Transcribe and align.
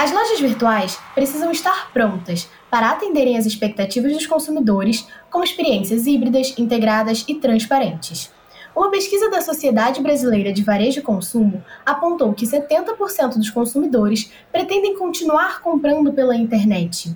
As 0.00 0.12
lojas 0.12 0.40
virtuais 0.40 0.98
precisam 1.14 1.50
estar 1.50 1.92
prontas 1.92 2.48
para 2.70 2.88
atenderem 2.88 3.36
às 3.36 3.44
expectativas 3.44 4.14
dos 4.14 4.26
consumidores 4.26 5.06
com 5.30 5.44
experiências 5.44 6.06
híbridas, 6.06 6.54
integradas 6.58 7.22
e 7.28 7.34
transparentes. 7.34 8.32
Uma 8.74 8.90
pesquisa 8.90 9.28
da 9.28 9.42
Sociedade 9.42 10.00
Brasileira 10.00 10.54
de 10.54 10.64
Varejo 10.64 11.00
e 11.00 11.02
Consumo 11.02 11.62
apontou 11.84 12.32
que 12.32 12.46
70% 12.46 13.34
dos 13.34 13.50
consumidores 13.50 14.32
pretendem 14.50 14.96
continuar 14.96 15.60
comprando 15.60 16.10
pela 16.14 16.34
internet. 16.34 17.14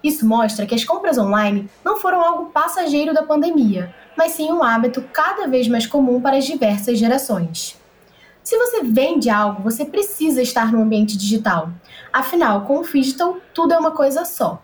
Isso 0.00 0.24
mostra 0.24 0.66
que 0.66 0.74
as 0.76 0.84
compras 0.84 1.18
online 1.18 1.68
não 1.84 1.98
foram 1.98 2.22
algo 2.22 2.52
passageiro 2.52 3.12
da 3.12 3.24
pandemia, 3.24 3.92
mas 4.16 4.30
sim 4.30 4.52
um 4.52 4.62
hábito 4.62 5.02
cada 5.12 5.48
vez 5.48 5.66
mais 5.66 5.84
comum 5.84 6.20
para 6.20 6.36
as 6.36 6.44
diversas 6.44 6.96
gerações. 6.96 7.79
Se 8.50 8.58
você 8.58 8.82
vende 8.82 9.30
algo, 9.30 9.62
você 9.62 9.84
precisa 9.84 10.42
estar 10.42 10.72
no 10.72 10.82
ambiente 10.82 11.16
digital. 11.16 11.70
Afinal, 12.12 12.62
com 12.62 12.80
o 12.80 12.84
Digital, 12.84 13.36
tudo 13.54 13.74
é 13.74 13.78
uma 13.78 13.92
coisa 13.92 14.24
só. 14.24 14.60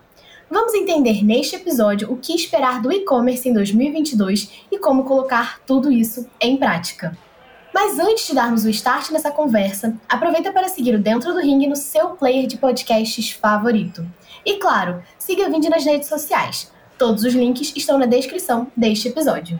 Vamos 0.51 0.73
entender 0.73 1.23
neste 1.23 1.55
episódio 1.55 2.11
o 2.11 2.17
que 2.17 2.35
esperar 2.35 2.81
do 2.81 2.91
e-commerce 2.91 3.47
em 3.47 3.53
2022 3.53 4.65
e 4.69 4.77
como 4.77 5.05
colocar 5.05 5.61
tudo 5.65 5.89
isso 5.89 6.29
em 6.41 6.57
prática. 6.57 7.17
Mas 7.73 7.97
antes 7.97 8.27
de 8.27 8.35
darmos 8.35 8.65
o 8.65 8.69
start 8.69 9.09
nessa 9.11 9.31
conversa, 9.31 9.95
aproveita 10.09 10.51
para 10.51 10.67
seguir 10.67 10.93
o 10.93 11.01
Dentro 11.01 11.33
do 11.33 11.39
Ring 11.39 11.65
no 11.65 11.77
seu 11.77 12.09
player 12.09 12.45
de 12.45 12.57
podcasts 12.57 13.31
favorito. 13.31 14.05
E 14.45 14.55
claro, 14.55 15.01
siga 15.17 15.45
a 15.45 15.49
Vindi 15.49 15.69
nas 15.69 15.85
redes 15.85 16.09
sociais. 16.09 16.69
Todos 16.97 17.23
os 17.23 17.33
links 17.33 17.71
estão 17.73 17.97
na 17.97 18.05
descrição 18.05 18.67
deste 18.75 19.07
episódio. 19.07 19.57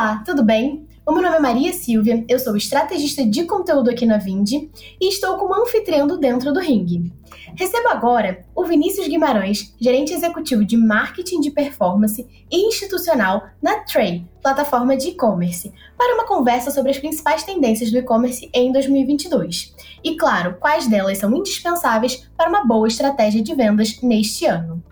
Olá, 0.00 0.22
tudo 0.24 0.42
bem? 0.42 0.88
O 1.04 1.12
meu 1.12 1.22
nome 1.22 1.36
é 1.36 1.40
Maria 1.40 1.74
Silvia, 1.74 2.24
eu 2.26 2.38
sou 2.38 2.56
estrategista 2.56 3.22
de 3.22 3.44
conteúdo 3.44 3.90
aqui 3.90 4.06
na 4.06 4.16
Vindi 4.16 4.70
e 4.98 5.10
estou 5.10 5.36
como 5.36 5.54
anfitriã 5.54 6.06
dentro 6.06 6.54
do 6.54 6.58
ringue. 6.58 7.12
Recebo 7.54 7.86
agora 7.88 8.46
o 8.54 8.64
Vinícius 8.64 9.06
Guimarães, 9.06 9.74
gerente 9.78 10.14
executivo 10.14 10.64
de 10.64 10.74
marketing 10.74 11.42
de 11.42 11.50
performance 11.50 12.26
e 12.50 12.66
institucional 12.66 13.48
na 13.60 13.80
Tray, 13.80 14.26
plataforma 14.40 14.96
de 14.96 15.08
e-commerce, 15.08 15.70
para 15.98 16.14
uma 16.14 16.26
conversa 16.26 16.70
sobre 16.70 16.92
as 16.92 16.98
principais 16.98 17.42
tendências 17.42 17.90
do 17.90 17.98
e-commerce 17.98 18.48
em 18.54 18.72
2022. 18.72 19.74
E, 20.02 20.16
claro, 20.16 20.56
quais 20.58 20.86
delas 20.86 21.18
são 21.18 21.36
indispensáveis 21.36 22.26
para 22.38 22.48
uma 22.48 22.64
boa 22.64 22.88
estratégia 22.88 23.42
de 23.42 23.54
vendas 23.54 24.00
neste 24.00 24.46
ano. 24.46 24.82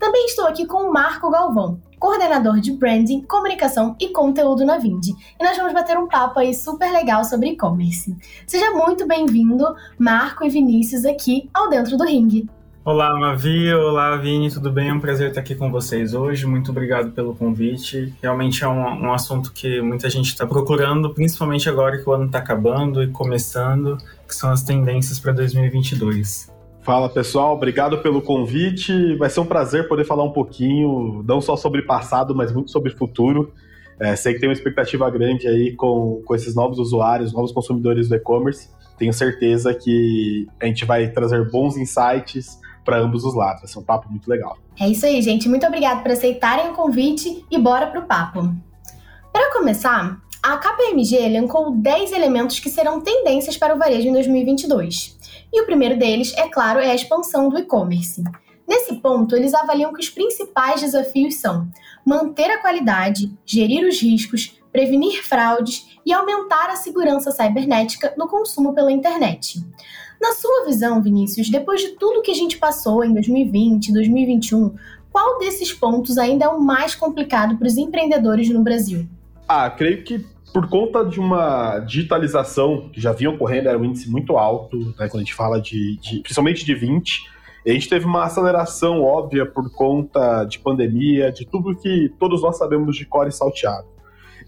Também 0.00 0.24
estou 0.24 0.46
aqui 0.46 0.64
com 0.64 0.88
o 0.88 0.92
Marco 0.94 1.30
Galvão, 1.30 1.78
coordenador 1.98 2.58
de 2.58 2.72
branding, 2.72 3.20
comunicação 3.20 3.94
e 4.00 4.08
conteúdo 4.08 4.64
na 4.64 4.78
Vindi. 4.78 5.10
E 5.38 5.44
nós 5.44 5.58
vamos 5.58 5.74
bater 5.74 5.98
um 5.98 6.08
papo 6.08 6.38
aí 6.38 6.54
super 6.54 6.90
legal 6.90 7.22
sobre 7.22 7.50
e-commerce. 7.50 8.16
Seja 8.46 8.70
muito 8.70 9.06
bem-vindo, 9.06 9.62
Marco 9.98 10.42
e 10.42 10.48
Vinícius, 10.48 11.04
aqui 11.04 11.50
ao 11.52 11.68
Dentro 11.68 11.98
do 11.98 12.04
Ring. 12.04 12.48
Olá, 12.82 13.14
Mavi. 13.14 13.70
Olá, 13.74 14.16
Vini. 14.16 14.50
Tudo 14.50 14.72
bem? 14.72 14.88
É 14.88 14.94
um 14.94 15.00
prazer 15.00 15.28
estar 15.28 15.42
aqui 15.42 15.54
com 15.54 15.70
vocês 15.70 16.14
hoje. 16.14 16.46
Muito 16.46 16.70
obrigado 16.70 17.10
pelo 17.10 17.34
convite. 17.34 18.14
Realmente 18.22 18.64
é 18.64 18.68
um, 18.68 19.02
um 19.04 19.12
assunto 19.12 19.52
que 19.52 19.82
muita 19.82 20.08
gente 20.08 20.28
está 20.28 20.46
procurando, 20.46 21.12
principalmente 21.12 21.68
agora 21.68 21.98
que 21.98 22.08
o 22.08 22.12
ano 22.14 22.24
está 22.24 22.38
acabando 22.38 23.02
e 23.02 23.08
começando, 23.08 23.98
que 24.26 24.34
são 24.34 24.50
as 24.50 24.62
tendências 24.62 25.20
para 25.20 25.32
2022. 25.32 26.50
Fala 26.82 27.10
pessoal, 27.10 27.54
obrigado 27.54 27.98
pelo 27.98 28.22
convite. 28.22 29.14
Vai 29.16 29.28
ser 29.28 29.40
um 29.40 29.46
prazer 29.46 29.86
poder 29.86 30.04
falar 30.04 30.24
um 30.24 30.32
pouquinho, 30.32 31.22
não 31.26 31.40
só 31.40 31.56
sobre 31.56 31.82
passado, 31.82 32.34
mas 32.34 32.52
muito 32.52 32.70
sobre 32.70 32.90
futuro. 32.90 33.52
É, 34.00 34.16
sei 34.16 34.32
que 34.32 34.40
tem 34.40 34.48
uma 34.48 34.54
expectativa 34.54 35.08
grande 35.10 35.46
aí 35.46 35.76
com, 35.76 36.22
com 36.24 36.34
esses 36.34 36.54
novos 36.54 36.78
usuários, 36.78 37.34
novos 37.34 37.52
consumidores 37.52 38.08
do 38.08 38.14
e-commerce. 38.14 38.70
Tenho 38.96 39.12
certeza 39.12 39.74
que 39.74 40.46
a 40.58 40.66
gente 40.66 40.86
vai 40.86 41.08
trazer 41.08 41.50
bons 41.50 41.76
insights 41.76 42.58
para 42.82 42.98
ambos 42.98 43.24
os 43.24 43.34
lados. 43.34 43.60
Vai 43.60 43.70
ser 43.70 43.78
um 43.78 43.82
papo 43.82 44.10
muito 44.10 44.28
legal. 44.28 44.56
É 44.78 44.88
isso 44.88 45.04
aí, 45.04 45.20
gente. 45.20 45.50
Muito 45.50 45.66
obrigado 45.66 46.02
por 46.02 46.12
aceitarem 46.12 46.70
o 46.70 46.72
convite 46.72 47.44
e 47.50 47.58
bora 47.58 47.88
pro 47.88 48.02
papo. 48.02 48.54
Para 49.30 49.52
começar, 49.52 50.18
a 50.42 50.56
KPMG 50.56 51.16
elencou 51.16 51.76
10 51.76 52.12
elementos 52.12 52.58
que 52.58 52.70
serão 52.70 53.02
tendências 53.02 53.58
para 53.58 53.74
o 53.74 53.78
varejo 53.78 54.08
em 54.08 54.12
2022. 54.12 55.18
E 55.52 55.60
o 55.60 55.66
primeiro 55.66 55.98
deles, 55.98 56.32
é 56.36 56.48
claro, 56.48 56.78
é 56.78 56.90
a 56.90 56.94
expansão 56.94 57.48
do 57.48 57.58
e-commerce. 57.58 58.22
Nesse 58.68 58.94
ponto, 58.96 59.34
eles 59.34 59.52
avaliam 59.52 59.92
que 59.92 60.00
os 60.00 60.08
principais 60.08 60.80
desafios 60.80 61.36
são 61.36 61.68
manter 62.06 62.50
a 62.50 62.60
qualidade, 62.60 63.36
gerir 63.44 63.84
os 63.84 64.00
riscos, 64.00 64.60
prevenir 64.70 65.24
fraudes 65.24 65.88
e 66.06 66.12
aumentar 66.12 66.70
a 66.70 66.76
segurança 66.76 67.32
cibernética 67.32 68.14
no 68.16 68.28
consumo 68.28 68.72
pela 68.72 68.92
internet. 68.92 69.60
Na 70.20 70.32
sua 70.34 70.66
visão, 70.66 71.02
Vinícius, 71.02 71.50
depois 71.50 71.80
de 71.80 71.88
tudo 71.96 72.22
que 72.22 72.30
a 72.30 72.34
gente 72.34 72.58
passou 72.58 73.02
em 73.02 73.12
2020 73.12 73.88
e 73.88 73.92
2021, 73.92 74.74
qual 75.10 75.38
desses 75.38 75.72
pontos 75.72 76.18
ainda 76.18 76.44
é 76.44 76.48
o 76.48 76.60
mais 76.60 76.94
complicado 76.94 77.56
para 77.56 77.66
os 77.66 77.76
empreendedores 77.76 78.48
no 78.50 78.62
Brasil? 78.62 79.08
Ah, 79.48 79.68
creio 79.68 80.04
que 80.04 80.24
por 80.52 80.68
conta 80.68 81.04
de 81.04 81.20
uma 81.20 81.78
digitalização 81.80 82.88
que 82.92 83.00
já 83.00 83.12
vinha 83.12 83.30
ocorrendo, 83.30 83.68
era 83.68 83.78
um 83.78 83.84
índice 83.84 84.10
muito 84.10 84.36
alto, 84.36 84.78
né, 84.98 85.08
quando 85.08 85.16
a 85.16 85.20
gente 85.20 85.34
fala 85.34 85.60
de, 85.60 85.96
de, 85.98 86.20
principalmente 86.20 86.64
de 86.64 86.74
20, 86.74 87.24
a 87.66 87.70
gente 87.70 87.88
teve 87.88 88.06
uma 88.06 88.24
aceleração 88.24 89.02
óbvia 89.02 89.44
por 89.44 89.70
conta 89.70 90.44
de 90.44 90.58
pandemia, 90.58 91.30
de 91.30 91.46
tudo 91.46 91.76
que 91.76 92.10
todos 92.18 92.42
nós 92.42 92.56
sabemos 92.56 92.96
de 92.96 93.04
core 93.04 93.30
salteado. 93.30 93.86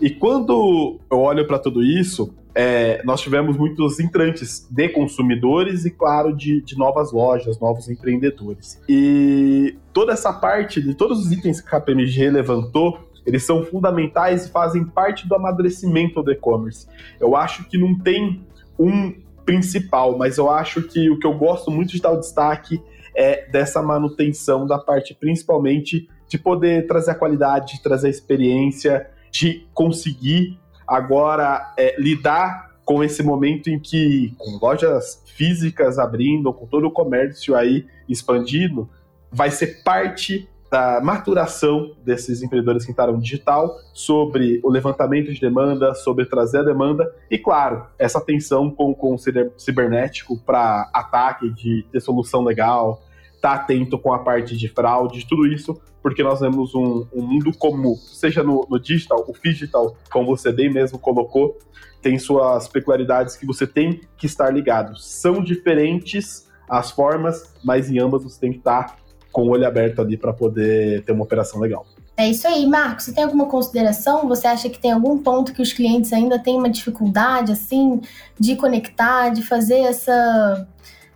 E 0.01 0.11
quando 0.11 0.99
eu 1.11 1.21
olho 1.21 1.47
para 1.47 1.59
tudo 1.59 1.83
isso, 1.83 2.35
é, 2.55 3.03
nós 3.05 3.21
tivemos 3.21 3.57
muitos 3.57 4.01
entrantes 4.01 4.67
de 4.71 4.89
consumidores 4.89 5.85
e, 5.85 5.91
claro, 5.91 6.35
de, 6.35 6.61
de, 6.63 6.77
novas 6.77 7.13
lojas, 7.13 7.61
novos 7.61 7.89
empreendedores. 7.89 8.81
E 8.89 9.77
toda 9.93 10.13
essa 10.13 10.33
parte 10.33 10.83
de 10.83 10.95
todos 10.95 11.25
os 11.25 11.33
itens 11.33 11.61
que 11.61 11.69
a 11.69 11.81
KPMG 11.81 12.31
levantou 12.31 12.99
eles 13.25 13.45
são 13.45 13.65
fundamentais 13.65 14.47
e 14.47 14.51
fazem 14.51 14.85
parte 14.85 15.29
do 15.29 15.35
amadurecimento 15.35 16.23
do 16.23 16.33
e-commerce. 16.33 16.87
Eu 17.21 17.37
acho 17.37 17.65
que 17.69 17.79
não 17.79 17.99
tem 17.99 18.45
um 18.79 19.13
principal, 19.45 20.17
mas 20.17 20.39
eu 20.39 20.51
acho 20.51 20.83
que 20.83 21.11
o 21.11 21.19
que 21.19 21.27
eu 21.27 21.35
gosto 21.35 21.71
muito 21.71 21.93
de 21.93 22.01
dar 22.01 22.13
o 22.13 22.21
destaque 22.21 22.83
é 23.15 23.49
dessa 23.51 23.83
manutenção 23.83 24.67
da 24.67 24.79
parte, 24.79 25.15
principalmente, 25.15 26.09
de 26.29 26.39
poder 26.39 26.87
trazer 26.87 27.11
a 27.11 27.15
qualidade, 27.15 27.75
de 27.75 27.83
trazer 27.83 28.07
a 28.07 28.11
experiência, 28.11 29.11
de 29.31 29.67
conseguir 29.75 30.59
agora 30.87 31.75
é, 31.77 31.95
lidar 32.01 32.73
com 32.85 33.03
esse 33.05 33.23
momento 33.23 33.69
em 33.69 33.79
que, 33.79 34.35
com 34.39 34.59
lojas 34.61 35.23
físicas 35.27 35.99
abrindo, 35.99 36.53
com 36.53 36.67
todo 36.67 36.87
o 36.87 36.91
comércio 36.91 37.55
aí 37.55 37.87
expandindo, 38.09 38.89
vai 39.31 39.51
ser 39.51 39.83
parte 39.83 40.49
da 40.73 41.03
maturação 41.03 41.95
desses 42.03 42.43
empreendedores 42.43 42.87
que 42.87 42.93
entraram 42.93 43.19
digital, 43.19 43.77
sobre 43.93 44.59
o 44.65 44.71
levantamento 44.71 45.31
de 45.31 45.39
demanda, 45.39 45.93
sobre 45.93 46.25
trazer 46.25 46.61
a 46.61 46.63
demanda 46.63 47.15
e, 47.31 47.37
claro, 47.37 47.85
essa 47.99 48.17
atenção 48.17 48.71
com, 48.71 48.95
com 48.95 49.15
o 49.15 49.19
cibernético 49.59 50.39
para 50.39 50.89
ataque, 50.95 51.51
de 51.51 51.85
ter 51.93 52.01
solução 52.01 52.43
legal, 52.43 53.03
tá 53.39 53.53
atento 53.53 53.99
com 53.99 54.15
a 54.15 54.21
parte 54.21 54.57
de 54.57 54.67
fraude, 54.67 55.27
tudo 55.29 55.47
isso, 55.47 55.79
porque 56.03 56.23
nós 56.23 56.41
temos 56.41 56.75
um, 56.75 57.07
um 57.13 57.21
mundo 57.21 57.53
comum, 57.59 57.95
seja 57.95 58.43
no, 58.43 58.67
no 58.71 58.81
digital, 58.81 59.27
o 59.29 59.35
digital, 59.45 59.95
como 60.11 60.35
você 60.35 60.51
bem 60.51 60.73
mesmo 60.73 60.99
colocou, 60.99 61.59
tem 62.01 62.19
suas 62.19 62.67
peculiaridades 62.67 63.37
que 63.37 63.45
você 63.45 63.67
tem 63.67 64.01
que 64.17 64.25
estar 64.25 64.49
ligado. 64.49 64.99
São 64.99 65.45
diferentes 65.45 66.51
as 66.67 66.91
formas, 66.91 67.55
mas 67.63 67.91
em 67.91 67.99
ambas 67.99 68.25
você 68.25 68.41
tem 68.41 68.53
que 68.53 68.59
estar 68.59 69.02
com 69.33 69.43
o 69.43 69.51
olho 69.51 69.67
aberto 69.67 70.01
ali 70.01 70.17
para 70.17 70.33
poder 70.33 71.03
ter 71.05 71.13
uma 71.13 71.25
operação 71.25 71.59
legal. 71.59 71.87
É 72.17 72.29
isso 72.29 72.47
aí, 72.47 72.67
Marcos. 72.67 73.07
Você 73.07 73.15
tem 73.15 73.25
alguma 73.25 73.47
consideração? 73.47 74.29
Você 74.29 74.47
acha 74.47 74.69
que 74.69 74.79
tem 74.79 74.93
algum 74.93 75.19
ponto 75.19 75.53
que 75.53 75.63
os 75.63 75.73
clientes 75.73 76.13
ainda 76.13 76.39
têm 76.39 76.57
uma 76.57 76.69
dificuldade, 76.69 77.53
assim, 77.53 78.01
de 78.39 78.55
conectar, 78.55 79.31
de 79.31 79.43
fazer 79.43 79.81
essa, 79.81 80.69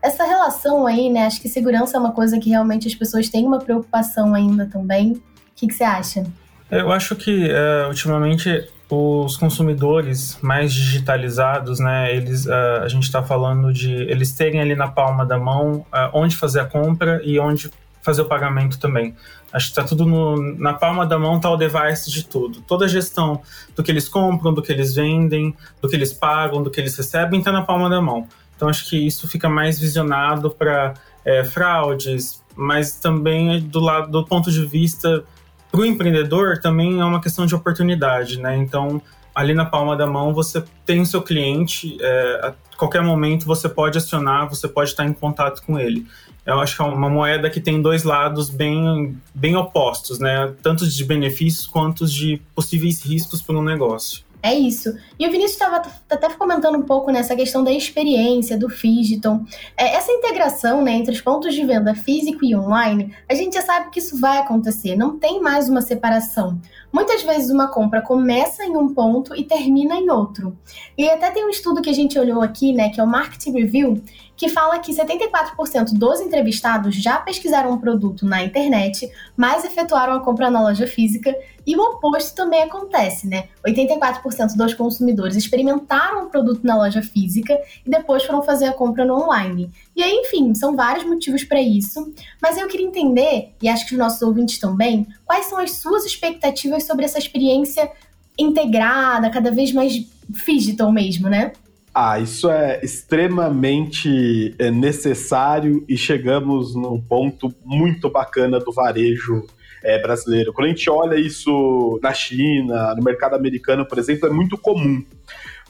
essa 0.03 0.25
relação 0.25 0.87
aí, 0.87 1.11
né? 1.11 1.27
Acho 1.27 1.41
que 1.41 1.49
segurança 1.49 1.97
é 1.97 2.01
uma 2.01 2.13
coisa 2.13 2.39
que 2.39 2.49
realmente 2.49 2.89
as 2.89 2.95
pessoas 2.95 3.29
têm 3.29 3.47
uma 3.47 3.59
preocupação 3.59 4.35
ainda 4.35 4.67
também. 4.67 5.13
O 5.13 5.23
que, 5.55 5.67
que 5.67 5.75
você 5.75 5.85
acha? 5.85 6.25
Eu 6.71 6.91
acho 6.91 7.15
que, 7.15 7.49
uh, 7.51 7.89
ultimamente, 7.89 8.67
os 8.91 9.37
consumidores 9.37 10.39
mais 10.41 10.73
digitalizados, 10.73 11.79
né, 11.79 12.15
eles, 12.15 12.47
uh, 12.47 12.83
a 12.83 12.89
gente 12.89 13.05
está 13.05 13.23
falando 13.23 13.73
de 13.73 13.93
eles 13.93 14.33
terem 14.33 14.61
ali 14.61 14.75
na 14.75 14.89
palma 14.89 15.25
da 15.25 15.39
mão 15.39 15.87
uh, 15.93 16.11
onde 16.13 16.37
fazer 16.37 16.61
a 16.61 16.65
compra 16.65 17.21
e 17.23 17.39
onde 17.39 17.71
fazer 18.07 18.23
o 18.23 18.27
pagamento 18.27 18.79
também. 18.79 19.17
Acho 19.53 19.67
que 19.67 19.73
está 19.73 19.83
tudo 19.83 20.07
no, 20.07 20.57
na 20.57 20.73
palma 20.73 21.05
da 21.05 21.19
mão, 21.19 21.37
está 21.37 21.51
o 21.51 21.57
device 21.57 22.09
de 22.11 22.25
tudo. 22.25 22.61
Toda 22.61 22.85
a 22.85 22.89
gestão 22.89 23.43
do 23.75 23.83
que 23.83 23.91
eles 23.91 24.09
compram, 24.09 24.55
do 24.55 24.63
que 24.63 24.71
eles 24.71 24.95
vendem, 24.95 25.55
do 25.83 25.89
que 25.89 25.97
eles 25.97 26.13
pagam, 26.13 26.63
do 26.63 26.71
que 26.71 26.81
eles 26.81 26.97
recebem, 26.97 27.41
está 27.41 27.51
na 27.51 27.63
palma 27.63 27.91
da 27.91 28.01
mão. 28.01 28.29
Então 28.55 28.69
acho 28.69 28.89
que 28.89 28.97
isso 28.97 29.27
fica 29.27 29.49
mais 29.49 29.79
visionado 29.81 30.51
para 30.51 30.95
é, 31.25 31.43
fraudes, 31.43 32.43
mas 32.55 32.93
também 32.93 33.61
do 33.61 33.81
lado 33.81 34.11
do 34.11 34.25
ponto 34.25 34.51
de 34.53 34.65
vista 34.65 35.25
para 35.71 35.81
o 35.81 35.85
empreendedor 35.85 36.59
também 36.59 37.01
é 37.01 37.05
uma 37.05 37.21
questão 37.21 37.45
de 37.45 37.55
oportunidade, 37.55 38.41
né? 38.41 38.57
Então 38.57 39.03
ali 39.35 39.53
na 39.53 39.67
palma 39.67 39.97
da 39.97 40.07
mão 40.07 40.33
você 40.33 40.65
tem 40.87 41.01
o 41.01 41.07
seu 41.07 41.21
cliente, 41.21 41.99
é, 42.01 42.41
a 42.43 42.77
qualquer 42.79 43.03
momento 43.03 43.45
você 43.45 43.69
pode 43.69 43.99
acionar, 43.99 44.49
você 44.49 44.69
pode 44.69 44.91
estar 44.91 45.05
em 45.05 45.13
contato 45.13 45.63
com 45.63 45.79
ele. 45.79 46.07
Eu 46.47 46.61
acho 46.61 46.77
que 46.77 46.83
é 46.83 46.85
uma 46.85 47.11
moeda 47.11 47.51
que 47.51 47.61
tem 47.61 47.83
dois 47.83 48.05
lados 48.05 48.49
bem, 48.49 49.21
bem 49.35 49.57
opostos, 49.57 50.21
né? 50.21 50.55
Tanto 50.63 50.87
de 50.87 51.05
benefícios 51.05 51.67
quanto 51.67 52.07
de 52.07 52.41
possíveis 52.55 53.03
riscos 53.03 53.43
para 53.43 53.57
um 53.57 53.63
negócio. 53.63 54.25
É 54.47 54.55
isso. 54.55 54.95
E 55.19 55.27
o 55.27 55.31
Vinícius 55.33 55.55
estava 55.55 55.83
até 56.09 56.29
comentando 56.35 56.79
um 56.79 56.83
pouco 56.83 57.11
nessa 57.11 57.35
questão 57.35 57.65
da 57.65 57.73
experiência 57.73 58.57
do 58.57 58.69
Fidgeton. 58.69 59.45
É, 59.77 59.97
essa 59.97 60.13
integração 60.13 60.83
né, 60.83 60.93
entre 60.93 61.13
os 61.13 61.21
pontos 61.21 61.53
de 61.53 61.65
venda 61.65 61.97
físico 61.97 62.45
e 62.45 62.55
online, 62.55 63.13
a 63.29 63.35
gente 63.35 63.55
já 63.55 63.63
sabe 63.63 63.91
que 63.91 63.99
isso 63.99 64.21
vai 64.21 64.39
acontecer, 64.39 64.95
não 64.95 65.19
tem 65.19 65.41
mais 65.41 65.69
uma 65.69 65.81
separação. 65.81 66.61
Muitas 66.93 67.25
vezes 67.25 67.51
uma 67.51 67.67
compra 67.67 68.01
começa 68.01 68.65
em 68.65 68.77
um 68.77 68.95
ponto 68.95 69.35
e 69.35 69.43
termina 69.43 69.97
em 69.97 70.09
outro. 70.11 70.57
E 70.97 71.09
até 71.11 71.33
tem 71.33 71.45
um 71.45 71.51
estudo 71.51 71.83
que 71.83 71.91
a 71.91 71.95
gente 71.95 72.17
olhou 72.17 72.41
aqui, 72.41 72.73
né, 72.73 72.91
que 72.91 73.01
é 73.01 73.03
o 73.03 73.07
Market 73.07 73.53
Review, 73.53 74.01
que 74.37 74.49
fala 74.49 74.79
que 74.79 74.93
74% 74.93 75.93
dos 75.95 76.21
entrevistados 76.21 76.95
já 76.95 77.17
pesquisaram 77.17 77.73
um 77.73 77.79
produto 77.79 78.27
na 78.27 78.45
internet, 78.45 79.11
mas 79.37 79.65
efetuaram 79.65 80.13
a 80.13 80.21
compra 80.21 80.51
na 80.51 80.61
loja 80.61 80.87
física, 80.87 81.35
e 81.67 81.75
o 81.77 81.81
oposto 81.81 82.35
também 82.35 82.63
acontece, 82.63 83.27
né? 83.27 83.49
84% 83.67 84.55
dos 84.57 84.75
consumidores 84.75 85.37
experimentaram 85.37 86.27
o 86.27 86.31
produto 86.31 86.61
na 86.63 86.77
loja 86.77 87.03
física 87.03 87.59
e 87.85 87.91
depois 87.91 88.25
foram 88.25 88.43
fazer 88.43 88.67
a 88.67 88.73
compra 88.73 89.05
no 89.05 89.15
online. 89.15 89.71
E 89.97 90.03
aí, 90.03 90.13
enfim, 90.13 90.55
são 90.55 90.77
vários 90.77 91.05
motivos 91.05 91.43
para 91.43 91.61
isso, 91.61 92.13
mas 92.41 92.57
eu 92.57 92.69
queria 92.69 92.87
entender, 92.87 93.53
e 93.61 93.69
acho 93.69 93.87
que 93.87 93.95
os 93.95 93.99
nossos 93.99 94.23
ouvintes 94.23 94.59
também, 94.59 95.09
quais 95.25 95.47
são 95.47 95.59
as 95.59 95.73
suas 95.73 96.05
expectativas 96.05 96.85
sobre 96.85 97.05
essa 97.05 97.19
experiência 97.19 97.91
integrada, 98.39 99.31
cada 99.31 99.51
vez 99.51 99.73
mais 99.73 99.93
digital 100.29 100.93
mesmo, 100.93 101.29
né? 101.29 101.53
Ah, 101.99 102.21
isso 102.21 102.51
é 102.51 102.79
extremamente 102.83 104.55
é, 104.59 104.71
necessário 104.71 105.83
e 105.89 105.97
chegamos 105.97 106.75
num 106.75 107.01
ponto 107.01 107.51
muito 107.65 108.11
bacana 108.11 108.61
do 108.61 108.71
varejo 108.71 109.47
é, 109.83 109.99
brasileiro. 110.03 110.53
Quando 110.53 110.67
a 110.67 110.69
gente 110.69 110.91
olha 110.91 111.19
isso 111.19 111.99
na 112.03 112.13
China, 112.13 112.95
no 112.95 113.03
mercado 113.03 113.35
americano, 113.35 113.87
por 113.87 113.97
exemplo, 113.97 114.29
é 114.29 114.31
muito 114.31 114.59
comum. 114.59 115.03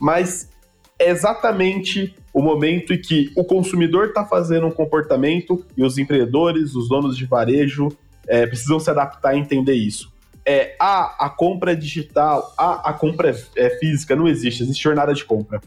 Mas 0.00 0.50
é 0.98 1.10
exatamente 1.10 2.12
o 2.34 2.42
momento 2.42 2.92
em 2.92 3.00
que 3.00 3.30
o 3.36 3.44
consumidor 3.44 4.08
está 4.08 4.24
fazendo 4.24 4.66
um 4.66 4.72
comportamento 4.72 5.64
e 5.76 5.84
os 5.84 5.96
empreendedores, 5.96 6.74
os 6.74 6.88
donos 6.88 7.16
de 7.16 7.24
varejo, 7.24 7.86
é, 8.26 8.44
precisam 8.44 8.80
se 8.80 8.90
adaptar 8.90 9.36
e 9.36 9.38
entender 9.38 9.74
isso. 9.74 10.12
É, 10.48 10.76
a, 10.78 11.28
compra 11.28 11.72
é 11.72 11.74
digital, 11.74 12.54
a, 12.56 12.90
a 12.90 12.92
compra 12.92 13.30
é, 13.30 13.66
é 13.66 13.70
física, 13.78 14.14
não 14.14 14.28
existe, 14.28 14.62
existe 14.62 14.80
jornada 14.80 15.12
de 15.12 15.24
compra. 15.24 15.60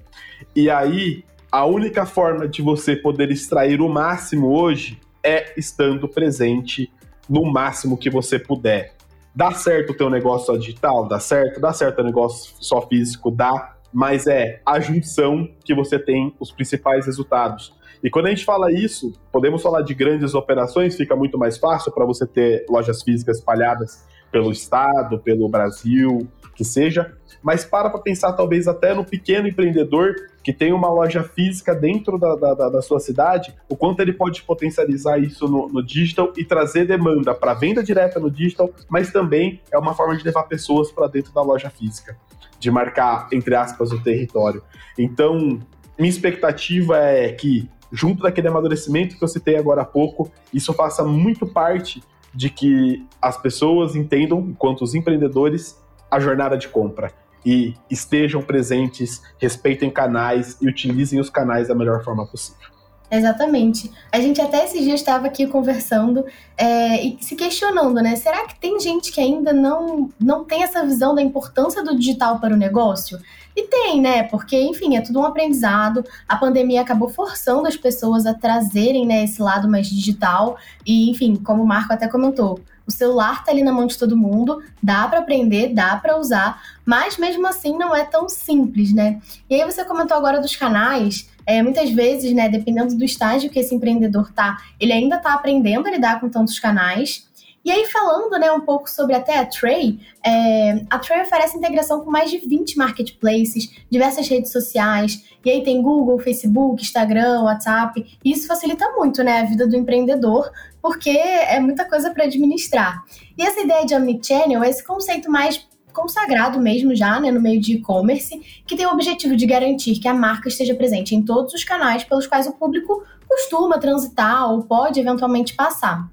E 0.56 0.70
aí, 0.70 1.26
a 1.52 1.66
única 1.66 2.06
forma 2.06 2.48
de 2.48 2.62
você 2.62 2.96
poder 2.96 3.30
extrair 3.30 3.82
o 3.82 3.90
máximo 3.90 4.48
hoje 4.48 4.98
é 5.22 5.54
estando 5.58 6.08
presente 6.08 6.90
no 7.30 7.44
máximo 7.44 7.98
que 7.98 8.10
você 8.10 8.40
puder. 8.40 8.94
Dá 9.36 9.52
certo 9.52 9.92
o 9.92 9.94
teu 9.94 10.10
negócio 10.10 10.48
só 10.48 10.58
digital? 10.58 11.08
Dá 11.08 11.20
certo? 11.20 11.60
Dá 11.60 11.74
certo 11.74 12.00
o 12.00 12.04
negócio 12.04 12.56
só 12.60 12.82
físico? 12.82 13.30
Dá. 13.30 13.76
Mas 13.92 14.28
é 14.28 14.62
a 14.66 14.80
junção 14.80 15.50
que 15.64 15.74
você 15.74 16.00
tem 16.00 16.34
os 16.40 16.52
principais 16.52 17.06
resultados. 17.06 17.74
E 18.04 18.10
quando 18.10 18.28
a 18.28 18.30
gente 18.30 18.46
fala 18.46 18.72
isso, 18.72 19.14
podemos 19.32 19.62
falar 19.62 19.82
de 19.82 19.94
grandes 19.94 20.34
operações, 20.34 20.96
fica 20.96 21.16
muito 21.16 21.38
mais 21.38 21.58
fácil 21.58 21.92
para 21.92 22.06
você 22.06 22.26
ter 22.26 22.66
lojas 22.70 23.04
físicas 23.04 23.40
espalhadas 23.40 24.06
pelo 24.32 24.52
estado, 24.52 25.20
pelo 25.20 25.50
Brasil, 25.50 26.28
que 26.56 26.64
seja 26.64 27.18
mas 27.42 27.64
para 27.64 27.90
para 27.90 28.00
pensar 28.00 28.34
talvez 28.34 28.68
até 28.68 28.94
no 28.94 29.06
pequeno 29.06 29.48
empreendedor 29.48 30.16
que 30.44 30.54
tem 30.54 30.74
uma 30.74 30.90
loja 30.90 31.24
física 31.24 31.76
dentro 31.76 32.18
da, 32.18 32.36
da, 32.36 32.70
da 32.70 32.82
sua 32.82 33.00
cidade, 33.00 33.54
o 33.70 33.76
quanto 33.76 34.00
ele 34.02 34.14
pode 34.14 34.42
potencializar 34.44 35.18
isso 35.18 35.48
no, 35.48 35.68
no 35.68 35.86
digital 35.86 36.34
e 36.38 36.44
trazer 36.44 36.86
demanda 36.86 37.34
para 37.34 37.54
venda 37.54 37.84
direta 37.84 38.20
no 38.20 38.32
digital, 38.32 38.72
mas 38.90 39.12
também 39.12 39.62
é 39.72 39.78
uma 39.78 39.94
forma 39.94 40.16
de 40.16 40.24
levar 40.24 40.44
pessoas 40.44 40.92
para 40.92 41.08
dentro 41.08 41.34
da 41.34 41.42
loja 41.42 41.70
física, 41.70 42.18
de 42.58 42.72
marcar, 42.72 43.28
entre 43.32 43.56
aspas, 43.56 43.92
o 43.92 44.02
território. 44.02 44.64
Então, 44.98 45.60
minha 45.98 46.10
expectativa 46.10 46.98
é 46.98 47.32
que, 47.34 47.70
junto 47.92 48.24
daquele 48.24 48.48
amadurecimento 48.48 49.18
que 49.18 49.24
eu 49.24 49.28
citei 49.28 49.58
agora 49.58 49.82
há 49.82 49.86
pouco, 49.86 50.32
isso 50.54 50.74
faça 50.74 51.04
muito 51.04 51.46
parte 51.46 52.02
de 52.34 52.50
que 52.50 53.06
as 53.22 53.42
pessoas 53.42 53.96
entendam, 53.96 54.40
enquanto 54.40 54.82
os 54.82 54.96
empreendedores, 54.96 55.78
a 56.10 56.20
jornada 56.20 56.58
de 56.58 56.68
compra 56.68 57.12
e 57.46 57.74
estejam 57.90 58.42
presentes, 58.42 59.22
respeitem 59.38 59.90
canais 59.90 60.58
e 60.62 60.68
utilizem 60.68 61.20
os 61.20 61.30
canais 61.30 61.68
da 61.68 61.76
melhor 61.76 62.04
forma 62.04 62.26
possível. 62.28 62.68
Exatamente. 63.12 63.92
A 64.12 64.20
gente 64.20 64.40
até 64.40 64.64
esses 64.64 64.84
dias 64.84 65.00
estava 65.00 65.26
aqui 65.26 65.48
conversando 65.48 66.24
é, 66.56 67.04
e 67.04 67.18
se 67.20 67.36
questionando, 67.36 67.96
né? 67.96 68.16
Será 68.16 68.46
que 68.46 68.60
tem 68.60 68.80
gente 68.80 69.12
que 69.12 69.20
ainda 69.20 69.52
não, 69.52 70.10
não 70.20 70.44
tem 70.44 70.62
essa 70.62 70.86
visão 70.86 71.16
da 71.16 71.22
importância 71.22 71.84
do 71.84 71.98
digital 71.98 72.40
para 72.40 72.54
o 72.54 72.58
negócio? 72.58 73.18
E 73.56 73.64
tem, 73.64 74.02
né? 74.02 74.24
Porque, 74.24 74.60
enfim, 74.60 74.96
é 74.96 75.02
tudo 75.02 75.20
um 75.20 75.26
aprendizado. 75.26 76.04
A 76.28 76.36
pandemia 76.36 76.82
acabou 76.82 77.10
forçando 77.10 77.68
as 77.68 77.76
pessoas 77.76 78.26
a 78.26 78.34
trazerem 78.34 79.06
né, 79.06 79.24
esse 79.24 79.42
lado 79.42 79.70
mais 79.70 79.88
digital. 79.88 80.58
E, 80.86 81.10
enfim, 81.10 81.36
como 81.36 81.64
o 81.64 81.68
Marco 81.68 81.92
até 81.92 82.08
comentou, 82.08 82.60
o 82.90 82.92
celular 82.92 83.44
tá 83.44 83.52
ali 83.52 83.62
na 83.62 83.72
mão 83.72 83.86
de 83.86 83.96
todo 83.96 84.18
mundo, 84.18 84.64
dá 84.82 85.08
para 85.08 85.20
aprender, 85.20 85.76
dá 85.76 85.96
para 85.96 86.18
usar, 86.18 86.60
mas 86.84 87.18
mesmo 87.18 87.46
assim 87.46 87.78
não 87.78 87.96
é 87.96 88.04
tão 88.04 88.28
simples, 88.28 88.92
né? 88.92 89.22
E 89.48 89.54
aí 89.54 89.64
você 89.64 89.86
comentou 89.86 90.18
agora 90.18 90.42
dos 90.42 90.56
canais, 90.56 91.30
é, 91.46 91.62
muitas 91.62 91.92
vezes, 91.92 92.34
né, 92.34 92.50
dependendo 92.50 92.96
do 92.96 93.06
estágio 93.06 93.52
que 93.52 93.60
esse 93.60 93.76
empreendedor 93.76 94.32
tá, 94.32 94.58
ele 94.80 94.92
ainda 94.92 95.20
tá 95.20 95.36
aprendendo 95.36 95.88
a 95.88 95.92
lidar 95.92 96.20
com 96.20 96.30
tantos 96.30 96.58
canais. 96.58 97.29
E 97.64 97.72
aí, 97.72 97.86
falando 97.88 98.40
né, 98.40 98.52
um 98.52 98.62
pouco 98.62 98.90
sobre 98.90 99.16
até 99.16 99.38
a 99.38 99.46
Tray, 99.46 100.00
é, 100.26 100.86
a 100.90 100.98
Tray 100.98 101.22
oferece 101.22 101.58
integração 101.58 102.02
com 102.04 102.10
mais 102.10 102.32
de 102.32 102.38
20 102.38 102.78
marketplaces, 102.78 103.70
diversas 103.92 104.28
redes 104.28 104.52
sociais, 104.52 105.24
e 105.44 105.50
aí 105.50 105.64
tem 105.64 105.82
Google, 105.82 106.20
Facebook, 106.20 106.82
Instagram, 106.82 107.42
WhatsApp. 107.44 108.18
E 108.24 108.32
isso 108.32 108.48
facilita 108.48 108.90
muito 108.92 109.24
né, 109.24 109.42
a 109.42 109.46
vida 109.46 109.68
do 109.68 109.76
empreendedor, 109.76 110.52
porque 110.82 111.10
é 111.10 111.60
muita 111.60 111.86
coisa 111.86 112.12
para 112.12 112.26
administrar. 112.26 113.04
E 113.38 113.44
essa 113.44 113.60
ideia 113.60 113.86
de 113.86 113.94
omnichannel 113.94 114.64
é 114.64 114.70
esse 114.70 114.84
conceito 114.84 115.30
mais 115.30 115.68
consagrado 115.92 116.60
mesmo 116.60 116.96
já 116.96 117.20
né, 117.20 117.32
no 117.32 117.42
meio 117.42 117.60
de 117.60 117.74
e-commerce, 117.74 118.40
que 118.66 118.76
tem 118.76 118.86
o 118.86 118.92
objetivo 118.92 119.36
de 119.36 119.46
garantir 119.46 120.00
que 120.00 120.08
a 120.08 120.14
marca 120.14 120.48
esteja 120.48 120.74
presente 120.76 121.16
em 121.16 121.22
todos 121.22 121.54
os 121.54 121.64
canais 121.64 122.04
pelos 122.04 122.28
quais 122.28 122.48
o 122.48 122.54
público 122.54 123.04
costuma 123.28 123.78
transitar 123.78 124.52
ou 124.52 124.64
pode 124.64 125.00
eventualmente 125.00 125.54
passar. 125.56 126.10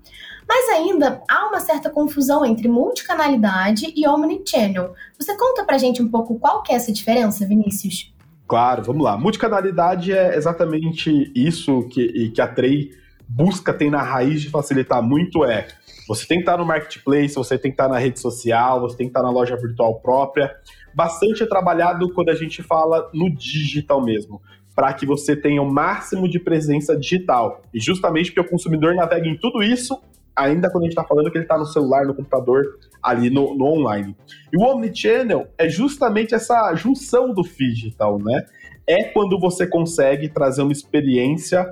Mas 0.48 0.68
ainda 0.68 1.22
há 1.28 1.48
uma 1.48 1.60
certa 1.60 1.90
confusão 1.90 2.44
entre 2.44 2.68
multicanalidade 2.68 3.92
e 3.96 4.06
omnichannel. 4.06 4.94
Você 5.18 5.36
conta 5.36 5.64
pra 5.64 5.78
gente 5.78 6.02
um 6.02 6.08
pouco 6.08 6.38
qual 6.38 6.62
que 6.62 6.72
é 6.72 6.76
essa 6.76 6.92
diferença, 6.92 7.46
Vinícius? 7.46 8.14
Claro, 8.46 8.82
vamos 8.84 9.02
lá. 9.02 9.16
Multicanalidade 9.16 10.12
é 10.12 10.36
exatamente 10.36 11.32
isso 11.34 11.88
que, 11.88 12.30
que 12.30 12.40
a 12.40 12.46
Trey 12.46 12.90
busca, 13.28 13.74
tem 13.74 13.90
na 13.90 14.02
raiz 14.02 14.40
de 14.40 14.50
facilitar 14.50 15.02
muito 15.02 15.44
é 15.44 15.66
você 16.06 16.26
tem 16.26 16.38
que 16.38 16.42
estar 16.42 16.56
no 16.56 16.64
marketplace, 16.64 17.34
você 17.34 17.58
tem 17.58 17.70
que 17.70 17.74
estar 17.74 17.88
na 17.88 17.98
rede 17.98 18.20
social, 18.20 18.80
você 18.80 18.96
tem 18.96 19.06
que 19.06 19.10
estar 19.10 19.22
na 19.22 19.30
loja 19.30 19.56
virtual 19.56 19.98
própria. 20.00 20.54
Bastante 20.94 21.42
é 21.42 21.46
trabalhado 21.46 22.12
quando 22.12 22.28
a 22.28 22.34
gente 22.34 22.62
fala 22.62 23.10
no 23.12 23.28
digital 23.28 24.00
mesmo, 24.00 24.40
para 24.74 24.92
que 24.92 25.04
você 25.04 25.34
tenha 25.34 25.60
o 25.60 25.70
máximo 25.70 26.28
de 26.28 26.38
presença 26.38 26.96
digital. 26.96 27.60
E 27.74 27.80
justamente 27.80 28.30
porque 28.30 28.46
o 28.46 28.50
consumidor 28.50 28.94
navega 28.94 29.26
em 29.26 29.36
tudo 29.36 29.62
isso, 29.62 30.00
ainda 30.36 30.70
quando 30.70 30.84
a 30.84 30.86
gente 30.86 30.92
está 30.92 31.04
falando 31.04 31.30
que 31.30 31.38
ele 31.38 31.44
está 31.44 31.56
no 31.56 31.64
celular, 31.64 32.04
no 32.04 32.14
computador, 32.14 32.78
ali 33.02 33.30
no, 33.30 33.54
no 33.54 33.64
online. 33.64 34.14
E 34.52 34.56
o 34.56 34.62
Omnichannel 34.62 35.48
é 35.56 35.68
justamente 35.68 36.34
essa 36.34 36.74
junção 36.74 37.32
do 37.32 37.42
digital, 37.42 38.18
né? 38.18 38.44
É 38.86 39.04
quando 39.04 39.40
você 39.40 39.66
consegue 39.66 40.28
trazer 40.28 40.62
uma 40.62 40.72
experiência 40.72 41.66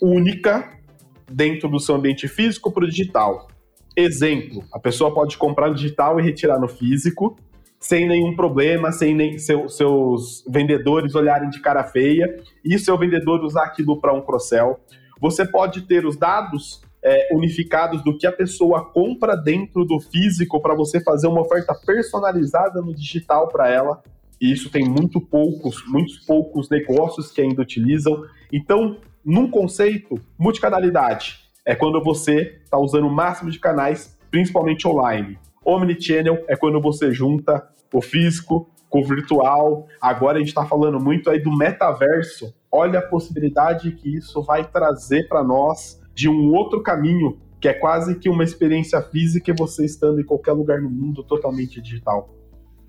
única 0.00 0.78
dentro 1.30 1.68
do 1.68 1.80
seu 1.80 1.94
ambiente 1.94 2.28
físico 2.28 2.70
para 2.70 2.84
o 2.84 2.88
digital. 2.88 3.48
Exemplo, 3.96 4.62
a 4.72 4.78
pessoa 4.78 5.12
pode 5.12 5.36
comprar 5.36 5.68
no 5.68 5.74
digital 5.74 6.20
e 6.20 6.22
retirar 6.22 6.60
no 6.60 6.68
físico, 6.68 7.36
sem 7.80 8.06
nenhum 8.06 8.36
problema, 8.36 8.92
sem 8.92 9.14
nem 9.14 9.38
seu, 9.38 9.68
seus 9.68 10.44
vendedores 10.48 11.14
olharem 11.14 11.50
de 11.50 11.60
cara 11.60 11.82
feia, 11.82 12.40
e 12.64 12.78
seu 12.78 12.96
vendedor 12.96 13.42
usar 13.42 13.64
aquilo 13.64 14.00
para 14.00 14.12
um 14.12 14.20
cross-sell. 14.20 14.78
Você 15.20 15.44
pode 15.44 15.82
ter 15.82 16.06
os 16.06 16.16
dados 16.16 16.80
é, 17.02 17.34
unificados 17.34 18.02
do 18.02 18.16
que 18.16 18.26
a 18.26 18.32
pessoa 18.32 18.84
compra 18.84 19.36
dentro 19.36 19.84
do 19.84 20.00
físico 20.00 20.60
para 20.60 20.74
você 20.74 21.00
fazer 21.00 21.28
uma 21.28 21.40
oferta 21.40 21.74
personalizada 21.74 22.80
no 22.80 22.94
digital 22.94 23.48
para 23.48 23.68
ela. 23.68 24.02
E 24.40 24.52
isso 24.52 24.70
tem 24.70 24.88
muito 24.88 25.20
poucos, 25.20 25.84
muitos 25.86 26.18
poucos 26.18 26.68
negócios 26.68 27.30
que 27.30 27.40
ainda 27.40 27.62
utilizam. 27.62 28.24
Então, 28.52 28.98
num 29.24 29.50
conceito, 29.50 30.20
multicanalidade 30.38 31.40
é 31.64 31.74
quando 31.74 32.02
você 32.02 32.60
está 32.62 32.78
usando 32.78 33.06
o 33.06 33.10
máximo 33.10 33.50
de 33.50 33.58
canais, 33.58 34.16
principalmente 34.30 34.86
online. 34.86 35.38
Omnichannel 35.64 36.44
é 36.48 36.56
quando 36.56 36.80
você 36.80 37.12
junta 37.12 37.68
o 37.92 38.00
físico 38.00 38.70
com 38.88 39.00
o 39.00 39.04
virtual. 39.04 39.86
Agora 40.00 40.36
a 40.36 40.38
gente 40.38 40.48
está 40.48 40.64
falando 40.64 40.98
muito 40.98 41.28
aí 41.28 41.40
do 41.40 41.54
metaverso. 41.54 42.54
Olha 42.70 43.00
a 43.00 43.02
possibilidade 43.02 43.92
que 43.92 44.16
isso 44.16 44.42
vai 44.42 44.64
trazer 44.64 45.28
para 45.28 45.42
nós 45.42 46.00
de 46.18 46.28
um 46.28 46.52
outro 46.52 46.82
caminho, 46.82 47.38
que 47.60 47.68
é 47.68 47.72
quase 47.72 48.18
que 48.18 48.28
uma 48.28 48.42
experiência 48.42 49.00
física 49.00 49.52
e 49.52 49.54
você 49.56 49.84
estando 49.84 50.20
em 50.20 50.24
qualquer 50.24 50.50
lugar 50.50 50.82
no 50.82 50.90
mundo 50.90 51.22
totalmente 51.22 51.80
digital. 51.80 52.34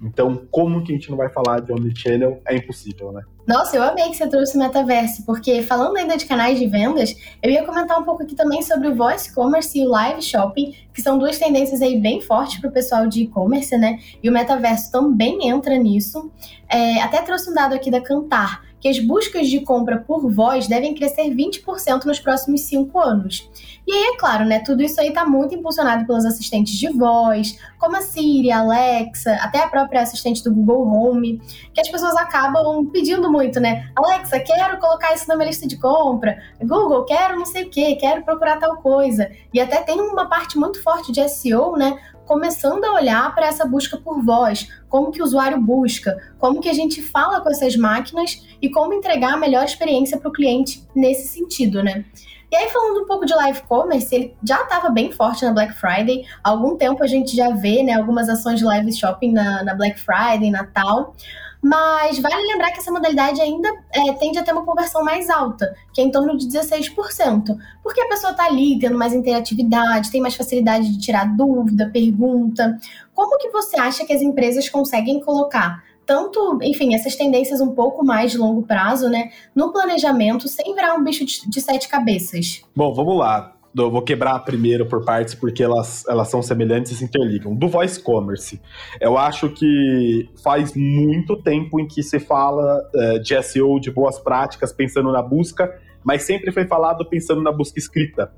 Então, 0.01 0.47
como 0.49 0.83
que 0.83 0.91
a 0.91 0.95
gente 0.95 1.11
não 1.11 1.17
vai 1.17 1.29
falar 1.29 1.59
de 1.59 1.71
Omnichannel? 1.71 2.41
É 2.47 2.55
impossível, 2.55 3.11
né? 3.11 3.21
Nossa, 3.45 3.75
eu 3.75 3.83
amei 3.83 4.09
que 4.09 4.15
você 4.15 4.27
trouxe 4.27 4.55
o 4.55 4.59
metaverso, 4.59 5.23
porque 5.27 5.61
falando 5.61 5.97
ainda 5.97 6.17
de 6.17 6.25
canais 6.25 6.57
de 6.57 6.65
vendas, 6.65 7.13
eu 7.43 7.51
ia 7.51 7.63
comentar 7.63 7.99
um 7.99 8.03
pouco 8.03 8.23
aqui 8.23 8.33
também 8.33 8.63
sobre 8.63 8.87
o 8.87 8.95
voice 8.95 9.31
commerce 9.35 9.77
e 9.77 9.85
o 9.85 9.89
live 9.89 10.23
shopping, 10.23 10.73
que 10.91 11.01
são 11.01 11.19
duas 11.19 11.37
tendências 11.37 11.83
aí 11.83 11.99
bem 11.99 12.21
fortes 12.21 12.59
para 12.59 12.69
o 12.69 12.73
pessoal 12.73 13.05
de 13.05 13.23
e-commerce, 13.23 13.77
né? 13.77 13.99
E 14.23 14.29
o 14.29 14.33
metaverso 14.33 14.91
também 14.91 15.47
entra 15.47 15.77
nisso. 15.77 16.31
É, 16.67 16.99
até 17.01 17.21
trouxe 17.21 17.51
um 17.51 17.53
dado 17.53 17.75
aqui 17.75 17.91
da 17.91 18.01
Cantar, 18.01 18.68
que 18.79 18.87
as 18.87 18.99
buscas 18.99 19.47
de 19.47 19.59
compra 19.61 19.97
por 19.97 20.31
voz 20.31 20.67
devem 20.67 20.95
crescer 20.95 21.29
20% 21.29 22.05
nos 22.05 22.19
próximos 22.19 22.61
cinco 22.61 22.99
anos. 22.99 23.49
E 23.85 23.91
aí, 23.91 24.13
é 24.13 24.17
claro, 24.17 24.45
né? 24.45 24.59
Tudo 24.59 24.83
isso 24.83 25.01
aí 25.01 25.07
está 25.07 25.25
muito 25.25 25.55
impulsionado 25.55 26.05
pelos 26.05 26.23
assistentes 26.23 26.77
de 26.77 26.89
voz, 26.89 27.57
como 27.79 27.95
a 27.95 28.01
Siri, 28.01 28.51
a 28.51 28.59
Alexa, 28.59 29.33
até 29.41 29.63
a 29.63 29.67
própria 29.67 30.01
assistente 30.01 30.43
do 30.43 30.53
Google 30.53 30.87
Home, 30.87 31.41
que 31.73 31.81
as 31.81 31.89
pessoas 31.89 32.15
acabam 32.15 32.85
pedindo 32.91 33.31
muito, 33.31 33.59
né? 33.59 33.89
Alexa, 33.95 34.39
quero 34.39 34.77
colocar 34.77 35.13
isso 35.15 35.27
na 35.27 35.35
minha 35.35 35.47
lista 35.47 35.67
de 35.67 35.77
compra. 35.77 36.37
Google, 36.61 37.03
quero 37.05 37.37
não 37.37 37.45
sei 37.45 37.63
o 37.63 37.69
que, 37.69 37.95
quero 37.95 38.23
procurar 38.23 38.57
tal 38.57 38.77
coisa. 38.77 39.31
E 39.51 39.59
até 39.59 39.81
tem 39.81 39.99
uma 39.99 40.29
parte 40.29 40.57
muito 40.57 40.81
forte 40.83 41.11
de 41.11 41.27
SEO, 41.27 41.75
né? 41.75 41.97
Começando 42.29 42.85
a 42.85 42.93
olhar 42.93 43.33
para 43.33 43.47
essa 43.47 43.65
busca 43.65 43.97
por 43.97 44.23
voz, 44.23 44.71
como 44.87 45.09
que 45.09 45.19
o 45.19 45.25
usuário 45.25 45.59
busca, 45.59 46.15
como 46.37 46.61
que 46.61 46.69
a 46.69 46.73
gente 46.73 47.01
fala 47.01 47.41
com 47.41 47.49
essas 47.49 47.75
máquinas 47.75 48.47
e 48.61 48.69
como 48.69 48.93
entregar 48.93 49.33
a 49.33 49.37
melhor 49.37 49.65
experiência 49.65 50.15
para 50.15 50.29
o 50.29 50.31
cliente 50.31 50.87
nesse 50.95 51.27
sentido, 51.27 51.81
né? 51.81 52.05
E 52.51 52.55
aí, 52.55 52.69
falando 52.69 53.01
um 53.01 53.07
pouco 53.07 53.25
de 53.25 53.33
live 53.33 53.63
commerce, 53.63 54.13
ele 54.13 54.35
já 54.43 54.61
estava 54.61 54.89
bem 54.89 55.11
forte 55.11 55.43
na 55.43 55.51
Black 55.51 55.73
Friday. 55.73 56.23
Há 56.43 56.51
algum 56.51 56.77
tempo 56.77 57.03
a 57.03 57.07
gente 57.07 57.35
já 57.35 57.49
vê 57.49 57.81
né, 57.81 57.93
algumas 57.93 58.29
ações 58.29 58.59
de 58.59 58.65
live 58.65 58.93
shopping 58.93 59.31
na, 59.31 59.63
na 59.63 59.73
Black 59.73 59.99
Friday, 59.99 60.51
Natal. 60.51 61.15
Mas 61.61 62.19
vale 62.19 62.41
lembrar 62.47 62.71
que 62.71 62.79
essa 62.79 62.91
modalidade 62.91 63.41
ainda 63.41 63.69
é, 63.93 64.13
tende 64.13 64.39
a 64.39 64.43
ter 64.43 64.53
uma 64.53 64.65
conversão 64.65 65.03
mais 65.03 65.29
alta, 65.29 65.75
que 65.93 65.99
é 65.99 66.03
em 66.03 66.11
torno 66.11 66.37
de 66.37 66.47
16%. 66.47 67.57
Porque 67.83 68.01
a 68.01 68.07
pessoa 68.07 68.31
está 68.31 68.45
ali 68.45 68.79
tendo 68.79 68.97
mais 68.97 69.13
interatividade, 69.13 70.11
tem 70.11 70.21
mais 70.21 70.35
facilidade 70.35 70.89
de 70.89 70.99
tirar 70.99 71.25
dúvida, 71.35 71.89
pergunta. 71.91 72.77
Como 73.13 73.37
que 73.37 73.49
você 73.49 73.77
acha 73.77 74.05
que 74.05 74.13
as 74.13 74.21
empresas 74.21 74.69
conseguem 74.69 75.19
colocar 75.19 75.83
tanto, 76.05 76.57
enfim, 76.63 76.95
essas 76.95 77.15
tendências 77.15 77.61
um 77.61 77.75
pouco 77.75 78.03
mais 78.03 78.31
de 78.31 78.37
longo 78.39 78.63
prazo, 78.63 79.07
né, 79.09 79.29
no 79.53 79.71
planejamento, 79.71 80.47
sem 80.47 80.73
virar 80.73 80.95
um 80.95 81.03
bicho 81.03 81.23
de, 81.23 81.47
de 81.47 81.61
sete 81.61 81.87
cabeças? 81.87 82.63
Bom, 82.75 82.91
vamos 82.95 83.15
lá 83.15 83.58
eu 83.75 83.91
vou 83.91 84.01
quebrar 84.01 84.39
primeiro 84.39 84.85
por 84.85 85.03
partes 85.05 85.35
porque 85.35 85.63
elas, 85.63 86.05
elas 86.07 86.27
são 86.29 86.41
semelhantes 86.41 86.91
e 86.91 86.95
se 86.95 87.03
interligam. 87.03 87.55
Do 87.55 87.67
voice 87.67 88.01
commerce, 88.01 88.61
eu 88.99 89.17
acho 89.17 89.49
que 89.49 90.29
faz 90.43 90.73
muito 90.75 91.35
tempo 91.37 91.79
em 91.79 91.87
que 91.87 92.01
se 92.01 92.19
fala 92.19 92.81
uh, 92.93 93.19
de 93.19 93.41
SEO, 93.43 93.79
de 93.79 93.91
boas 93.91 94.17
práticas, 94.19 94.73
pensando 94.73 95.11
na 95.11 95.21
busca, 95.21 95.79
mas 96.03 96.23
sempre 96.23 96.51
foi 96.51 96.65
falado 96.65 97.05
pensando 97.05 97.41
na 97.41 97.51
busca 97.51 97.77
escrita. 97.77 98.31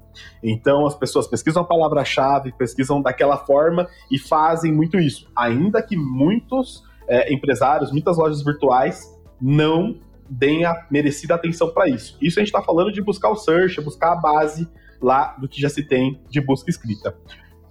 Então 0.44 0.86
as 0.86 0.96
pessoas 0.96 1.28
pesquisam 1.28 1.62
a 1.62 1.66
palavra-chave, 1.66 2.52
pesquisam 2.58 3.02
daquela 3.02 3.38
forma 3.38 3.88
e 4.10 4.18
fazem 4.18 4.74
muito 4.74 4.98
isso. 4.98 5.30
Ainda 5.36 5.82
que 5.82 5.96
muitos 5.96 6.78
uh, 6.78 7.30
empresários, 7.32 7.92
muitas 7.92 8.18
lojas 8.18 8.44
virtuais 8.44 9.18
não 9.40 9.96
deem 10.30 10.66
a 10.66 10.88
merecida 10.90 11.36
atenção 11.36 11.70
para 11.72 11.90
isso. 11.90 12.18
Isso 12.22 12.40
a 12.40 12.42
gente 12.42 12.54
está 12.54 12.62
falando 12.62 12.92
de 12.92 13.02
buscar 13.02 13.30
o 13.30 13.36
search, 13.36 13.82
buscar 13.82 14.14
a 14.14 14.16
base 14.16 14.68
lá 15.02 15.36
do 15.40 15.48
que 15.48 15.60
já 15.60 15.70
se 15.70 15.84
tem 15.84 16.22
de 16.30 16.40
busca 16.40 16.70
escrita. 16.70 17.16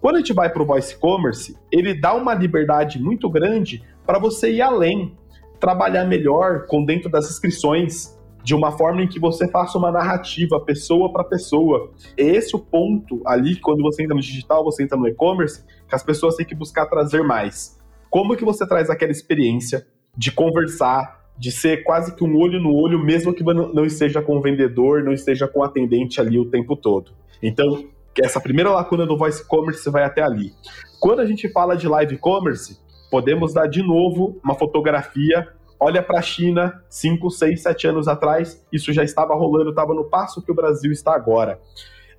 Quando 0.01 0.17
a 0.17 0.19
gente 0.19 0.33
vai 0.33 0.51
para 0.51 0.63
o 0.63 0.67
voice 0.67 0.99
commerce, 0.99 1.57
ele 1.71 1.95
dá 1.95 2.15
uma 2.15 2.35
liberdade 2.35 3.01
muito 3.01 3.29
grande 3.29 3.83
para 4.07 4.19
você 4.19 4.51
ir 4.51 4.63
além, 4.63 5.17
trabalhar 5.59 6.05
melhor 6.07 6.67
com 6.67 6.85
dentro 6.85 7.11
das 7.11 7.31
inscrições, 7.31 8.19
de 8.43 8.55
uma 8.55 8.73
forma 8.73 9.03
em 9.03 9.09
que 9.09 9.21
você 9.21 9.47
faça 9.49 9.77
uma 9.77 9.93
narrativa 9.93 10.59
pessoa 10.61 11.13
para 11.13 11.23
pessoa. 11.23 11.93
Esse 12.17 12.55
é 12.55 12.59
o 12.59 12.61
ponto 12.61 13.21
ali, 13.27 13.57
quando 13.57 13.83
você 13.83 14.03
entra 14.03 14.15
no 14.15 14.23
digital, 14.23 14.65
você 14.65 14.83
entra 14.83 14.97
no 14.97 15.07
e-commerce, 15.07 15.63
que 15.87 15.95
as 15.95 16.03
pessoas 16.03 16.37
têm 16.37 16.47
que 16.47 16.55
buscar 16.55 16.87
trazer 16.87 17.23
mais. 17.23 17.79
Como 18.09 18.35
que 18.35 18.45
você 18.45 18.67
traz 18.67 18.89
aquela 18.89 19.13
experiência 19.13 19.87
de 20.17 20.33
conversar, 20.33 21.20
de 21.41 21.51
ser 21.51 21.85
quase 21.85 22.15
que 22.15 22.23
um 22.23 22.37
olho 22.37 22.61
no 22.61 22.71
olho, 22.75 23.03
mesmo 23.03 23.33
que 23.33 23.43
não 23.43 23.87
esteja 23.87 24.21
com 24.21 24.37
o 24.37 24.43
vendedor, 24.43 25.03
não 25.03 25.11
esteja 25.11 25.49
com 25.49 25.61
o 25.61 25.65
atendente 25.65 26.21
ali 26.21 26.39
o 26.39 26.45
tempo 26.45 26.77
todo. 26.77 27.13
Então, 27.43 27.83
essa 28.23 28.39
primeira 28.39 28.71
lacuna 28.71 29.07
do 29.07 29.17
voice 29.17 29.43
commerce 29.49 29.89
vai 29.89 30.05
até 30.05 30.21
ali. 30.21 30.53
Quando 31.01 31.21
a 31.21 31.25
gente 31.25 31.51
fala 31.51 31.79
de 31.79 31.89
live 31.89 32.19
commerce, 32.19 32.79
podemos 33.11 33.55
dar 33.55 33.69
de 33.69 33.83
novo 33.83 34.39
uma 34.45 34.55
fotografia. 34.55 35.49
Olha 35.81 36.03
para 36.03 36.19
a 36.19 36.23
China, 36.23 36.79
5, 36.91 37.31
6, 37.31 37.63
7 37.63 37.87
anos 37.87 38.07
atrás, 38.07 38.63
isso 38.71 38.93
já 38.93 39.03
estava 39.03 39.35
rolando, 39.35 39.71
estava 39.71 39.95
no 39.95 40.05
passo 40.05 40.43
que 40.43 40.53
o 40.53 40.55
Brasil 40.55 40.93
está 40.93 41.15
agora. 41.15 41.59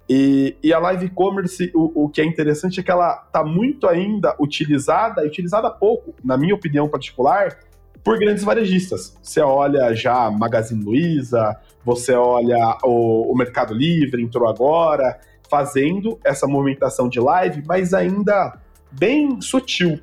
E, 0.09 0.55
e 0.63 0.73
a 0.73 0.79
live 0.79 1.09
commerce, 1.11 1.71
o, 1.75 2.05
o, 2.05 2.09
que 2.09 2.21
é 2.21 2.25
interessante 2.25 2.79
é 2.79 2.83
que 2.83 2.89
ela 2.89 3.23
está 3.23 3.43
muito 3.43 3.87
ainda 3.87 4.35
utilizada, 4.39 5.23
utilizada 5.23 5.69
pouco, 5.69 6.15
na 6.25 6.35
minha 6.39 6.55
opinião 6.55 6.89
particular, 6.89 7.59
por 8.03 8.17
grandes 8.17 8.43
varejistas. 8.43 9.17
Você 9.21 9.41
olha 9.41 9.93
já 9.93 10.29
Magazine 10.29 10.83
Luiza, 10.83 11.57
você 11.83 12.13
olha 12.13 12.77
o, 12.83 13.31
o 13.31 13.37
Mercado 13.37 13.73
Livre, 13.73 14.21
entrou 14.21 14.47
agora, 14.47 15.19
fazendo 15.49 16.19
essa 16.23 16.47
movimentação 16.47 17.09
de 17.09 17.19
live, 17.19 17.63
mas 17.65 17.93
ainda 17.93 18.57
bem 18.91 19.41
sutil. 19.41 19.99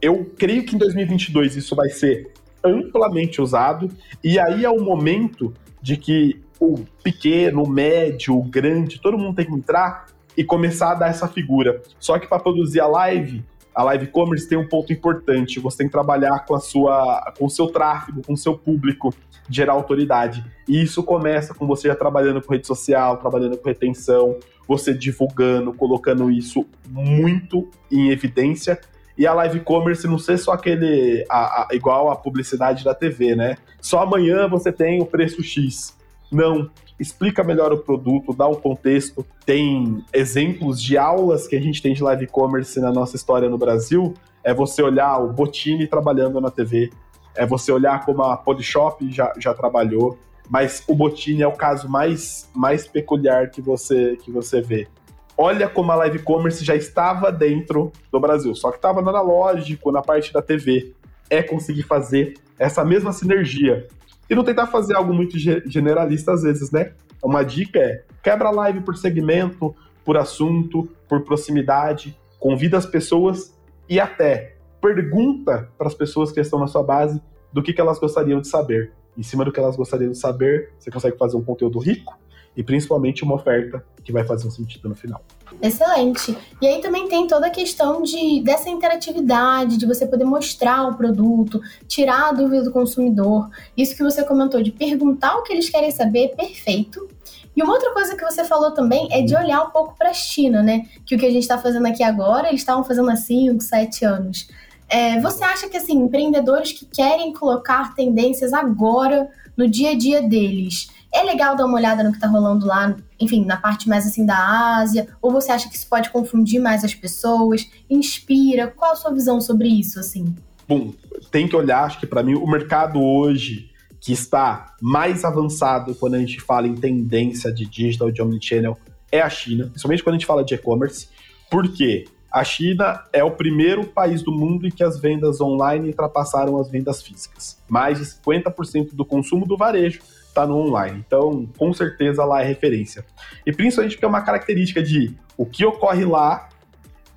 Eu 0.00 0.30
creio 0.38 0.64
que 0.64 0.74
em 0.74 0.78
2022 0.78 1.56
isso 1.56 1.74
vai 1.74 1.88
ser 1.90 2.32
amplamente 2.64 3.40
usado, 3.40 3.90
e 4.22 4.38
aí 4.38 4.64
é 4.64 4.70
o 4.70 4.80
momento 4.80 5.52
de 5.80 5.96
que 5.96 6.40
o 6.60 6.78
pequeno, 7.02 7.62
o 7.62 7.68
médio, 7.68 8.36
o 8.36 8.42
grande, 8.42 9.00
todo 9.00 9.18
mundo 9.18 9.36
tem 9.36 9.46
que 9.46 9.54
entrar 9.54 10.06
e 10.36 10.42
começar 10.42 10.92
a 10.92 10.94
dar 10.94 11.08
essa 11.08 11.28
figura. 11.28 11.82
Só 11.98 12.18
que 12.18 12.26
para 12.26 12.38
produzir 12.38 12.80
a 12.80 12.86
live, 12.86 13.44
a 13.78 13.84
live 13.84 14.08
commerce 14.08 14.48
tem 14.48 14.58
um 14.58 14.66
ponto 14.66 14.92
importante. 14.92 15.60
Você 15.60 15.78
tem 15.78 15.86
que 15.86 15.92
trabalhar 15.92 16.44
com 16.44 16.52
a 16.52 16.58
sua, 16.58 17.32
com 17.38 17.46
o 17.46 17.48
seu 17.48 17.68
tráfego, 17.68 18.22
com 18.26 18.32
o 18.32 18.36
seu 18.36 18.58
público, 18.58 19.14
gerar 19.48 19.74
autoridade. 19.74 20.44
E 20.66 20.82
isso 20.82 21.00
começa 21.00 21.54
com 21.54 21.64
você 21.64 21.86
já 21.86 21.94
trabalhando 21.94 22.42
com 22.42 22.52
rede 22.52 22.66
social, 22.66 23.18
trabalhando 23.18 23.56
com 23.56 23.68
retenção, 23.68 24.36
você 24.66 24.92
divulgando, 24.92 25.72
colocando 25.72 26.28
isso 26.28 26.66
muito 26.88 27.68
em 27.88 28.10
evidência. 28.10 28.80
E 29.16 29.24
a 29.28 29.32
live 29.32 29.60
commerce 29.60 30.08
não 30.08 30.18
ser 30.18 30.38
só 30.38 30.54
aquele 30.54 31.24
a, 31.30 31.62
a, 31.62 31.68
igual 31.70 32.10
a 32.10 32.16
publicidade 32.16 32.82
da 32.82 32.96
TV, 32.96 33.36
né? 33.36 33.58
Só 33.80 34.00
amanhã 34.00 34.48
você 34.48 34.72
tem 34.72 35.00
o 35.00 35.06
preço 35.06 35.40
X. 35.40 35.96
Não, 36.32 36.68
explica 36.98 37.44
melhor 37.44 37.72
o 37.72 37.78
produto, 37.78 38.34
dá 38.34 38.48
um 38.48 38.54
contexto. 38.54 39.24
Tem 39.46 40.04
exemplos 40.12 40.82
de 40.82 40.98
aulas 40.98 41.46
que 41.46 41.56
a 41.56 41.60
gente 41.60 41.80
tem 41.80 41.94
de 41.94 42.02
live 42.02 42.26
commerce 42.26 42.80
na 42.80 42.90
nossa 42.90 43.16
história 43.16 43.48
no 43.48 43.56
Brasil. 43.56 44.14
É 44.42 44.52
você 44.52 44.82
olhar 44.82 45.18
o 45.18 45.32
Botini 45.32 45.86
trabalhando 45.86 46.40
na 46.40 46.50
TV, 46.50 46.90
é 47.34 47.46
você 47.46 47.70
olhar 47.70 48.04
como 48.04 48.22
a 48.22 48.36
Polishop 48.36 49.10
já, 49.10 49.32
já 49.38 49.54
trabalhou, 49.54 50.18
mas 50.48 50.82
o 50.88 50.94
Botini 50.94 51.42
é 51.42 51.46
o 51.46 51.52
caso 51.52 51.88
mais, 51.88 52.48
mais 52.54 52.86
peculiar 52.86 53.50
que 53.50 53.60
você, 53.60 54.16
que 54.16 54.30
você 54.30 54.60
vê. 54.60 54.88
Olha 55.36 55.68
como 55.68 55.92
a 55.92 55.94
live 55.94 56.18
commerce 56.20 56.64
já 56.64 56.74
estava 56.74 57.30
dentro 57.30 57.92
do 58.10 58.18
Brasil, 58.18 58.54
só 58.56 58.70
que 58.70 58.76
estava 58.76 59.00
no 59.00 59.10
analógico, 59.10 59.92
na 59.92 60.02
parte 60.02 60.32
da 60.32 60.42
TV. 60.42 60.92
É 61.30 61.42
conseguir 61.42 61.82
fazer 61.82 62.34
essa 62.58 62.84
mesma 62.84 63.12
sinergia 63.12 63.86
e 64.28 64.34
não 64.34 64.44
tentar 64.44 64.66
fazer 64.66 64.94
algo 64.94 65.12
muito 65.12 65.38
generalista 65.38 66.32
às 66.32 66.42
vezes, 66.42 66.70
né? 66.70 66.92
Uma 67.22 67.42
dica 67.42 67.78
é 67.78 68.04
quebra 68.22 68.48
a 68.48 68.52
live 68.52 68.80
por 68.80 68.96
segmento, 68.96 69.74
por 70.04 70.16
assunto, 70.16 70.88
por 71.08 71.22
proximidade, 71.22 72.18
convida 72.38 72.76
as 72.76 72.86
pessoas 72.86 73.54
e 73.88 73.98
até 73.98 74.56
pergunta 74.80 75.68
para 75.76 75.88
as 75.88 75.94
pessoas 75.94 76.30
que 76.30 76.40
estão 76.40 76.58
na 76.58 76.66
sua 76.66 76.82
base 76.82 77.20
do 77.52 77.62
que, 77.62 77.72
que 77.72 77.80
elas 77.80 77.98
gostariam 77.98 78.40
de 78.40 78.48
saber. 78.48 78.92
Em 79.16 79.22
cima 79.22 79.44
do 79.44 79.50
que 79.50 79.58
elas 79.58 79.76
gostariam 79.76 80.12
de 80.12 80.18
saber, 80.18 80.70
você 80.78 80.90
consegue 80.90 81.16
fazer 81.16 81.36
um 81.36 81.42
conteúdo 81.42 81.78
rico 81.78 82.16
e 82.56 82.62
principalmente 82.62 83.24
uma 83.24 83.34
oferta 83.34 83.84
que 84.04 84.12
vai 84.12 84.24
fazer 84.24 84.46
um 84.46 84.50
sentido 84.50 84.88
no 84.88 84.94
final. 84.94 85.22
Excelente. 85.60 86.36
E 86.60 86.66
aí 86.66 86.80
também 86.80 87.08
tem 87.08 87.26
toda 87.26 87.46
a 87.46 87.50
questão 87.50 88.02
de, 88.02 88.40
dessa 88.42 88.68
interatividade, 88.68 89.76
de 89.76 89.86
você 89.86 90.06
poder 90.06 90.24
mostrar 90.24 90.88
o 90.88 90.96
produto, 90.96 91.60
tirar 91.86 92.28
a 92.28 92.32
dúvida 92.32 92.64
do 92.64 92.70
consumidor. 92.70 93.48
Isso 93.76 93.96
que 93.96 94.02
você 94.02 94.22
comentou 94.24 94.62
de 94.62 94.70
perguntar 94.70 95.36
o 95.36 95.42
que 95.42 95.52
eles 95.52 95.68
querem 95.68 95.90
saber, 95.90 96.34
perfeito. 96.36 97.08
E 97.56 97.62
uma 97.62 97.72
outra 97.72 97.92
coisa 97.92 98.14
que 98.14 98.24
você 98.24 98.44
falou 98.44 98.70
também 98.70 99.08
é 99.10 99.20
de 99.20 99.34
olhar 99.34 99.64
um 99.64 99.70
pouco 99.70 99.96
para 99.98 100.10
a 100.10 100.14
China, 100.14 100.62
né? 100.62 100.86
Que 101.04 101.16
o 101.16 101.18
que 101.18 101.26
a 101.26 101.30
gente 101.30 101.42
está 101.42 101.58
fazendo 101.58 101.86
aqui 101.86 102.04
agora, 102.04 102.48
eles 102.48 102.60
estavam 102.60 102.84
fazendo 102.84 103.10
há 103.10 103.16
5, 103.16 103.60
7 103.60 104.04
anos. 104.04 104.48
É, 104.88 105.20
você 105.20 105.42
acha 105.44 105.68
que, 105.68 105.76
assim, 105.76 105.94
empreendedores 105.94 106.72
que 106.72 106.86
querem 106.86 107.32
colocar 107.32 107.94
tendências 107.94 108.52
agora 108.52 109.28
no 109.56 109.68
dia 109.68 109.90
a 109.90 109.98
dia 109.98 110.22
deles, 110.22 110.88
é 111.12 111.22
legal 111.22 111.56
dar 111.56 111.64
uma 111.64 111.76
olhada 111.76 112.02
no 112.02 112.10
que 112.10 112.16
está 112.16 112.28
rolando 112.28 112.66
lá, 112.66 112.94
enfim, 113.18 113.44
na 113.44 113.56
parte 113.56 113.88
mais 113.88 114.06
assim 114.06 114.24
da 114.24 114.76
Ásia? 114.76 115.08
Ou 115.22 115.32
você 115.32 115.50
acha 115.50 115.68
que 115.68 115.76
isso 115.76 115.88
pode 115.88 116.10
confundir 116.10 116.60
mais 116.60 116.84
as 116.84 116.94
pessoas? 116.94 117.68
Inspira? 117.88 118.68
Qual 118.68 118.92
a 118.92 118.96
sua 118.96 119.12
visão 119.12 119.40
sobre 119.40 119.68
isso, 119.68 119.98
assim? 119.98 120.34
Bom, 120.68 120.92
tem 121.30 121.48
que 121.48 121.56
olhar, 121.56 121.84
acho 121.84 121.98
que 121.98 122.06
para 122.06 122.22
mim 122.22 122.34
o 122.34 122.46
mercado 122.46 123.00
hoje 123.00 123.70
que 124.00 124.12
está 124.12 124.74
mais 124.80 125.24
avançado 125.24 125.94
quando 125.94 126.14
a 126.14 126.18
gente 126.18 126.40
fala 126.40 126.66
em 126.66 126.74
tendência 126.74 127.52
de 127.52 127.66
digital, 127.66 128.10
de 128.10 128.22
omnichannel, 128.22 128.78
é 129.10 129.20
a 129.20 129.30
China, 129.30 129.66
principalmente 129.66 130.04
quando 130.04 130.14
a 130.14 130.18
gente 130.18 130.26
fala 130.26 130.44
de 130.44 130.54
e-commerce. 130.54 131.08
Por 131.50 131.72
quê? 131.72 132.04
A 132.30 132.44
China 132.44 133.02
é 133.12 133.24
o 133.24 133.30
primeiro 133.30 133.86
país 133.86 134.22
do 134.22 134.30
mundo 134.30 134.66
em 134.66 134.70
que 134.70 134.84
as 134.84 135.00
vendas 135.00 135.40
online 135.40 135.88
ultrapassaram 135.88 136.58
as 136.58 136.70
vendas 136.70 137.02
físicas. 137.02 137.58
Mais 137.66 137.98
de 137.98 138.04
50% 138.04 138.90
do 138.92 139.04
consumo 139.04 139.46
do 139.46 139.56
varejo 139.56 140.00
está 140.38 140.46
no 140.46 140.56
online. 140.56 141.02
Então, 141.06 141.48
com 141.58 141.72
certeza 141.72 142.24
lá 142.24 142.42
é 142.42 142.44
referência. 142.44 143.04
E 143.44 143.52
principalmente 143.52 143.92
porque 143.96 144.04
é 144.04 144.08
uma 144.08 144.22
característica 144.22 144.82
de 144.82 145.16
o 145.36 145.44
que 145.44 145.64
ocorre 145.64 146.04
lá 146.04 146.48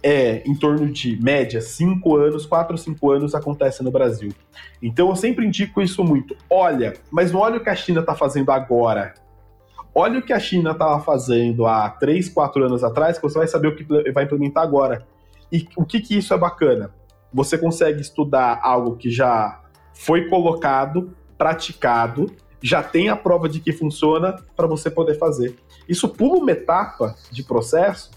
é 0.04 0.42
em 0.48 0.56
torno 0.56 0.90
de 0.90 1.22
média 1.22 1.62
5 1.62 2.16
anos, 2.18 2.46
4 2.46 2.74
ou 2.74 2.78
5 2.78 3.12
anos 3.12 3.36
acontece 3.36 3.84
no 3.84 3.92
Brasil. 3.92 4.32
Então 4.82 5.10
eu 5.10 5.16
sempre 5.16 5.46
indico 5.46 5.82
isso 5.82 6.04
muito. 6.04 6.36
Olha, 6.50 6.94
mas 7.12 7.32
não 7.32 7.40
olha 7.42 7.58
o 7.58 7.64
que 7.64 7.70
a 7.70 7.76
China 7.76 8.00
está 8.00 8.16
fazendo 8.16 8.52
agora. 8.52 9.14
Olha 9.94 10.20
o 10.20 10.22
que 10.22 10.34
a 10.34 10.40
China 10.40 10.72
estava 10.72 11.00
fazendo 11.02 11.68
há 11.68 11.90
3, 11.90 12.30
4 12.30 12.64
anos 12.64 12.84
atrás, 12.84 13.18
que 13.18 13.24
você 13.24 13.38
vai 13.38 13.48
saber 13.48 13.68
o 13.68 13.76
que 13.76 14.12
vai 14.12 14.24
implementar 14.24 14.64
agora. 14.64 15.06
E 15.52 15.68
o 15.76 15.86
que, 15.86 16.00
que 16.00 16.18
isso 16.18 16.34
é 16.34 16.38
bacana? 16.38 16.92
Você 17.34 17.58
consegue 17.58 18.02
estudar 18.02 18.60
algo 18.64 18.96
que 18.96 19.12
já 19.12 19.62
foi 19.94 20.30
colocado, 20.30 21.14
praticado, 21.38 22.32
já 22.62 22.84
tem 22.84 23.10
a 23.10 23.16
prova 23.16 23.50
de 23.50 23.60
que 23.60 23.72
funciona 23.72 24.36
para 24.56 24.68
você 24.68 24.90
poder 24.90 25.18
fazer. 25.18 25.56
Isso 25.90 26.08
pula 26.08 26.40
uma 26.40 26.52
etapa 26.52 27.16
de 27.32 27.44
processo. 27.44 28.12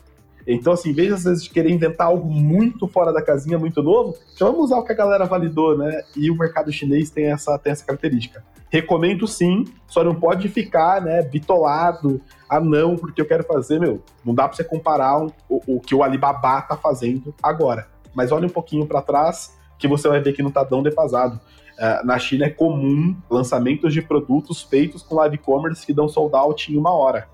Então, 0.47 0.75
assim, 0.75 0.91
em 0.91 0.93
vez 0.93 1.13
às 1.13 1.25
vezes 1.25 1.45
de 1.45 1.51
querer 1.51 1.71
inventar 1.71 2.09
algo 2.09 2.31
muito 2.31 2.87
fora 2.87 3.13
da 3.13 3.23
casinha, 3.23 3.59
muito 3.59 3.83
novo, 3.83 4.15
já 4.39 4.45
vamos 4.45 4.67
usar 4.67 4.79
o 4.79 4.85
que 4.85 4.93
a 4.93 4.97
galera 4.97 5.25
validou, 5.25 5.77
né? 5.77 6.03
E 6.15 6.31
o 6.31 6.37
mercado 6.37 6.71
chinês 6.71 7.09
tem 7.09 7.27
essa, 7.27 7.59
tem 7.59 7.73
essa 7.73 7.85
característica. 7.85 8.45
Recomendo 8.69 9.27
sim, 9.27 9.65
só 9.87 10.05
não 10.05 10.15
pode 10.15 10.49
ficar, 10.49 11.01
né, 11.01 11.23
bitolado. 11.23 12.21
Ah, 12.49 12.61
não, 12.61 12.97
porque 12.97 13.21
eu 13.21 13.27
quero 13.27 13.45
fazer, 13.45 13.81
meu. 13.81 14.03
Não 14.25 14.35
dá 14.35 14.47
para 14.47 14.57
você 14.57 14.65
comparar 14.65 15.25
o, 15.25 15.33
o, 15.49 15.81
que 15.81 15.95
o 15.95 16.03
Alibaba 16.03 16.61
tá 16.61 16.77
fazendo 16.77 17.35
agora. 17.43 17.87
Mas 18.15 18.31
olha 18.31 18.47
um 18.47 18.51
pouquinho 18.51 18.87
para 18.87 19.01
trás 19.01 19.57
que 19.79 19.89
você 19.89 20.09
vai 20.09 20.21
ver 20.21 20.33
que 20.33 20.43
não 20.43 20.51
tá 20.51 20.65
tão 20.65 20.83
defasado. 20.83 21.41
Uh, 21.79 22.07
na 22.07 22.19
China 22.19 22.47
é 22.47 22.51
comum 22.51 23.17
lançamentos 23.29 23.93
de 23.93 24.01
produtos 24.01 24.63
feitos 24.63 25.03
com 25.03 25.17
live 25.17 25.39
commerce 25.39 25.85
que 25.85 25.93
dão 25.93 26.09
sold 26.09 26.35
out 26.37 26.73
em 26.73 26.77
uma 26.77 26.93
hora. 26.93 27.29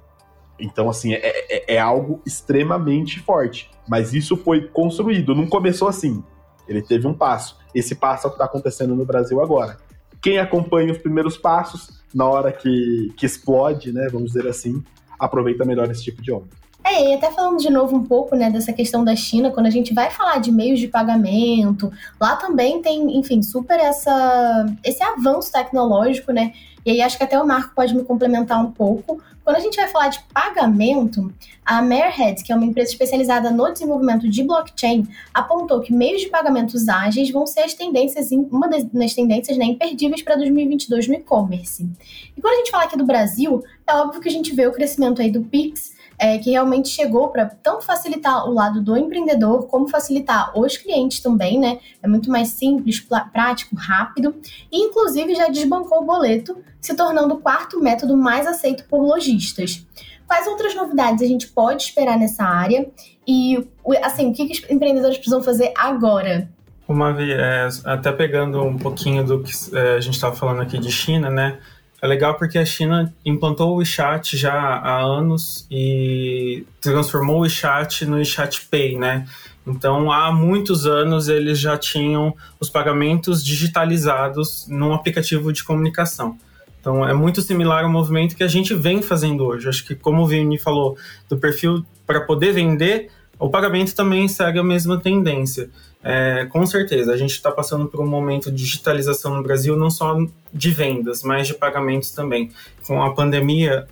Então, 0.58 0.88
assim, 0.88 1.12
é, 1.14 1.20
é, 1.24 1.74
é 1.74 1.78
algo 1.78 2.20
extremamente 2.26 3.20
forte. 3.20 3.70
Mas 3.88 4.12
isso 4.12 4.36
foi 4.36 4.68
construído, 4.68 5.34
não 5.34 5.46
começou 5.46 5.88
assim. 5.88 6.22
Ele 6.68 6.82
teve 6.82 7.06
um 7.06 7.14
passo. 7.14 7.58
Esse 7.74 7.94
passo 7.94 8.26
é 8.26 8.28
o 8.28 8.30
que 8.30 8.36
está 8.36 8.44
acontecendo 8.44 8.94
no 8.94 9.04
Brasil 9.04 9.42
agora. 9.42 9.78
Quem 10.22 10.38
acompanha 10.38 10.92
os 10.92 10.98
primeiros 10.98 11.36
passos, 11.36 12.02
na 12.14 12.26
hora 12.26 12.52
que, 12.52 13.12
que 13.16 13.24
explode, 13.24 13.92
né, 13.92 14.08
vamos 14.10 14.32
dizer 14.32 14.46
assim, 14.46 14.82
aproveita 15.18 15.64
melhor 15.64 15.90
esse 15.90 16.02
tipo 16.04 16.20
de 16.22 16.30
onda. 16.30 16.59
É, 16.82 17.10
e 17.10 17.14
até 17.14 17.30
falando 17.30 17.58
de 17.58 17.70
novo 17.70 17.96
um 17.96 18.04
pouco, 18.04 18.34
né, 18.34 18.50
dessa 18.50 18.72
questão 18.72 19.04
da 19.04 19.14
China, 19.14 19.50
quando 19.50 19.66
a 19.66 19.70
gente 19.70 19.92
vai 19.92 20.10
falar 20.10 20.38
de 20.38 20.50
meios 20.50 20.80
de 20.80 20.88
pagamento, 20.88 21.92
lá 22.18 22.36
também 22.36 22.80
tem, 22.80 23.18
enfim, 23.18 23.42
super 23.42 23.78
essa, 23.78 24.66
esse 24.82 25.02
avanço 25.02 25.52
tecnológico, 25.52 26.32
né, 26.32 26.52
e 26.84 26.90
aí 26.90 27.02
acho 27.02 27.18
que 27.18 27.24
até 27.24 27.40
o 27.40 27.46
Marco 27.46 27.74
pode 27.74 27.94
me 27.94 28.04
complementar 28.04 28.64
um 28.64 28.72
pouco. 28.72 29.20
Quando 29.44 29.56
a 29.56 29.60
gente 29.60 29.76
vai 29.76 29.88
falar 29.88 30.08
de 30.08 30.20
pagamento, 30.32 31.32
a 31.64 31.82
Marehead, 31.82 32.42
que 32.42 32.52
é 32.52 32.56
uma 32.56 32.64
empresa 32.64 32.90
especializada 32.90 33.50
no 33.50 33.70
desenvolvimento 33.70 34.28
de 34.28 34.42
blockchain, 34.42 35.06
apontou 35.34 35.80
que 35.80 35.92
meios 35.92 36.22
de 36.22 36.28
pagamentos 36.28 36.88
ágeis 36.88 37.30
vão 37.30 37.46
ser 37.46 37.60
as 37.60 37.74
tendências, 37.74 38.30
uma 38.30 38.68
das 38.68 39.14
tendências 39.14 39.56
né, 39.58 39.64
imperdíveis 39.66 40.22
para 40.22 40.36
2022 40.36 41.08
no 41.08 41.14
e-commerce. 41.14 41.88
E 42.36 42.40
quando 42.40 42.54
a 42.54 42.56
gente 42.58 42.70
fala 42.70 42.84
aqui 42.84 42.96
do 42.96 43.04
Brasil, 43.04 43.62
é 43.86 43.94
óbvio 43.94 44.20
que 44.20 44.28
a 44.28 44.32
gente 44.32 44.54
vê 44.54 44.66
o 44.66 44.72
crescimento 44.72 45.20
aí 45.20 45.30
do 45.30 45.42
Pix, 45.42 45.92
é, 46.20 46.36
que 46.36 46.50
realmente 46.50 46.90
chegou 46.90 47.28
para 47.28 47.46
tanto 47.46 47.86
facilitar 47.86 48.46
o 48.46 48.52
lado 48.52 48.82
do 48.82 48.94
empreendedor, 48.94 49.66
como 49.68 49.88
facilitar 49.88 50.52
os 50.56 50.76
clientes 50.76 51.20
também, 51.20 51.58
né? 51.58 51.78
É 52.02 52.06
muito 52.06 52.30
mais 52.30 52.48
simples, 52.48 53.00
prático, 53.32 53.74
rápido, 53.74 54.34
e 54.70 54.82
inclusive 54.82 55.34
já 55.34 55.48
desbancou 55.48 56.02
o 56.02 56.04
boleto, 56.04 56.58
se 56.78 56.94
tornando 56.94 57.34
o 57.34 57.38
quarto 57.38 57.80
método 57.80 58.14
mais 58.18 58.46
aceito 58.46 58.84
por 58.84 59.00
lojistas. 59.00 59.86
Quais 60.26 60.46
outras 60.46 60.74
novidades 60.74 61.22
a 61.22 61.26
gente 61.26 61.48
pode 61.48 61.84
esperar 61.84 62.18
nessa 62.18 62.44
área? 62.44 62.86
E, 63.26 63.66
assim, 64.02 64.30
o 64.30 64.34
que, 64.34 64.46
que 64.46 64.52
os 64.52 64.70
empreendedores 64.70 65.16
precisam 65.16 65.42
fazer 65.42 65.72
agora? 65.76 66.50
Uma 66.86 67.16
é, 67.18 67.68
até 67.84 68.12
pegando 68.12 68.62
um 68.62 68.76
pouquinho 68.76 69.24
do 69.24 69.42
que 69.42 69.52
é, 69.74 69.94
a 69.94 70.00
gente 70.00 70.14
estava 70.14 70.36
falando 70.36 70.60
aqui 70.60 70.78
de 70.78 70.92
China, 70.92 71.30
né? 71.30 71.58
É 72.02 72.06
legal 72.06 72.34
porque 72.34 72.58
a 72.58 72.64
China 72.64 73.12
implantou 73.24 73.72
o 73.72 73.76
WeChat 73.76 74.36
já 74.36 74.54
há 74.54 75.00
anos 75.00 75.66
e 75.70 76.64
transformou 76.80 77.38
o 77.38 77.40
WeChat 77.40 78.06
no 78.06 78.16
WeChat 78.16 78.66
Pay, 78.70 78.96
né? 78.96 79.26
Então, 79.66 80.10
há 80.10 80.32
muitos 80.32 80.86
anos 80.86 81.28
eles 81.28 81.58
já 81.58 81.76
tinham 81.76 82.34
os 82.58 82.70
pagamentos 82.70 83.44
digitalizados 83.44 84.66
num 84.66 84.94
aplicativo 84.94 85.52
de 85.52 85.62
comunicação. 85.62 86.38
Então, 86.80 87.06
é 87.06 87.12
muito 87.12 87.42
similar 87.42 87.84
ao 87.84 87.90
movimento 87.90 88.34
que 88.34 88.42
a 88.42 88.48
gente 88.48 88.74
vem 88.74 89.02
fazendo 89.02 89.44
hoje. 89.44 89.68
Acho 89.68 89.86
que, 89.86 89.94
como 89.94 90.22
o 90.22 90.26
Vini 90.26 90.58
falou, 90.58 90.96
do 91.28 91.36
perfil 91.36 91.84
para 92.06 92.22
poder 92.22 92.52
vender, 92.52 93.10
o 93.38 93.50
pagamento 93.50 93.94
também 93.94 94.26
segue 94.26 94.58
a 94.58 94.64
mesma 94.64 94.98
tendência. 94.98 95.68
É, 96.02 96.46
com 96.46 96.64
certeza, 96.64 97.12
a 97.12 97.16
gente 97.16 97.32
está 97.32 97.52
passando 97.52 97.86
por 97.86 98.00
um 98.00 98.06
momento 98.06 98.50
de 98.50 98.56
digitalização 98.56 99.34
no 99.34 99.42
Brasil, 99.42 99.76
não 99.76 99.90
só 99.90 100.16
de 100.52 100.70
vendas, 100.70 101.22
mas 101.22 101.46
de 101.46 101.54
pagamentos 101.54 102.10
também. 102.10 102.50
Com 102.86 103.02
a 103.02 103.14
pandemia, 103.14 103.86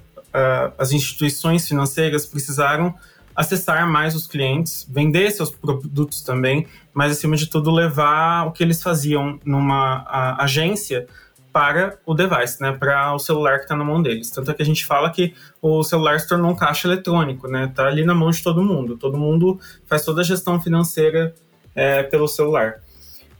as 0.78 0.92
instituições 0.92 1.68
financeiras 1.68 2.24
precisaram 2.24 2.94
acessar 3.36 3.88
mais 3.88 4.16
os 4.16 4.26
clientes, 4.26 4.86
vender 4.90 5.30
seus 5.30 5.50
produtos 5.50 6.22
também, 6.22 6.66
mas 6.92 7.12
acima 7.12 7.36
de 7.36 7.46
tudo 7.46 7.70
levar 7.70 8.46
o 8.46 8.52
que 8.52 8.62
eles 8.62 8.82
faziam 8.82 9.38
numa 9.44 10.04
agência 10.40 11.06
para 11.52 11.98
o 12.04 12.14
device, 12.14 12.60
né, 12.60 12.72
para 12.72 13.14
o 13.14 13.18
celular 13.18 13.58
que 13.58 13.64
está 13.64 13.76
na 13.76 13.84
mão 13.84 14.02
deles. 14.02 14.30
Tanto 14.30 14.50
é 14.50 14.54
que 14.54 14.62
a 14.62 14.66
gente 14.66 14.84
fala 14.84 15.10
que 15.10 15.34
o 15.62 15.82
celular 15.82 16.18
se 16.20 16.28
tornou 16.28 16.50
um 16.50 16.56
caixa 16.56 16.88
eletrônico, 16.88 17.48
né, 17.48 17.70
tá 17.74 17.86
ali 17.86 18.04
na 18.04 18.14
mão 18.14 18.30
de 18.30 18.42
todo 18.42 18.62
mundo. 18.62 18.96
Todo 18.96 19.16
mundo 19.16 19.58
faz 19.86 20.04
toda 20.04 20.20
a 20.20 20.24
gestão 20.24 20.60
financeira 20.60 21.34
é, 21.78 22.02
pelo 22.02 22.26
celular. 22.26 22.80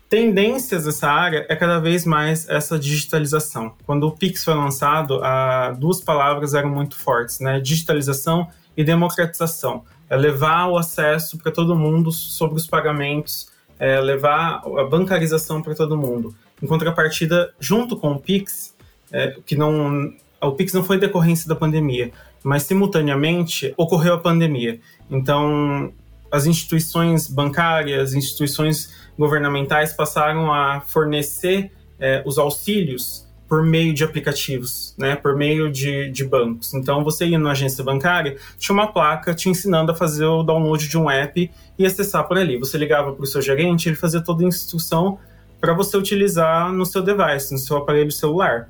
Tendências 0.08 0.84
dessa 0.84 1.08
área 1.08 1.44
é 1.48 1.56
cada 1.56 1.80
vez 1.80 2.06
mais 2.06 2.48
essa 2.48 2.78
digitalização. 2.78 3.74
Quando 3.84 4.06
o 4.06 4.12
Pix 4.12 4.44
foi 4.44 4.54
lançado, 4.54 5.22
a, 5.24 5.72
duas 5.72 6.00
palavras 6.00 6.54
eram 6.54 6.70
muito 6.70 6.96
fortes, 6.96 7.40
né? 7.40 7.58
Digitalização 7.58 8.48
e 8.76 8.84
democratização. 8.84 9.84
É 10.08 10.16
levar 10.16 10.68
o 10.68 10.78
acesso 10.78 11.36
para 11.36 11.50
todo 11.50 11.76
mundo 11.76 12.12
sobre 12.12 12.56
os 12.56 12.66
pagamentos, 12.66 13.50
é 13.78 14.00
levar 14.00 14.62
a 14.78 14.84
bancarização 14.84 15.60
para 15.60 15.74
todo 15.74 15.98
mundo. 15.98 16.34
Em 16.62 16.66
contrapartida, 16.66 17.52
junto 17.58 17.96
com 17.96 18.12
o 18.12 18.20
Pix, 18.20 18.74
é, 19.12 19.36
que 19.44 19.56
não, 19.56 20.14
o 20.40 20.52
Pix 20.52 20.72
não 20.72 20.84
foi 20.84 20.96
decorrência 20.96 21.48
da 21.48 21.56
pandemia, 21.56 22.12
mas 22.42 22.62
simultaneamente 22.62 23.74
ocorreu 23.76 24.14
a 24.14 24.18
pandemia. 24.18 24.80
Então, 25.10 25.92
as 26.30 26.46
instituições 26.46 27.28
bancárias, 27.28 28.14
instituições 28.14 28.92
governamentais 29.18 29.92
passaram 29.92 30.52
a 30.52 30.80
fornecer 30.80 31.72
é, 31.98 32.22
os 32.24 32.38
auxílios 32.38 33.26
por 33.48 33.62
meio 33.62 33.94
de 33.94 34.04
aplicativos, 34.04 34.94
né, 34.98 35.16
por 35.16 35.34
meio 35.34 35.72
de, 35.72 36.10
de 36.10 36.22
bancos. 36.22 36.74
Então, 36.74 37.02
você 37.02 37.26
ia 37.26 37.38
na 37.38 37.52
agência 37.52 37.82
bancária, 37.82 38.36
tinha 38.58 38.74
uma 38.74 38.92
placa 38.92 39.34
te 39.34 39.48
ensinando 39.48 39.90
a 39.90 39.94
fazer 39.94 40.26
o 40.26 40.42
download 40.42 40.86
de 40.86 40.98
um 40.98 41.10
app 41.10 41.50
e 41.78 41.86
acessar 41.86 42.28
por 42.28 42.36
ali. 42.36 42.58
Você 42.58 42.76
ligava 42.76 43.12
para 43.12 43.22
o 43.22 43.26
seu 43.26 43.40
gerente, 43.40 43.88
ele 43.88 43.96
fazia 43.96 44.20
toda 44.20 44.44
a 44.44 44.46
instrução 44.46 45.18
para 45.58 45.72
você 45.72 45.96
utilizar 45.96 46.70
no 46.72 46.84
seu 46.84 47.02
device, 47.02 47.52
no 47.52 47.58
seu 47.58 47.78
aparelho 47.78 48.12
celular. 48.12 48.68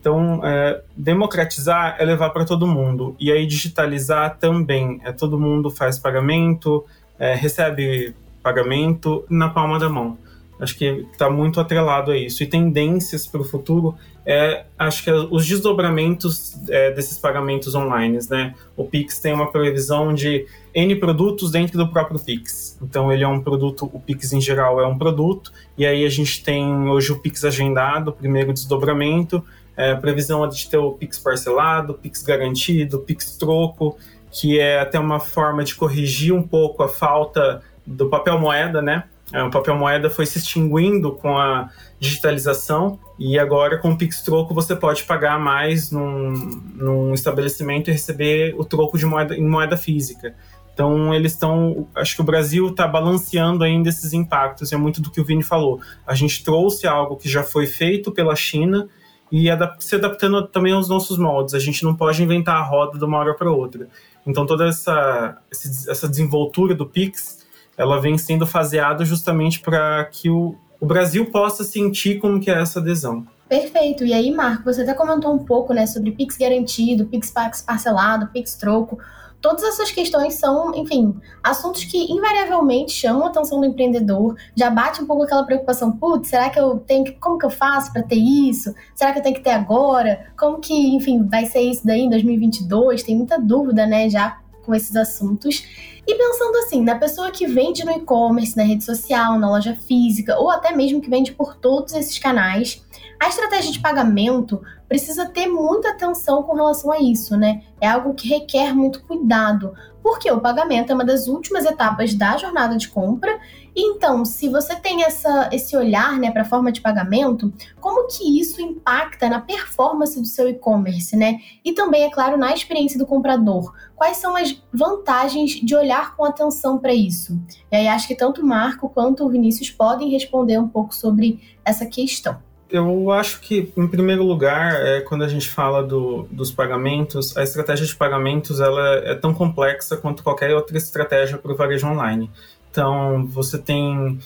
Então, 0.00 0.40
é, 0.44 0.82
democratizar 0.96 1.96
é 1.98 2.04
levar 2.04 2.30
para 2.30 2.44
todo 2.44 2.66
mundo. 2.66 3.16
E 3.18 3.30
aí, 3.30 3.46
digitalizar 3.46 4.38
também. 4.38 5.00
É, 5.04 5.12
todo 5.12 5.38
mundo 5.38 5.70
faz 5.70 5.98
pagamento, 5.98 6.84
é, 7.18 7.34
recebe 7.34 8.14
pagamento 8.42 9.24
na 9.28 9.48
palma 9.48 9.78
da 9.78 9.88
mão. 9.88 10.18
Acho 10.58 10.76
que 10.76 11.06
está 11.12 11.28
muito 11.28 11.60
atrelado 11.60 12.10
a 12.10 12.16
isso. 12.16 12.42
E 12.42 12.46
tendências 12.46 13.26
para 13.26 13.40
o 13.40 13.44
futuro 13.44 13.94
é, 14.24 14.64
acho 14.78 15.04
que 15.04 15.10
é 15.10 15.14
os 15.14 15.46
desdobramentos 15.46 16.58
é, 16.68 16.90
desses 16.90 17.18
pagamentos 17.18 17.74
online, 17.74 18.18
né? 18.28 18.54
O 18.76 18.84
Pix 18.84 19.20
tem 19.20 19.32
uma 19.32 19.50
previsão 19.52 20.12
de 20.12 20.46
N 20.74 20.96
produtos 20.96 21.52
dentro 21.52 21.78
do 21.78 21.88
próprio 21.88 22.18
Pix. 22.18 22.76
Então 22.82 23.12
ele 23.12 23.22
é 23.22 23.28
um 23.28 23.40
produto, 23.40 23.88
o 23.92 24.00
Pix 24.00 24.32
em 24.32 24.40
geral 24.40 24.80
é 24.80 24.86
um 24.86 24.98
produto, 24.98 25.52
e 25.78 25.86
aí 25.86 26.04
a 26.04 26.08
gente 26.08 26.42
tem 26.42 26.88
hoje 26.88 27.12
o 27.12 27.20
Pix 27.20 27.44
agendado, 27.44 28.10
o 28.10 28.12
primeiro 28.12 28.52
desdobramento, 28.52 29.44
é, 29.76 29.94
previsão 29.94 30.48
de 30.48 30.68
ter 30.68 30.78
o 30.78 30.92
Pix 30.92 31.18
parcelado, 31.18 31.94
Pix 31.94 32.22
garantido, 32.22 32.98
Pix 32.98 33.36
troco, 33.36 33.96
que 34.30 34.58
é 34.58 34.80
até 34.80 34.98
uma 34.98 35.20
forma 35.20 35.64
de 35.64 35.74
corrigir 35.74 36.34
um 36.34 36.42
pouco 36.42 36.82
a 36.82 36.88
falta 36.88 37.62
do 37.86 38.08
papel 38.08 38.38
moeda, 38.38 38.82
né? 38.82 39.04
É, 39.32 39.42
o 39.42 39.50
papel 39.50 39.74
moeda 39.76 40.08
foi 40.08 40.24
se 40.24 40.38
extinguindo 40.38 41.12
com 41.12 41.36
a 41.36 41.68
digitalização 41.98 42.98
e 43.18 43.38
agora 43.38 43.78
com 43.78 43.90
o 43.90 43.96
Pix 43.96 44.22
Troco 44.22 44.54
você 44.54 44.76
pode 44.76 45.02
pagar 45.02 45.38
mais 45.38 45.90
num, 45.90 46.30
num 46.74 47.14
estabelecimento 47.14 47.88
e 47.88 47.92
receber 47.92 48.54
o 48.56 48.64
troco 48.64 48.96
de 48.96 49.04
moeda, 49.04 49.34
em 49.34 49.48
moeda 49.48 49.76
física. 49.76 50.34
Então 50.72 51.12
eles 51.14 51.32
estão, 51.32 51.88
acho 51.94 52.14
que 52.14 52.20
o 52.20 52.24
Brasil 52.24 52.68
está 52.68 52.86
balanceando 52.86 53.64
ainda 53.64 53.88
esses 53.88 54.12
impactos. 54.12 54.72
É 54.72 54.76
muito 54.76 55.00
do 55.00 55.10
que 55.10 55.20
o 55.20 55.24
Vini 55.24 55.42
falou. 55.42 55.80
A 56.06 56.14
gente 56.14 56.44
trouxe 56.44 56.86
algo 56.86 57.16
que 57.16 57.28
já 57.28 57.42
foi 57.42 57.66
feito 57.66 58.12
pela 58.12 58.36
China 58.36 58.86
e 59.32 59.48
se 59.80 59.96
adaptando 59.96 60.46
também 60.46 60.72
aos 60.72 60.88
nossos 60.88 61.18
moldes. 61.18 61.54
A 61.54 61.58
gente 61.58 61.82
não 61.82 61.96
pode 61.96 62.22
inventar 62.22 62.56
a 62.56 62.62
roda 62.62 62.98
de 62.98 63.04
uma 63.04 63.18
hora 63.18 63.34
para 63.34 63.50
outra. 63.50 63.88
Então 64.26 64.44
toda 64.44 64.66
essa, 64.66 65.38
essa 65.50 66.08
desenvoltura 66.08 66.74
do 66.74 66.86
Pix 66.86 67.46
ela 67.76 68.00
vem 68.00 68.16
sendo 68.16 68.46
faseada 68.46 69.04
justamente 69.04 69.60
para 69.60 70.04
que 70.06 70.30
o, 70.30 70.56
o 70.80 70.86
Brasil 70.86 71.26
possa 71.26 71.62
sentir 71.62 72.18
como 72.18 72.40
que 72.40 72.50
é 72.50 72.60
essa 72.60 72.80
adesão. 72.80 73.26
Perfeito. 73.48 74.04
E 74.04 74.12
aí, 74.12 74.30
Marco, 74.32 74.64
você 74.64 74.82
até 74.82 74.92
comentou 74.92 75.32
um 75.32 75.38
pouco, 75.38 75.72
né, 75.72 75.86
sobre 75.86 76.10
Pix 76.10 76.36
garantido, 76.36 77.06
Pix 77.06 77.30
parcelado, 77.64 78.28
Pix 78.28 78.54
troco. 78.56 78.98
Todas 79.46 79.62
essas 79.62 79.92
questões 79.92 80.34
são, 80.34 80.74
enfim, 80.74 81.14
assuntos 81.40 81.84
que 81.84 82.12
invariavelmente 82.12 82.90
chamam 82.90 83.22
a 83.22 83.28
atenção 83.28 83.60
do 83.60 83.66
empreendedor. 83.66 84.34
Já 84.56 84.68
bate 84.70 85.00
um 85.00 85.06
pouco 85.06 85.22
aquela 85.22 85.44
preocupação, 85.44 85.92
putz, 85.92 86.30
será 86.30 86.50
que 86.50 86.58
eu 86.58 86.80
tenho 86.80 87.04
que, 87.04 87.12
como 87.12 87.38
que 87.38 87.46
eu 87.46 87.50
faço 87.50 87.92
para 87.92 88.02
ter 88.02 88.16
isso? 88.16 88.74
Será 88.92 89.12
que 89.12 89.20
eu 89.20 89.22
tenho 89.22 89.36
que 89.36 89.42
ter 89.42 89.50
agora? 89.50 90.32
Como 90.36 90.58
que, 90.58 90.74
enfim, 90.96 91.24
vai 91.28 91.46
ser 91.46 91.60
isso 91.60 91.86
daí 91.86 92.00
em 92.00 92.10
2022? 92.10 93.04
Tem 93.04 93.16
muita 93.16 93.38
dúvida, 93.40 93.86
né, 93.86 94.10
já 94.10 94.36
com 94.64 94.74
esses 94.74 94.96
assuntos. 94.96 95.64
E 96.04 96.14
pensando 96.16 96.56
assim, 96.58 96.82
na 96.82 96.96
pessoa 96.96 97.30
que 97.30 97.46
vende 97.46 97.84
no 97.84 97.92
e-commerce, 97.92 98.56
na 98.56 98.64
rede 98.64 98.82
social, 98.82 99.38
na 99.38 99.48
loja 99.48 99.76
física, 99.76 100.36
ou 100.36 100.50
até 100.50 100.74
mesmo 100.74 101.00
que 101.00 101.08
vende 101.08 101.30
por 101.30 101.54
todos 101.54 101.94
esses 101.94 102.18
canais, 102.18 102.84
a 103.20 103.28
estratégia 103.28 103.70
de 103.70 103.78
pagamento 103.78 104.60
precisa 104.88 105.26
ter 105.26 105.46
muita 105.46 105.90
atenção 105.90 106.42
com 106.42 106.54
relação 106.54 106.90
a 106.90 107.00
isso, 107.00 107.36
né? 107.36 107.62
É 107.80 107.88
algo 107.88 108.14
que 108.14 108.28
requer 108.28 108.74
muito 108.74 109.02
cuidado, 109.04 109.74
porque 110.02 110.30
o 110.30 110.40
pagamento 110.40 110.90
é 110.90 110.94
uma 110.94 111.04
das 111.04 111.26
últimas 111.26 111.64
etapas 111.64 112.14
da 112.14 112.36
jornada 112.36 112.76
de 112.76 112.88
compra. 112.88 113.38
Então, 113.74 114.24
se 114.24 114.48
você 114.48 114.74
tem 114.76 115.02
essa, 115.02 115.50
esse 115.52 115.76
olhar 115.76 116.16
né, 116.18 116.30
para 116.30 116.42
a 116.42 116.46
forma 116.46 116.70
de 116.70 116.80
pagamento, 116.80 117.52
como 117.80 118.06
que 118.06 118.40
isso 118.40 118.62
impacta 118.62 119.28
na 119.28 119.40
performance 119.40 120.18
do 120.18 120.26
seu 120.26 120.48
e-commerce, 120.48 121.16
né? 121.16 121.40
E 121.64 121.72
também, 121.72 122.04
é 122.04 122.10
claro, 122.10 122.38
na 122.38 122.54
experiência 122.54 122.98
do 122.98 123.04
comprador. 123.04 123.74
Quais 123.96 124.18
são 124.18 124.36
as 124.36 124.56
vantagens 124.72 125.52
de 125.52 125.74
olhar 125.74 126.16
com 126.16 126.24
atenção 126.24 126.78
para 126.78 126.94
isso? 126.94 127.38
E 127.70 127.76
aí 127.76 127.88
acho 127.88 128.06
que 128.06 128.14
tanto 128.14 128.40
o 128.40 128.46
Marco 128.46 128.88
quanto 128.88 129.24
o 129.24 129.28
Vinícius 129.28 129.70
podem 129.70 130.08
responder 130.10 130.58
um 130.58 130.68
pouco 130.68 130.94
sobre 130.94 131.40
essa 131.64 131.84
questão. 131.84 132.45
Eu 132.68 133.12
acho 133.12 133.40
que, 133.40 133.72
em 133.76 133.86
primeiro 133.86 134.24
lugar, 134.24 134.74
é, 134.74 135.00
quando 135.00 135.22
a 135.22 135.28
gente 135.28 135.48
fala 135.48 135.84
do, 135.84 136.26
dos 136.30 136.50
pagamentos, 136.50 137.36
a 137.36 137.42
estratégia 137.42 137.86
de 137.86 137.94
pagamentos 137.94 138.60
ela 138.60 138.96
é 139.04 139.14
tão 139.14 139.32
complexa 139.32 139.96
quanto 139.96 140.22
qualquer 140.22 140.54
outra 140.54 140.76
estratégia 140.76 141.38
para 141.38 141.52
o 141.52 141.56
varejo 141.56 141.86
online. 141.86 142.28
Então, 142.70 143.24
você 143.26 143.56
tem 143.56 144.18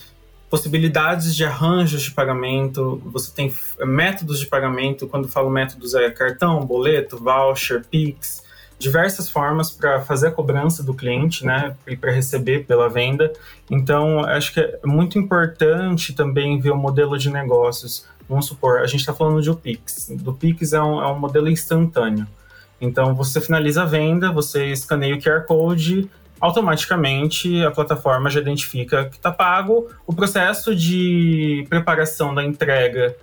possibilidades 0.49 1.33
de 1.33 1.45
arranjos 1.45 2.01
de 2.01 2.11
pagamento, 2.11 3.01
você 3.05 3.31
tem 3.31 3.53
métodos 3.85 4.39
de 4.39 4.47
pagamento. 4.47 5.07
Quando 5.07 5.29
falo 5.29 5.49
métodos, 5.49 5.93
é 5.93 6.09
cartão, 6.09 6.65
boleto, 6.65 7.17
voucher, 7.17 7.85
Pix, 7.89 8.43
diversas 8.77 9.29
formas 9.29 9.71
para 9.71 10.01
fazer 10.01 10.27
a 10.27 10.31
cobrança 10.31 10.83
do 10.83 10.93
cliente, 10.93 11.45
né, 11.45 11.75
e 11.87 11.95
para 11.95 12.11
receber 12.11 12.65
pela 12.65 12.89
venda. 12.89 13.31
Então, 13.69 14.19
acho 14.25 14.53
que 14.53 14.59
é 14.59 14.79
muito 14.83 15.17
importante 15.17 16.13
também 16.13 16.59
ver 16.59 16.71
o 16.71 16.77
modelo 16.77 17.17
de 17.17 17.29
negócios. 17.29 18.05
Vamos 18.31 18.45
supor, 18.45 18.79
a 18.79 18.87
gente 18.87 19.01
está 19.01 19.13
falando 19.13 19.41
de 19.41 19.49
o 19.49 19.55
Pix. 19.57 20.09
Do 20.15 20.31
Pix 20.33 20.71
é 20.71 20.81
um, 20.81 21.01
é 21.01 21.07
um 21.11 21.19
modelo 21.19 21.49
instantâneo. 21.49 22.25
Então, 22.79 23.13
você 23.13 23.41
finaliza 23.41 23.81
a 23.83 23.85
venda, 23.85 24.31
você 24.31 24.67
escaneia 24.67 25.13
o 25.13 25.19
QR 25.19 25.45
Code, 25.45 26.09
automaticamente 26.39 27.61
a 27.61 27.71
plataforma 27.71 28.29
já 28.29 28.39
identifica 28.39 29.03
que 29.09 29.17
está 29.17 29.33
pago. 29.33 29.89
O 30.07 30.13
processo 30.13 30.73
de 30.73 31.65
preparação 31.67 32.33
da 32.33 32.41
entrega 32.41 33.13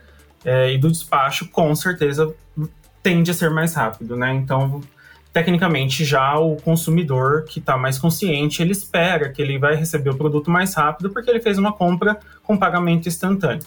é, 0.44 0.74
e 0.74 0.76
do 0.76 0.90
despacho, 0.90 1.48
com 1.48 1.74
certeza, 1.74 2.30
tende 3.02 3.30
a 3.30 3.34
ser 3.34 3.48
mais 3.48 3.72
rápido, 3.72 4.14
né? 4.14 4.34
Então, 4.34 4.82
tecnicamente 5.32 6.04
já 6.04 6.38
o 6.38 6.56
consumidor 6.56 7.44
que 7.44 7.60
está 7.60 7.78
mais 7.78 7.98
consciente, 7.98 8.60
ele 8.60 8.72
espera 8.72 9.30
que 9.30 9.40
ele 9.40 9.58
vai 9.58 9.74
receber 9.74 10.10
o 10.10 10.16
produto 10.18 10.50
mais 10.50 10.74
rápido 10.74 11.08
porque 11.08 11.30
ele 11.30 11.40
fez 11.40 11.56
uma 11.56 11.72
compra 11.72 12.18
com 12.42 12.58
pagamento 12.58 13.08
instantâneo. 13.08 13.64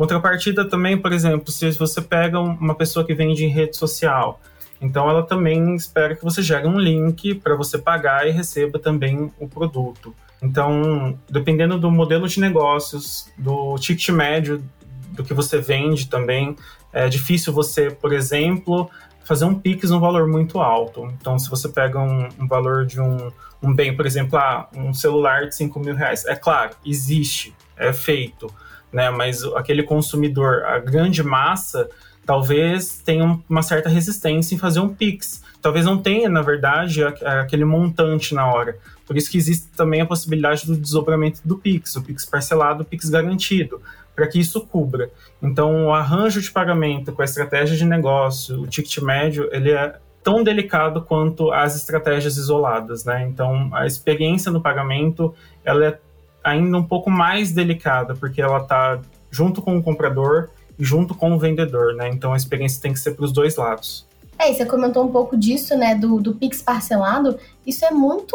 Contrapartida 0.00 0.64
também, 0.64 0.96
por 0.96 1.12
exemplo, 1.12 1.52
se 1.52 1.70
você 1.72 2.00
pega 2.00 2.40
uma 2.40 2.74
pessoa 2.74 3.04
que 3.04 3.12
vende 3.12 3.44
em 3.44 3.48
rede 3.48 3.76
social, 3.76 4.40
então 4.80 5.10
ela 5.10 5.22
também 5.22 5.74
espera 5.74 6.16
que 6.16 6.24
você 6.24 6.42
gere 6.42 6.66
um 6.66 6.78
link 6.78 7.34
para 7.34 7.54
você 7.54 7.76
pagar 7.76 8.26
e 8.26 8.30
receba 8.30 8.78
também 8.78 9.30
o 9.38 9.46
produto. 9.46 10.14
Então, 10.42 11.18
dependendo 11.28 11.78
do 11.78 11.90
modelo 11.90 12.26
de 12.26 12.40
negócios, 12.40 13.30
do 13.36 13.76
ticket 13.76 14.08
médio 14.08 14.64
do 15.10 15.22
que 15.22 15.34
você 15.34 15.60
vende 15.60 16.08
também, 16.08 16.56
é 16.94 17.06
difícil 17.06 17.52
você, 17.52 17.90
por 17.90 18.14
exemplo, 18.14 18.90
fazer 19.22 19.44
um 19.44 19.54
Pix 19.54 19.90
num 19.90 20.00
valor 20.00 20.26
muito 20.26 20.60
alto. 20.60 21.12
Então, 21.20 21.38
se 21.38 21.50
você 21.50 21.68
pega 21.68 22.00
um, 22.00 22.26
um 22.38 22.48
valor 22.48 22.86
de 22.86 22.98
um, 23.02 23.30
um, 23.62 23.74
bem, 23.74 23.94
por 23.94 24.06
exemplo, 24.06 24.38
ah, 24.38 24.66
um 24.74 24.94
celular 24.94 25.46
de 25.46 25.54
5 25.54 25.78
mil 25.78 25.94
reais, 25.94 26.24
é 26.24 26.34
claro, 26.34 26.70
existe, 26.86 27.54
é 27.76 27.92
feito, 27.92 28.50
né? 28.92 29.10
Mas 29.10 29.44
aquele 29.54 29.82
consumidor, 29.82 30.64
a 30.64 30.78
grande 30.78 31.22
massa, 31.22 31.88
talvez 32.24 32.98
tenha 32.98 33.40
uma 33.48 33.62
certa 33.62 33.88
resistência 33.88 34.54
em 34.54 34.58
fazer 34.58 34.80
um 34.80 34.88
Pix. 34.88 35.42
Talvez 35.60 35.84
não 35.84 35.98
tenha, 35.98 36.28
na 36.28 36.42
verdade, 36.42 37.04
aquele 37.04 37.64
montante 37.64 38.34
na 38.34 38.46
hora. 38.46 38.78
Por 39.06 39.16
isso 39.16 39.30
que 39.30 39.36
existe 39.36 39.68
também 39.76 40.00
a 40.00 40.06
possibilidade 40.06 40.66
do 40.66 40.76
desdobramento 40.76 41.40
do 41.44 41.58
Pix, 41.58 41.96
o 41.96 42.02
Pix 42.02 42.24
parcelado, 42.24 42.82
o 42.82 42.86
Pix 42.86 43.08
garantido 43.10 43.80
para 44.14 44.26
que 44.26 44.38
isso 44.38 44.60
cubra. 44.66 45.10
Então, 45.42 45.86
o 45.86 45.94
arranjo 45.94 46.40
de 46.40 46.50
pagamento 46.50 47.10
com 47.12 47.22
a 47.22 47.24
estratégia 47.24 47.76
de 47.76 47.84
negócio, 47.84 48.60
o 48.60 48.66
ticket 48.66 48.98
médio, 48.98 49.48
ele 49.50 49.70
é 49.70 49.96
tão 50.22 50.44
delicado 50.44 51.00
quanto 51.02 51.50
as 51.50 51.74
estratégias 51.74 52.36
isoladas, 52.36 53.04
né? 53.04 53.26
Então, 53.26 53.70
a 53.72 53.86
experiência 53.86 54.52
no 54.52 54.60
pagamento, 54.60 55.34
ela 55.64 55.86
é 55.86 55.98
ainda 56.42 56.76
um 56.76 56.82
pouco 56.82 57.10
mais 57.10 57.52
delicada, 57.52 58.14
porque 58.14 58.40
ela 58.40 58.58
está 58.58 59.00
junto 59.30 59.62
com 59.62 59.76
o 59.76 59.82
comprador 59.82 60.50
e 60.78 60.84
junto 60.84 61.14
com 61.14 61.32
o 61.32 61.38
vendedor, 61.38 61.94
né? 61.94 62.08
Então, 62.08 62.32
a 62.32 62.36
experiência 62.36 62.80
tem 62.80 62.92
que 62.92 62.98
ser 62.98 63.12
para 63.12 63.24
os 63.24 63.32
dois 63.32 63.56
lados. 63.56 64.06
É, 64.40 64.50
e 64.50 64.54
você 64.54 64.64
comentou 64.64 65.04
um 65.04 65.12
pouco 65.12 65.36
disso, 65.36 65.76
né, 65.76 65.94
do, 65.94 66.18
do 66.18 66.34
Pix 66.34 66.62
parcelado. 66.62 67.38
Isso 67.66 67.84
é 67.84 67.90
muito 67.90 68.34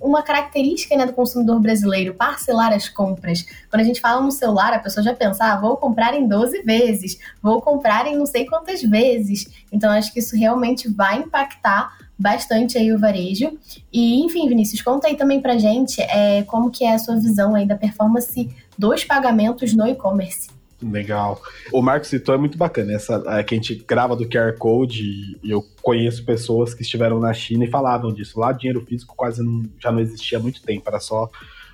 uma 0.00 0.22
característica 0.22 0.96
né, 0.96 1.04
do 1.04 1.12
consumidor 1.12 1.60
brasileiro, 1.60 2.14
parcelar 2.14 2.72
as 2.72 2.88
compras. 2.88 3.44
Quando 3.68 3.82
a 3.82 3.84
gente 3.84 4.00
fala 4.00 4.22
no 4.22 4.32
celular, 4.32 4.72
a 4.72 4.78
pessoa 4.78 5.04
já 5.04 5.12
pensa, 5.12 5.44
ah, 5.44 5.60
vou 5.60 5.76
comprar 5.76 6.14
em 6.14 6.26
12 6.26 6.62
vezes, 6.62 7.18
vou 7.42 7.60
comprar 7.60 8.06
em 8.06 8.16
não 8.16 8.24
sei 8.24 8.46
quantas 8.46 8.80
vezes. 8.80 9.46
Então, 9.70 9.90
acho 9.90 10.10
que 10.10 10.20
isso 10.20 10.34
realmente 10.34 10.88
vai 10.88 11.18
impactar 11.18 11.98
bastante 12.18 12.78
aí 12.78 12.90
o 12.90 12.98
varejo. 12.98 13.58
E, 13.92 14.24
enfim, 14.24 14.48
Vinícius, 14.48 14.80
conta 14.80 15.08
aí 15.08 15.16
também 15.18 15.38
pra 15.38 15.58
gente 15.58 16.00
é, 16.00 16.42
como 16.44 16.70
que 16.70 16.82
é 16.82 16.94
a 16.94 16.98
sua 16.98 17.16
visão 17.16 17.54
aí 17.54 17.66
da 17.66 17.76
performance 17.76 18.48
dos 18.78 19.04
pagamentos 19.04 19.74
no 19.74 19.86
e-commerce. 19.86 20.48
Legal. 20.90 21.40
O 21.72 21.82
Marcos 21.82 22.08
citou 22.08 22.34
é 22.34 22.38
muito 22.38 22.58
bacana. 22.58 22.92
Essa 22.92 23.22
é, 23.26 23.42
que 23.42 23.54
a 23.54 23.58
gente 23.58 23.74
grava 23.86 24.16
do 24.16 24.28
QR 24.28 24.56
Code 24.58 25.38
e 25.42 25.50
eu 25.50 25.64
conheço 25.82 26.24
pessoas 26.24 26.74
que 26.74 26.82
estiveram 26.82 27.20
na 27.20 27.32
China 27.32 27.64
e 27.64 27.70
falavam 27.70 28.12
disso. 28.12 28.40
Lá 28.40 28.52
dinheiro 28.52 28.84
físico 28.84 29.14
quase 29.16 29.42
não, 29.42 29.62
já 29.78 29.92
não 29.92 30.00
existia 30.00 30.38
há 30.38 30.40
muito 30.40 30.62
tempo, 30.62 30.82
era 30.86 31.00
só 31.00 31.28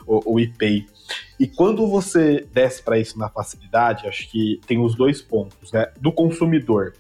o, 0.07 0.35
o 0.35 0.41
IPay. 0.41 0.87
E 1.39 1.47
quando 1.47 1.87
você 1.87 2.47
desce 2.53 2.83
para 2.83 2.99
isso 2.99 3.19
na 3.19 3.29
facilidade, 3.29 4.07
acho 4.07 4.29
que 4.31 4.61
tem 4.67 4.79
os 4.79 4.95
dois 4.95 5.23
pontos, 5.23 5.73
né? 5.73 5.87
Do 6.01 6.13
consumidor. 6.13 6.95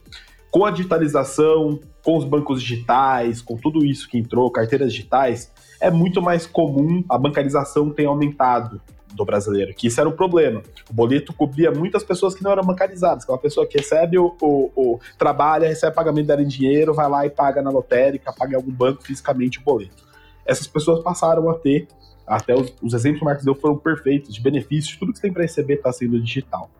Com 0.50 0.64
a 0.64 0.70
digitalização, 0.70 1.78
com 2.02 2.16
os 2.16 2.24
bancos 2.24 2.62
digitais, 2.62 3.42
com 3.42 3.56
tudo 3.56 3.84
isso 3.84 4.08
que 4.08 4.16
entrou, 4.16 4.50
carteiras 4.50 4.92
digitais, 4.92 5.52
é 5.80 5.90
muito 5.90 6.22
mais 6.22 6.46
comum 6.46 7.04
a 7.08 7.18
bancarização 7.18 7.90
ter 7.90 8.06
aumentado 8.06 8.80
do 9.14 9.24
brasileiro, 9.24 9.74
que 9.74 9.86
isso 9.86 10.00
era 10.00 10.08
o 10.08 10.12
problema. 10.12 10.62
O 10.88 10.92
boleto 10.92 11.32
cobria 11.32 11.70
muitas 11.70 12.02
pessoas 12.02 12.34
que 12.34 12.42
não 12.42 12.50
eram 12.50 12.62
bancarizadas, 12.62 13.24
que 13.24 13.30
é 13.30 13.34
uma 13.34 13.40
pessoa 13.40 13.66
que 13.66 13.78
recebe 13.78 14.18
o, 14.18 14.36
o, 14.40 14.70
o 14.76 15.00
trabalha, 15.18 15.68
recebe 15.68 15.94
pagamento 15.94 16.26
dela 16.26 16.42
em 16.42 16.46
dinheiro, 16.46 16.94
vai 16.94 17.08
lá 17.08 17.26
e 17.26 17.30
paga 17.30 17.62
na 17.62 17.70
lotérica, 17.70 18.32
paga 18.32 18.52
em 18.52 18.56
algum 18.56 18.72
banco 18.72 19.02
fisicamente 19.02 19.58
o 19.58 19.62
boleto. 19.62 20.04
Essas 20.44 20.66
pessoas 20.66 21.02
passaram 21.02 21.48
a 21.50 21.54
ter, 21.54 21.88
até 22.26 22.54
os, 22.54 22.74
os 22.82 22.94
exemplos 22.94 23.20
que 23.20 23.24
o 23.24 23.26
Marcos 23.26 23.44
deu 23.44 23.54
foram 23.54 23.76
perfeitos, 23.76 24.34
de 24.34 24.40
benefícios, 24.40 24.96
tudo 24.96 25.12
que 25.12 25.18
você 25.18 25.22
tem 25.22 25.32
para 25.32 25.42
receber 25.42 25.74
está 25.74 25.92
sendo 25.92 26.20
digital. 26.20 26.70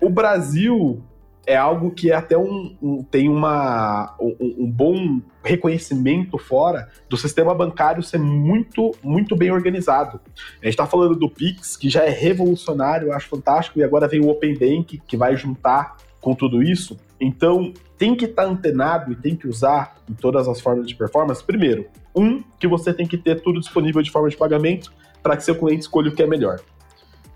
O 0.00 0.10
Brasil 0.10 1.02
é 1.46 1.56
algo 1.56 1.92
que 1.92 2.10
é 2.10 2.14
até 2.14 2.36
um, 2.36 2.76
um 2.82 3.02
tem 3.04 3.28
uma, 3.28 4.14
um, 4.20 4.64
um, 4.64 4.70
bom 4.70 5.20
reconhecimento 5.44 6.36
fora 6.36 6.88
do 7.08 7.16
sistema 7.16 7.54
bancário 7.54 8.02
ser 8.02 8.18
muito, 8.18 8.92
muito 9.02 9.36
bem 9.36 9.52
organizado. 9.52 10.20
A 10.60 10.64
gente 10.64 10.70
está 10.74 10.86
falando 10.86 11.14
do 11.14 11.30
Pix, 11.30 11.76
que 11.76 11.88
já 11.88 12.02
é 12.02 12.10
revolucionário, 12.10 13.08
eu 13.08 13.12
acho 13.12 13.28
fantástico, 13.28 13.78
e 13.78 13.84
agora 13.84 14.08
vem 14.08 14.20
o 14.20 14.28
Open 14.28 14.58
Bank, 14.58 15.00
que 15.06 15.16
vai 15.16 15.36
juntar 15.36 15.96
com 16.20 16.34
tudo 16.34 16.60
isso. 16.62 16.98
Então, 17.20 17.72
tem 17.96 18.16
que 18.16 18.24
estar 18.24 18.42
tá 18.42 18.48
antenado 18.48 19.12
e 19.12 19.16
tem 19.16 19.36
que 19.36 19.46
usar 19.46 19.96
em 20.10 20.14
todas 20.14 20.48
as 20.48 20.60
formas 20.60 20.88
de 20.88 20.96
performance. 20.96 21.42
Primeiro, 21.42 21.86
um, 22.14 22.42
que 22.58 22.66
você 22.66 22.92
tem 22.92 23.06
que 23.06 23.16
ter 23.16 23.40
tudo 23.40 23.60
disponível 23.60 24.02
de 24.02 24.10
forma 24.10 24.28
de 24.28 24.36
pagamento 24.36 24.92
para 25.22 25.36
que 25.36 25.44
seu 25.44 25.54
cliente 25.54 25.82
escolha 25.82 26.10
o 26.10 26.14
que 26.14 26.22
é 26.22 26.26
melhor. 26.26 26.60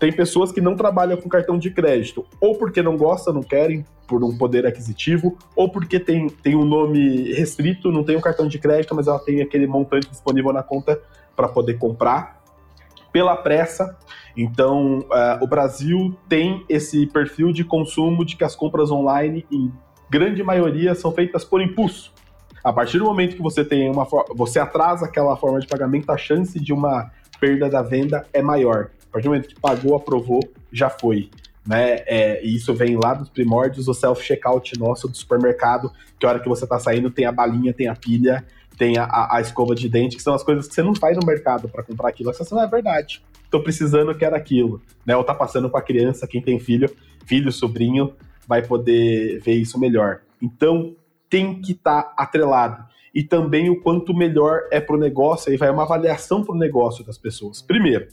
Tem 0.01 0.11
pessoas 0.11 0.51
que 0.51 0.59
não 0.59 0.75
trabalham 0.75 1.15
com 1.15 1.29
cartão 1.29 1.59
de 1.59 1.69
crédito, 1.69 2.25
ou 2.39 2.57
porque 2.57 2.81
não 2.81 2.97
gostam, 2.97 3.31
não 3.35 3.43
querem, 3.43 3.85
por 4.07 4.23
um 4.23 4.35
poder 4.35 4.65
aquisitivo, 4.65 5.37
ou 5.55 5.69
porque 5.69 5.99
tem, 5.99 6.27
tem 6.27 6.55
um 6.55 6.65
nome 6.65 7.31
restrito, 7.33 7.91
não 7.91 8.03
tem 8.03 8.17
um 8.17 8.19
cartão 8.19 8.47
de 8.47 8.57
crédito, 8.57 8.95
mas 8.95 9.05
ela 9.05 9.19
tem 9.19 9.43
aquele 9.43 9.67
montante 9.67 10.09
disponível 10.09 10.51
na 10.51 10.63
conta 10.63 10.99
para 11.35 11.47
poder 11.47 11.77
comprar 11.77 12.41
pela 13.13 13.35
pressa. 13.35 13.95
Então, 14.35 15.01
uh, 15.01 15.37
o 15.39 15.45
Brasil 15.45 16.17
tem 16.27 16.65
esse 16.67 17.05
perfil 17.05 17.51
de 17.51 17.63
consumo 17.63 18.25
de 18.25 18.35
que 18.35 18.43
as 18.43 18.55
compras 18.55 18.89
online, 18.89 19.45
em 19.51 19.71
grande 20.09 20.41
maioria, 20.41 20.95
são 20.95 21.11
feitas 21.11 21.45
por 21.45 21.61
impulso. 21.61 22.11
A 22.63 22.73
partir 22.73 22.97
do 22.97 23.05
momento 23.05 23.35
que 23.35 23.41
você 23.43 23.63
tem 23.63 23.87
uma 23.91 24.07
você 24.33 24.57
atrasa 24.57 25.05
aquela 25.05 25.37
forma 25.37 25.59
de 25.59 25.67
pagamento, 25.67 26.11
a 26.11 26.17
chance 26.17 26.59
de 26.59 26.73
uma 26.73 27.11
perda 27.39 27.69
da 27.69 27.83
venda 27.83 28.25
é 28.33 28.41
maior. 28.41 28.89
A 29.11 29.13
partir 29.13 29.27
do 29.27 29.31
momento 29.31 29.49
que 29.49 29.59
pagou, 29.59 29.93
aprovou, 29.93 30.39
já 30.71 30.89
foi. 30.89 31.29
Né? 31.67 31.97
É, 32.07 32.43
e 32.43 32.55
isso 32.55 32.73
vem 32.73 32.95
lá 32.95 33.13
dos 33.13 33.27
primórdios 33.27 33.85
do 33.85 33.93
self-checkout 33.93 34.79
nosso 34.79 35.09
do 35.09 35.17
supermercado, 35.17 35.91
que 36.17 36.25
a 36.25 36.29
hora 36.29 36.39
que 36.39 36.47
você 36.47 36.63
está 36.63 36.79
saindo 36.79 37.11
tem 37.11 37.25
a 37.25 37.31
balinha, 37.31 37.73
tem 37.73 37.89
a 37.89 37.95
pilha, 37.95 38.45
tem 38.77 38.97
a, 38.97 39.03
a, 39.03 39.37
a, 39.37 39.41
escova 39.41 39.75
de 39.75 39.89
dente, 39.89 40.15
que 40.15 40.23
são 40.23 40.33
as 40.33 40.43
coisas 40.43 40.65
que 40.65 40.73
você 40.73 40.81
não 40.81 40.93
vai 40.93 41.13
no 41.13 41.25
mercado 41.25 41.67
para 41.67 41.83
comprar 41.83 42.07
aquilo. 42.07 42.29
Essa 42.31 42.55
não 42.55 42.63
é 42.63 42.67
verdade. 42.67 43.21
Tô 43.49 43.61
precisando, 43.61 44.15
quero 44.15 44.33
aquilo. 44.33 44.81
Né? 45.05 45.13
Ou 45.13 45.25
tá 45.25 45.35
passando 45.35 45.69
com 45.69 45.77
a 45.77 45.81
criança, 45.81 46.25
quem 46.25 46.41
tem 46.41 46.57
filho, 46.57 46.89
filho, 47.25 47.51
sobrinho, 47.51 48.15
vai 48.47 48.65
poder 48.65 49.41
ver 49.41 49.55
isso 49.55 49.77
melhor. 49.77 50.21
Então, 50.41 50.95
tem 51.29 51.61
que 51.61 51.73
estar 51.73 52.03
tá 52.03 52.13
atrelado. 52.17 52.85
E 53.13 53.23
também 53.23 53.69
o 53.69 53.81
quanto 53.81 54.13
melhor 54.13 54.61
é 54.71 54.79
para 54.79 54.95
o 54.95 54.99
negócio, 54.99 55.51
aí 55.51 55.57
vai 55.57 55.69
uma 55.69 55.83
avaliação 55.83 56.43
para 56.43 56.55
o 56.55 56.57
negócio 56.57 57.05
das 57.05 57.17
pessoas. 57.17 57.61
Primeiro, 57.61 58.07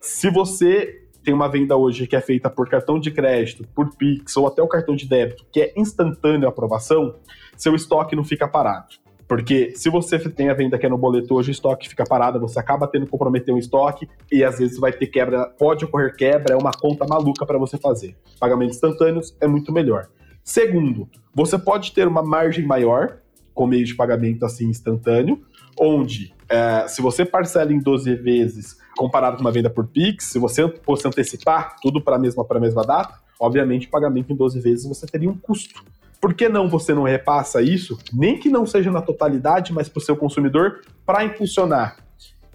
se 0.00 0.30
você 0.30 1.02
tem 1.24 1.34
uma 1.34 1.48
venda 1.48 1.76
hoje 1.76 2.06
que 2.06 2.16
é 2.16 2.20
feita 2.20 2.48
por 2.48 2.68
cartão 2.68 2.98
de 2.98 3.10
crédito, 3.10 3.66
por 3.74 3.94
Pix 3.96 4.36
ou 4.36 4.46
até 4.46 4.62
o 4.62 4.68
cartão 4.68 4.96
de 4.96 5.06
débito, 5.06 5.44
que 5.52 5.60
é 5.60 5.72
instantâneo 5.76 6.46
a 6.46 6.50
aprovação, 6.50 7.16
seu 7.56 7.74
estoque 7.74 8.16
não 8.16 8.24
fica 8.24 8.48
parado. 8.48 8.96
Porque 9.28 9.74
se 9.76 9.90
você 9.90 10.18
tem 10.18 10.48
a 10.48 10.54
venda 10.54 10.78
que 10.78 10.86
é 10.86 10.88
no 10.88 10.96
boleto 10.96 11.34
hoje, 11.34 11.50
o 11.50 11.52
estoque 11.52 11.86
fica 11.86 12.02
parado, 12.02 12.40
você 12.40 12.58
acaba 12.58 12.88
tendo 12.88 13.04
que 13.04 13.10
comprometer 13.10 13.54
um 13.54 13.58
estoque 13.58 14.08
e 14.32 14.42
às 14.42 14.58
vezes 14.58 14.78
vai 14.78 14.90
ter 14.90 15.08
quebra, 15.08 15.44
pode 15.46 15.84
ocorrer 15.84 16.16
quebra, 16.16 16.54
é 16.54 16.56
uma 16.56 16.70
conta 16.70 17.06
maluca 17.06 17.44
para 17.44 17.58
você 17.58 17.76
fazer. 17.76 18.16
Pagamentos 18.40 18.76
instantâneos 18.76 19.36
é 19.38 19.46
muito 19.46 19.70
melhor. 19.70 20.08
Segundo, 20.42 21.06
você 21.34 21.58
pode 21.58 21.92
ter 21.92 22.08
uma 22.08 22.22
margem 22.22 22.64
maior 22.64 23.18
com 23.52 23.66
meio 23.66 23.84
de 23.84 23.94
pagamento 23.94 24.46
assim 24.46 24.68
instantâneo, 24.68 25.42
onde 25.80 26.34
é, 26.48 26.88
se 26.88 27.02
você 27.02 27.24
parcela 27.24 27.72
em 27.72 27.78
12 27.78 28.14
vezes 28.16 28.78
comparado 28.96 29.36
com 29.36 29.42
uma 29.42 29.52
venda 29.52 29.70
por 29.70 29.86
Pix, 29.86 30.24
se 30.24 30.38
você 30.38 30.68
fosse 30.82 31.06
antecipar 31.06 31.76
tudo 31.80 32.00
para 32.00 32.16
a 32.16 32.18
mesma, 32.18 32.44
mesma 32.60 32.82
data, 32.82 33.14
obviamente 33.38 33.86
pagamento 33.88 34.32
em 34.32 34.36
12 34.36 34.60
vezes 34.60 34.86
você 34.86 35.06
teria 35.06 35.30
um 35.30 35.38
custo. 35.38 35.84
Por 36.20 36.34
que 36.34 36.48
não 36.48 36.68
você 36.68 36.92
não 36.92 37.04
repassa 37.04 37.62
isso, 37.62 37.96
nem 38.12 38.36
que 38.36 38.48
não 38.48 38.66
seja 38.66 38.90
na 38.90 39.00
totalidade, 39.00 39.72
mas 39.72 39.88
para 39.88 39.98
o 39.98 40.02
seu 40.02 40.16
consumidor, 40.16 40.80
para 41.06 41.24
impulsionar? 41.24 41.96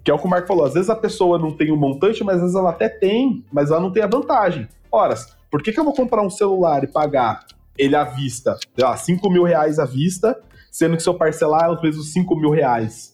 Que 0.04 0.12
é 0.12 0.14
o 0.14 0.20
que 0.20 0.28
o 0.28 0.30
Marco 0.30 0.50
falou, 0.50 0.66
às 0.66 0.74
vezes 0.74 0.90
a 0.90 0.96
pessoa 0.96 1.40
não 1.40 1.52
tem 1.52 1.72
o 1.72 1.76
um 1.76 1.78
montante, 1.78 2.24
mas 2.26 2.36
às 2.36 2.42
vezes 2.42 2.56
ela 2.58 2.72
até 2.72 2.90
tem, 2.90 3.46
mas 3.54 3.72
ela 3.72 3.80
não 3.80 3.92
tem 3.92 4.04
a 4.04 4.08
vantagem. 4.08 4.68
Ora, 4.92 5.16
por 5.50 5.64
que, 5.64 5.72
que 5.72 5.80
eu 5.80 5.86
vou 5.86 5.94
comprar 5.94 6.22
um 6.22 6.30
celular 6.30 6.84
e 6.84 6.88
pagar 6.88 7.46
ele 7.78 7.96
à 7.96 8.04
vista, 8.04 8.58
sei 8.76 8.84
lá, 8.84 8.98
5 8.98 9.30
mil 9.30 9.44
reais 9.44 9.80
à 9.80 9.86
vista, 9.86 10.38
sendo 10.70 10.98
que 10.98 11.04
se 11.04 11.08
eu 11.08 11.14
parcelar 11.14 11.66
é 11.66 11.72
os 11.72 11.82
mesmos 11.82 12.12
5 12.12 12.36
mil 12.36 12.50
reais? 12.50 13.13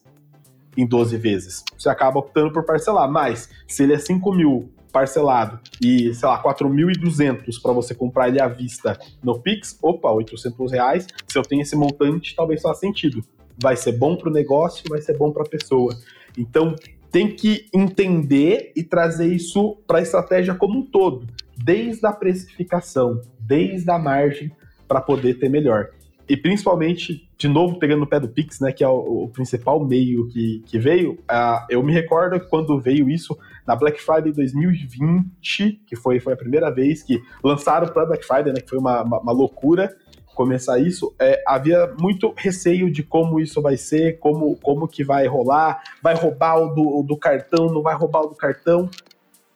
Em 0.78 0.86
12 0.86 1.18
vezes. 1.18 1.64
Você 1.78 1.90
acaba 1.90 2.20
optando 2.20 2.52
por 2.52 2.64
parcelar. 2.66 3.10
Mas, 3.10 3.50
se 3.68 3.84
ele 3.84 3.94
é 3.94 4.00
5 4.00 4.32
mil 4.34 4.70
parcelado 4.92 5.60
e, 5.82 6.14
sei 6.14 6.28
lá, 6.28 6.42
4.200 6.42 7.62
para 7.62 7.72
você 7.72 7.94
comprar 7.94 8.28
ele 8.28 8.42
à 8.42 8.48
vista 8.48 9.00
no 9.24 9.40
Pix, 9.40 9.78
opa, 9.82 10.12
800 10.12 10.72
reais. 10.72 11.08
Se 11.28 11.38
eu 11.38 11.44
tenho 11.44 11.62
esse 11.62 11.76
montante, 11.76 12.36
talvez 12.36 12.62
faça 12.62 12.82
sentido. 12.82 13.24
Vai 13.62 13.76
ser 13.76 13.94
bom 13.94 14.16
para 14.16 14.30
o 14.30 14.34
negócio, 14.34 14.84
vai 14.90 15.02
ser 15.02 15.18
bom 15.18 15.32
para 15.32 15.44
a 15.44 15.50
pessoa. 15.50 15.96
Então, 16.38 16.76
tem 17.12 17.36
que 17.36 17.68
entender 17.74 18.72
e 18.76 18.84
trazer 18.84 19.28
isso 19.34 19.78
para 19.88 20.00
a 20.00 20.02
estratégia 20.02 20.54
como 20.54 20.80
um 20.80 20.86
todo, 20.86 21.28
desde 21.58 22.06
a 22.06 22.12
precificação, 22.12 23.22
desde 23.40 23.90
a 23.90 23.98
margem, 23.98 24.52
para 24.88 25.02
poder 25.02 25.36
ter 25.36 25.50
melhor. 25.50 25.90
E 26.30 26.38
principalmente, 26.38 27.28
de 27.36 27.48
novo, 27.48 27.80
pegando 27.80 28.02
no 28.02 28.08
pé 28.08 28.20
do 28.20 28.30
Pix, 28.30 28.60
né, 28.60 28.72
que 28.72 28.84
é 28.84 28.88
o, 28.88 29.24
o 29.24 29.30
principal 29.30 29.84
meio 29.84 30.28
que, 30.28 30.62
que 30.68 30.78
veio, 30.78 31.14
uh, 31.14 31.66
eu 31.70 31.82
me 31.82 31.92
recordo 31.92 32.40
quando 32.40 32.80
veio 32.80 33.10
isso 33.10 33.36
na 33.66 33.76
Black 33.76 34.00
Friday 34.00 34.32
2020, 34.32 35.82
que 35.88 35.96
foi, 35.96 36.20
foi 36.20 36.34
a 36.34 36.38
primeira 36.38 36.70
vez 36.70 37.02
que 37.02 37.20
lançaram 37.44 37.88
para 37.88 38.06
Black 38.06 38.24
Friday, 38.24 38.54
né, 38.54 38.62
que 38.62 38.70
foi 38.70 38.78
uma, 38.78 39.02
uma, 39.02 39.20
uma 39.20 39.32
loucura 39.32 39.92
começar 40.36 40.80
isso, 40.80 41.14
é, 41.20 41.44
havia 41.46 41.94
muito 42.00 42.34
receio 42.38 42.90
de 42.90 43.04
como 43.04 43.42
isso 43.42 43.62
vai 43.62 43.76
ser, 43.76 44.20
como, 44.20 44.56
como 44.62 44.88
que 44.88 45.04
vai 45.04 45.28
rolar, 45.28 45.84
vai 46.02 46.16
roubar 46.16 46.58
o 46.60 46.74
do, 46.74 47.00
o 47.00 47.04
do 47.04 47.18
cartão, 47.18 47.68
não 47.68 47.82
vai 47.82 47.94
roubar 47.94 48.22
o 48.22 48.28
do 48.28 48.36
cartão. 48.36 48.90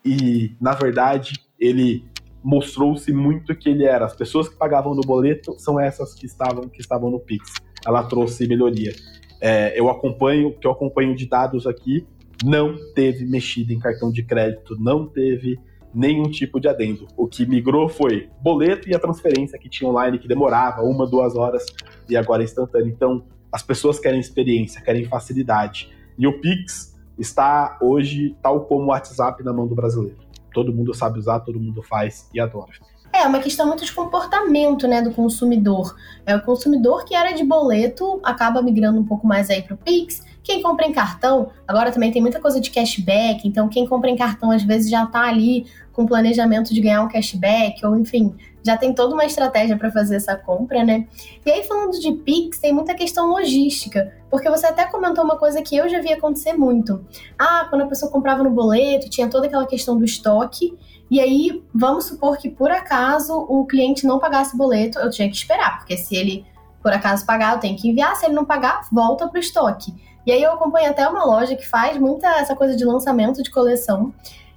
E, 0.03 0.51
na 0.59 0.73
verdade, 0.73 1.39
ele 1.57 2.03
mostrou-se 2.43 3.11
muito 3.13 3.55
que 3.55 3.69
ele 3.69 3.85
era. 3.85 4.05
As 4.05 4.15
pessoas 4.15 4.49
que 4.49 4.55
pagavam 4.55 4.93
no 4.93 5.01
boleto 5.01 5.55
são 5.57 5.79
essas 5.79 6.13
que 6.13 6.25
estavam, 6.25 6.67
que 6.67 6.81
estavam 6.81 7.09
no 7.09 7.19
Pix. 7.19 7.53
Ela 7.85 8.03
trouxe 8.03 8.45
melhoria. 8.47 8.93
É, 9.39 9.79
eu 9.79 9.89
acompanho, 9.89 10.53
que 10.59 10.67
eu 10.67 10.71
acompanho 10.71 11.15
de 11.15 11.25
dados 11.25 11.65
aqui, 11.65 12.05
não 12.43 12.75
teve 12.93 13.25
mexida 13.25 13.73
em 13.73 13.79
cartão 13.79 14.11
de 14.11 14.23
crédito, 14.23 14.75
não 14.79 15.07
teve 15.07 15.57
nenhum 15.93 16.29
tipo 16.29 16.59
de 16.59 16.67
adendo. 16.67 17.07
O 17.15 17.27
que 17.27 17.45
migrou 17.45 17.87
foi 17.87 18.29
boleto 18.41 18.89
e 18.89 18.95
a 18.95 18.99
transferência 18.99 19.57
que 19.57 19.69
tinha 19.69 19.89
online, 19.89 20.19
que 20.19 20.27
demorava 20.27 20.81
uma, 20.81 21.07
duas 21.07 21.35
horas, 21.35 21.65
e 22.09 22.17
agora 22.17 22.41
é 22.43 22.45
instantâneo. 22.45 22.87
Então, 22.87 23.23
as 23.51 23.61
pessoas 23.61 23.99
querem 23.99 24.19
experiência, 24.19 24.81
querem 24.81 25.05
facilidade. 25.05 25.89
E 26.17 26.25
o 26.25 26.39
Pix 26.41 26.93
está 27.17 27.77
hoje, 27.81 28.35
tal 28.41 28.65
como 28.65 28.85
o 28.85 28.87
WhatsApp, 28.87 29.43
na 29.43 29.53
mão 29.53 29.67
do 29.67 29.75
brasileiro 29.75 30.32
todo 30.53 30.73
mundo 30.73 30.93
sabe 30.93 31.19
usar, 31.19 31.39
todo 31.39 31.59
mundo 31.59 31.81
faz 31.81 32.29
e 32.33 32.39
adora. 32.39 32.71
É 33.11 33.27
uma 33.27 33.39
questão 33.39 33.67
muito 33.67 33.85
de 33.85 33.91
comportamento, 33.91 34.87
né, 34.87 35.01
do 35.01 35.11
consumidor. 35.11 35.95
É 36.25 36.35
o 36.35 36.41
consumidor 36.41 37.05
que 37.05 37.13
era 37.13 37.31
de 37.31 37.43
boleto 37.43 38.19
acaba 38.23 38.59
migrando 38.61 38.99
um 38.99 39.05
pouco 39.05 39.27
mais 39.27 39.51
aí 39.51 39.61
para 39.61 39.75
o 39.75 39.77
Pix. 39.77 40.23
Quem 40.43 40.61
compra 40.61 40.85
em 40.85 40.91
cartão, 40.91 41.51
agora 41.67 41.91
também 41.91 42.11
tem 42.11 42.21
muita 42.21 42.39
coisa 42.39 42.59
de 42.59 42.69
cashback, 42.71 43.47
então 43.47 43.69
quem 43.69 43.87
compra 43.87 44.09
em 44.09 44.17
cartão 44.17 44.51
às 44.51 44.63
vezes 44.63 44.89
já 44.89 45.03
está 45.03 45.21
ali 45.21 45.67
com 45.93 46.05
planejamento 46.05 46.73
de 46.73 46.81
ganhar 46.81 47.03
um 47.03 47.07
cashback, 47.07 47.85
ou 47.85 47.95
enfim, 47.95 48.35
já 48.63 48.75
tem 48.75 48.93
toda 48.93 49.13
uma 49.13 49.25
estratégia 49.25 49.77
para 49.77 49.91
fazer 49.91 50.15
essa 50.15 50.35
compra, 50.35 50.83
né? 50.83 51.07
E 51.45 51.51
aí, 51.51 51.63
falando 51.63 51.99
de 51.99 52.11
Pix, 52.11 52.59
tem 52.59 52.73
muita 52.73 52.93
questão 52.95 53.29
logística, 53.29 54.13
porque 54.29 54.49
você 54.49 54.65
até 54.65 54.85
comentou 54.85 55.23
uma 55.23 55.37
coisa 55.37 55.61
que 55.61 55.77
eu 55.77 55.87
já 55.87 56.01
vi 56.01 56.11
acontecer 56.11 56.53
muito. 56.53 57.05
Ah, 57.37 57.67
quando 57.69 57.83
a 57.83 57.87
pessoa 57.87 58.11
comprava 58.11 58.43
no 58.43 58.49
boleto, 58.49 59.09
tinha 59.09 59.29
toda 59.29 59.47
aquela 59.47 59.67
questão 59.67 59.97
do 59.97 60.03
estoque, 60.03 60.77
e 61.11 61.19
aí, 61.19 61.63
vamos 61.73 62.05
supor 62.05 62.37
que 62.37 62.49
por 62.49 62.71
acaso 62.71 63.33
o 63.37 63.65
cliente 63.65 64.07
não 64.07 64.17
pagasse 64.17 64.55
o 64.55 64.57
boleto, 64.57 64.97
eu 64.97 65.11
tinha 65.11 65.29
que 65.29 65.35
esperar, 65.35 65.77
porque 65.77 65.95
se 65.95 66.15
ele 66.15 66.45
por 66.83 66.91
acaso 66.91 67.25
pagar, 67.25 67.53
eu 67.53 67.59
tenho 67.59 67.77
que 67.77 67.87
enviar, 67.87 68.13
se 68.17 68.25
ele 68.25 68.35
não 68.35 68.43
pagar, 68.43 68.81
volta 68.91 69.25
para 69.27 69.37
o 69.37 69.39
estoque. 69.39 69.93
E 70.25 70.31
aí 70.31 70.43
eu 70.43 70.51
acompanho 70.51 70.89
até 70.89 71.07
uma 71.07 71.23
loja 71.23 71.55
que 71.55 71.67
faz 71.67 71.97
muita 71.97 72.27
essa 72.39 72.55
coisa 72.55 72.75
de 72.75 72.83
lançamento 72.83 73.41
de 73.41 73.49
coleção. 73.49 74.13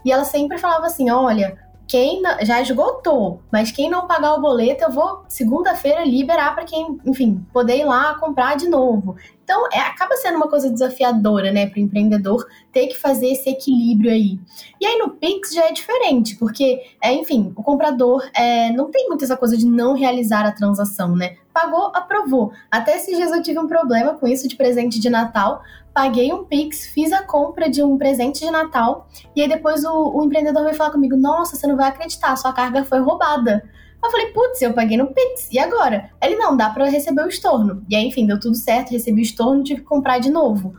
E 0.06 0.12
ela 0.12 0.24
sempre 0.24 0.56
falava 0.56 0.86
assim: 0.86 1.10
olha, 1.10 1.58
quem 1.88 2.22
já 2.42 2.60
esgotou, 2.62 3.42
mas 3.50 3.70
quem 3.72 3.90
não 3.90 4.06
pagar 4.06 4.34
o 4.34 4.40
boleto, 4.40 4.84
eu 4.84 4.90
vou 4.90 5.24
segunda-feira 5.28 6.04
liberar 6.04 6.54
para 6.54 6.64
quem, 6.64 6.98
enfim, 7.04 7.44
poder 7.52 7.78
ir 7.78 7.84
lá 7.84 8.14
comprar 8.14 8.56
de 8.56 8.68
novo. 8.68 9.16
Então, 9.42 9.68
é, 9.72 9.78
acaba 9.78 10.16
sendo 10.16 10.36
uma 10.36 10.48
coisa 10.48 10.68
desafiadora, 10.68 11.52
né, 11.52 11.66
para 11.66 11.78
o 11.78 11.82
empreendedor 11.82 12.44
ter 12.72 12.88
que 12.88 12.98
fazer 12.98 13.28
esse 13.28 13.48
equilíbrio 13.48 14.10
aí. 14.10 14.40
E 14.80 14.86
aí 14.86 14.98
no 14.98 15.10
Pix 15.10 15.52
já 15.52 15.66
é 15.66 15.72
diferente, 15.72 16.34
porque, 16.36 16.82
é, 17.00 17.12
enfim, 17.12 17.52
o 17.56 17.62
comprador 17.62 18.28
é, 18.34 18.70
não 18.72 18.90
tem 18.90 19.08
muito 19.08 19.24
essa 19.24 19.36
coisa 19.36 19.56
de 19.56 19.66
não 19.66 19.94
realizar 19.94 20.44
a 20.44 20.50
transação, 20.50 21.14
né? 21.14 21.36
Pagou, 21.52 21.92
aprovou. 21.94 22.52
Até 22.68 22.96
esses 22.96 23.16
dias 23.16 23.30
eu 23.30 23.40
tive 23.40 23.60
um 23.60 23.68
problema 23.68 24.14
com 24.14 24.26
isso 24.26 24.48
de 24.48 24.56
presente 24.56 24.98
de 24.98 25.08
Natal. 25.08 25.62
Paguei 25.96 26.30
um 26.30 26.44
Pix, 26.44 26.88
fiz 26.88 27.10
a 27.10 27.22
compra 27.22 27.70
de 27.70 27.82
um 27.82 27.96
presente 27.96 28.40
de 28.40 28.50
Natal, 28.50 29.08
e 29.34 29.40
aí 29.40 29.48
depois 29.48 29.82
o, 29.82 30.10
o 30.14 30.24
empreendedor 30.26 30.62
veio 30.64 30.76
falar 30.76 30.90
comigo: 30.90 31.16
Nossa, 31.16 31.56
você 31.56 31.66
não 31.66 31.74
vai 31.74 31.88
acreditar, 31.88 32.36
sua 32.36 32.52
carga 32.52 32.84
foi 32.84 33.00
roubada. 33.00 33.66
Eu 34.04 34.10
falei, 34.10 34.26
putz, 34.26 34.60
eu 34.60 34.74
paguei 34.74 34.98
no 34.98 35.06
Pix, 35.06 35.48
e 35.50 35.58
agora? 35.58 36.10
Ele, 36.22 36.36
não, 36.36 36.54
dá 36.54 36.68
para 36.68 36.84
receber 36.84 37.22
o 37.22 37.28
estorno. 37.28 37.82
E 37.88 37.96
aí, 37.96 38.06
enfim, 38.08 38.26
deu 38.26 38.38
tudo 38.38 38.54
certo, 38.54 38.90
recebi 38.90 39.22
o 39.22 39.22
estorno, 39.22 39.64
tive 39.64 39.80
que 39.80 39.86
comprar 39.86 40.18
de 40.18 40.28
novo. 40.28 40.74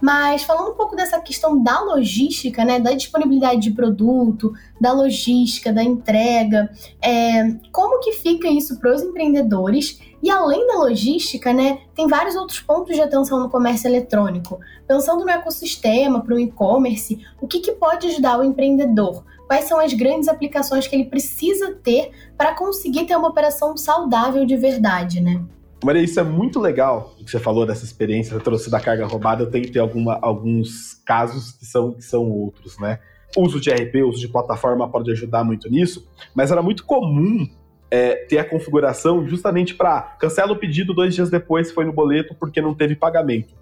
Mas 0.00 0.42
falando 0.42 0.72
um 0.72 0.74
pouco 0.74 0.96
dessa 0.96 1.20
questão 1.20 1.62
da 1.62 1.78
logística, 1.80 2.64
né, 2.64 2.80
da 2.80 2.92
disponibilidade 2.92 3.60
de 3.60 3.72
produto, 3.72 4.54
da 4.80 4.90
logística, 4.90 5.70
da 5.70 5.84
entrega, 5.84 6.70
é, 7.02 7.56
como 7.70 8.00
que 8.00 8.12
fica 8.12 8.48
isso 8.48 8.80
para 8.80 8.94
os 8.94 9.02
empreendedores? 9.02 10.00
E 10.22 10.30
além 10.30 10.66
da 10.68 10.74
logística, 10.74 11.52
né, 11.52 11.80
tem 11.94 12.06
vários 12.06 12.36
outros 12.36 12.60
pontos 12.60 12.94
de 12.94 13.00
atenção 13.00 13.40
no 13.40 13.50
comércio 13.50 13.88
eletrônico. 13.88 14.60
Pensando 14.86 15.24
no 15.24 15.30
ecossistema, 15.30 16.22
para 16.22 16.34
o 16.34 16.38
e-commerce, 16.38 17.18
o 17.40 17.48
que, 17.48 17.58
que 17.58 17.72
pode 17.72 18.06
ajudar 18.06 18.38
o 18.38 18.44
empreendedor? 18.44 19.24
Quais 19.48 19.64
são 19.64 19.80
as 19.80 19.92
grandes 19.92 20.28
aplicações 20.28 20.86
que 20.86 20.94
ele 20.94 21.06
precisa 21.06 21.74
ter 21.74 22.12
para 22.38 22.54
conseguir 22.54 23.04
ter 23.04 23.16
uma 23.16 23.28
operação 23.28 23.76
saudável 23.76 24.46
de 24.46 24.56
verdade, 24.56 25.20
né? 25.20 25.44
Maria, 25.84 26.02
isso 26.02 26.20
é 26.20 26.22
muito 26.22 26.60
legal 26.60 27.12
o 27.20 27.24
que 27.24 27.30
você 27.30 27.40
falou 27.40 27.66
dessa 27.66 27.84
experiência, 27.84 28.36
você 28.36 28.44
trouxe 28.44 28.70
da 28.70 28.78
carga 28.78 29.04
roubada. 29.04 29.42
Eu 29.42 29.50
tenho 29.50 29.64
que 29.64 29.72
ter 29.72 29.80
alguma, 29.80 30.16
alguns 30.22 30.94
casos 31.04 31.50
que 31.52 31.66
são, 31.66 31.92
que 31.94 32.04
são 32.04 32.30
outros, 32.30 32.78
né? 32.78 33.00
Uso 33.36 33.60
de 33.60 33.70
RP, 33.70 34.04
uso 34.04 34.20
de 34.20 34.28
plataforma 34.28 34.88
pode 34.88 35.10
ajudar 35.10 35.42
muito 35.42 35.68
nisso, 35.68 36.08
mas 36.34 36.52
era 36.52 36.62
muito 36.62 36.84
comum 36.84 37.48
é, 37.92 38.24
ter 38.24 38.38
a 38.38 38.44
configuração 38.44 39.28
justamente 39.28 39.74
para 39.74 40.00
cancela 40.18 40.52
o 40.52 40.56
pedido 40.56 40.94
dois 40.94 41.14
dias 41.14 41.28
depois 41.28 41.68
se 41.68 41.74
foi 41.74 41.84
no 41.84 41.92
boleto 41.92 42.34
porque 42.34 42.58
não 42.58 42.72
teve 42.74 42.96
pagamento. 42.96 43.52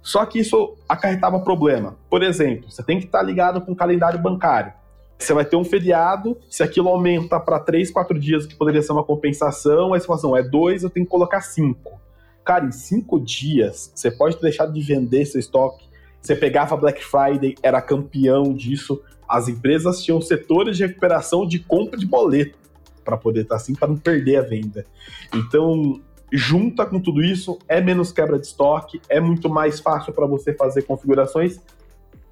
Só 0.00 0.24
que 0.24 0.38
isso 0.38 0.74
acarretava 0.88 1.38
problema. 1.40 1.94
Por 2.08 2.22
exemplo, 2.22 2.70
você 2.70 2.82
tem 2.82 2.98
que 2.98 3.04
estar 3.04 3.22
ligado 3.22 3.60
com 3.60 3.72
o 3.72 3.76
calendário 3.76 4.18
bancário. 4.18 4.72
Você 5.18 5.34
vai 5.34 5.44
ter 5.44 5.56
um 5.56 5.64
feriado, 5.64 6.34
se 6.48 6.62
aquilo 6.62 6.88
aumenta 6.88 7.38
para 7.38 7.60
3, 7.60 7.90
4 7.90 8.18
dias, 8.18 8.46
que 8.46 8.54
poderia 8.54 8.80
ser 8.80 8.92
uma 8.92 9.04
compensação, 9.04 9.92
aí 9.92 10.00
você 10.00 10.06
fala 10.06 10.18
assim, 10.18 10.36
é 10.38 10.42
2, 10.42 10.82
eu 10.82 10.90
tenho 10.90 11.04
que 11.04 11.12
colocar 11.12 11.42
5. 11.42 12.00
Cara, 12.42 12.64
em 12.64 12.72
5 12.72 13.20
dias, 13.20 13.92
você 13.94 14.10
pode 14.10 14.36
ter 14.36 14.44
deixado 14.44 14.72
de 14.72 14.80
vender 14.80 15.26
seu 15.26 15.38
estoque. 15.38 15.86
Você 16.22 16.34
pegava 16.34 16.74
Black 16.74 17.04
Friday, 17.04 17.54
era 17.62 17.82
campeão 17.82 18.54
disso. 18.54 19.02
As 19.28 19.46
empresas 19.46 20.02
tinham 20.02 20.22
setores 20.22 20.78
de 20.78 20.86
recuperação 20.86 21.46
de 21.46 21.58
compra 21.58 21.98
de 21.98 22.06
boleto 22.06 22.63
para 23.04 23.16
poder 23.16 23.42
estar 23.42 23.56
tá 23.56 23.60
assim, 23.60 23.74
para 23.74 23.88
não 23.88 23.96
perder 23.96 24.36
a 24.36 24.42
venda. 24.42 24.84
Então, 25.32 26.00
junta 26.32 26.84
com 26.86 26.98
tudo 26.98 27.22
isso, 27.22 27.58
é 27.68 27.80
menos 27.80 28.10
quebra 28.10 28.38
de 28.38 28.46
estoque, 28.46 29.00
é 29.08 29.20
muito 29.20 29.48
mais 29.48 29.80
fácil 29.80 30.12
para 30.12 30.26
você 30.26 30.52
fazer 30.52 30.82
configurações 30.82 31.60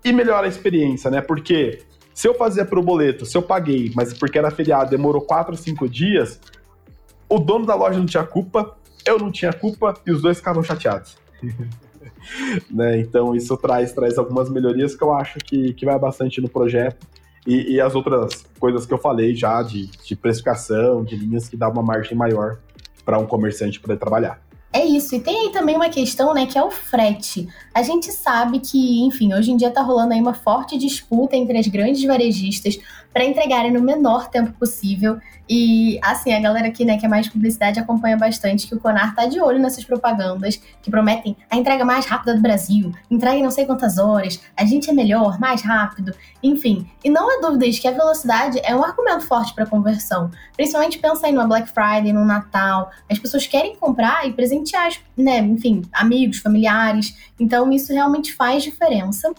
e 0.04 0.12
melhora 0.12 0.46
a 0.46 0.48
experiência, 0.48 1.10
né? 1.10 1.20
Porque 1.20 1.80
se 2.14 2.26
eu 2.26 2.34
fazia 2.34 2.64
pro 2.64 2.82
boleto, 2.82 3.24
se 3.24 3.36
eu 3.36 3.42
paguei, 3.42 3.92
mas 3.94 4.12
porque 4.12 4.38
era 4.38 4.50
feriado, 4.50 4.90
demorou 4.90 5.22
4 5.22 5.52
ou 5.52 5.58
5 5.58 5.88
dias, 5.88 6.40
o 7.28 7.38
dono 7.38 7.64
da 7.64 7.74
loja 7.74 7.98
não 7.98 8.06
tinha 8.06 8.24
culpa, 8.24 8.76
eu 9.06 9.18
não 9.18 9.30
tinha 9.30 9.52
culpa 9.52 9.94
e 10.06 10.10
os 10.10 10.20
dois 10.20 10.38
ficavam 10.38 10.62
chateados. 10.62 11.16
né? 12.70 12.98
Então 13.00 13.34
isso 13.34 13.56
traz, 13.56 13.92
traz 13.92 14.18
algumas 14.18 14.50
melhorias 14.50 14.94
que 14.94 15.02
eu 15.02 15.12
acho 15.12 15.38
que, 15.38 15.72
que 15.74 15.84
vai 15.84 15.98
bastante 15.98 16.40
no 16.40 16.48
projeto. 16.48 17.06
E, 17.46 17.74
e 17.74 17.80
as 17.80 17.94
outras 17.94 18.44
coisas 18.58 18.86
que 18.86 18.94
eu 18.94 18.98
falei 18.98 19.34
já, 19.34 19.62
de, 19.62 19.86
de 19.86 20.14
precificação, 20.14 21.04
de 21.04 21.16
linhas 21.16 21.48
que 21.48 21.56
dá 21.56 21.68
uma 21.68 21.82
margem 21.82 22.16
maior 22.16 22.58
para 23.04 23.18
um 23.18 23.26
comerciante 23.26 23.80
poder 23.80 23.98
trabalhar. 23.98 24.40
É 24.74 24.86
isso, 24.86 25.14
e 25.14 25.20
tem 25.20 25.38
aí 25.38 25.52
também 25.52 25.76
uma 25.76 25.90
questão, 25.90 26.32
né, 26.32 26.46
que 26.46 26.56
é 26.56 26.64
o 26.64 26.70
frete. 26.70 27.46
A 27.74 27.82
gente 27.82 28.10
sabe 28.10 28.58
que, 28.58 29.02
enfim, 29.02 29.34
hoje 29.34 29.50
em 29.50 29.56
dia 29.56 29.70
tá 29.70 29.82
rolando 29.82 30.14
aí 30.14 30.20
uma 30.20 30.32
forte 30.32 30.78
disputa 30.78 31.36
entre 31.36 31.58
as 31.58 31.66
grandes 31.66 32.02
varejistas 32.04 32.78
para 33.12 33.22
entregarem 33.22 33.70
no 33.70 33.82
menor 33.82 34.30
tempo 34.30 34.52
possível. 34.52 35.18
E, 35.54 36.00
assim, 36.02 36.32
a 36.32 36.40
galera 36.40 36.68
aqui, 36.68 36.82
né, 36.82 36.96
que 36.96 37.04
é 37.04 37.08
mais 37.10 37.28
publicidade, 37.28 37.78
acompanha 37.78 38.16
bastante 38.16 38.66
que 38.66 38.74
o 38.74 38.80
Conar 38.80 39.14
tá 39.14 39.26
de 39.26 39.38
olho 39.38 39.58
nessas 39.58 39.84
propagandas 39.84 40.58
que 40.80 40.90
prometem 40.90 41.36
a 41.50 41.58
entrega 41.58 41.84
mais 41.84 42.06
rápida 42.06 42.34
do 42.34 42.40
Brasil, 42.40 42.90
entrega 43.10 43.36
em 43.36 43.42
não 43.42 43.50
sei 43.50 43.66
quantas 43.66 43.98
horas, 43.98 44.40
a 44.56 44.64
gente 44.64 44.88
é 44.88 44.94
melhor, 44.94 45.38
mais 45.38 45.60
rápido, 45.60 46.14
enfim. 46.42 46.90
E 47.04 47.10
não 47.10 47.28
há 47.28 47.42
dúvidas 47.46 47.78
que 47.78 47.86
a 47.86 47.90
velocidade 47.90 48.62
é 48.64 48.74
um 48.74 48.82
argumento 48.82 49.26
forte 49.26 49.54
para 49.54 49.66
conversão. 49.66 50.30
Principalmente 50.56 50.98
pensa 50.98 51.26
aí 51.26 51.32
no 51.34 51.46
Black 51.46 51.68
Friday, 51.68 52.14
no 52.14 52.24
Natal. 52.24 52.90
As 53.10 53.18
pessoas 53.18 53.46
querem 53.46 53.76
comprar 53.76 54.26
e 54.26 54.32
presentear, 54.32 54.90
né, 55.14 55.36
enfim, 55.40 55.82
amigos, 55.92 56.38
familiares. 56.38 57.14
Então, 57.38 57.70
isso 57.70 57.92
realmente 57.92 58.32
faz 58.32 58.62
diferença. 58.62 59.30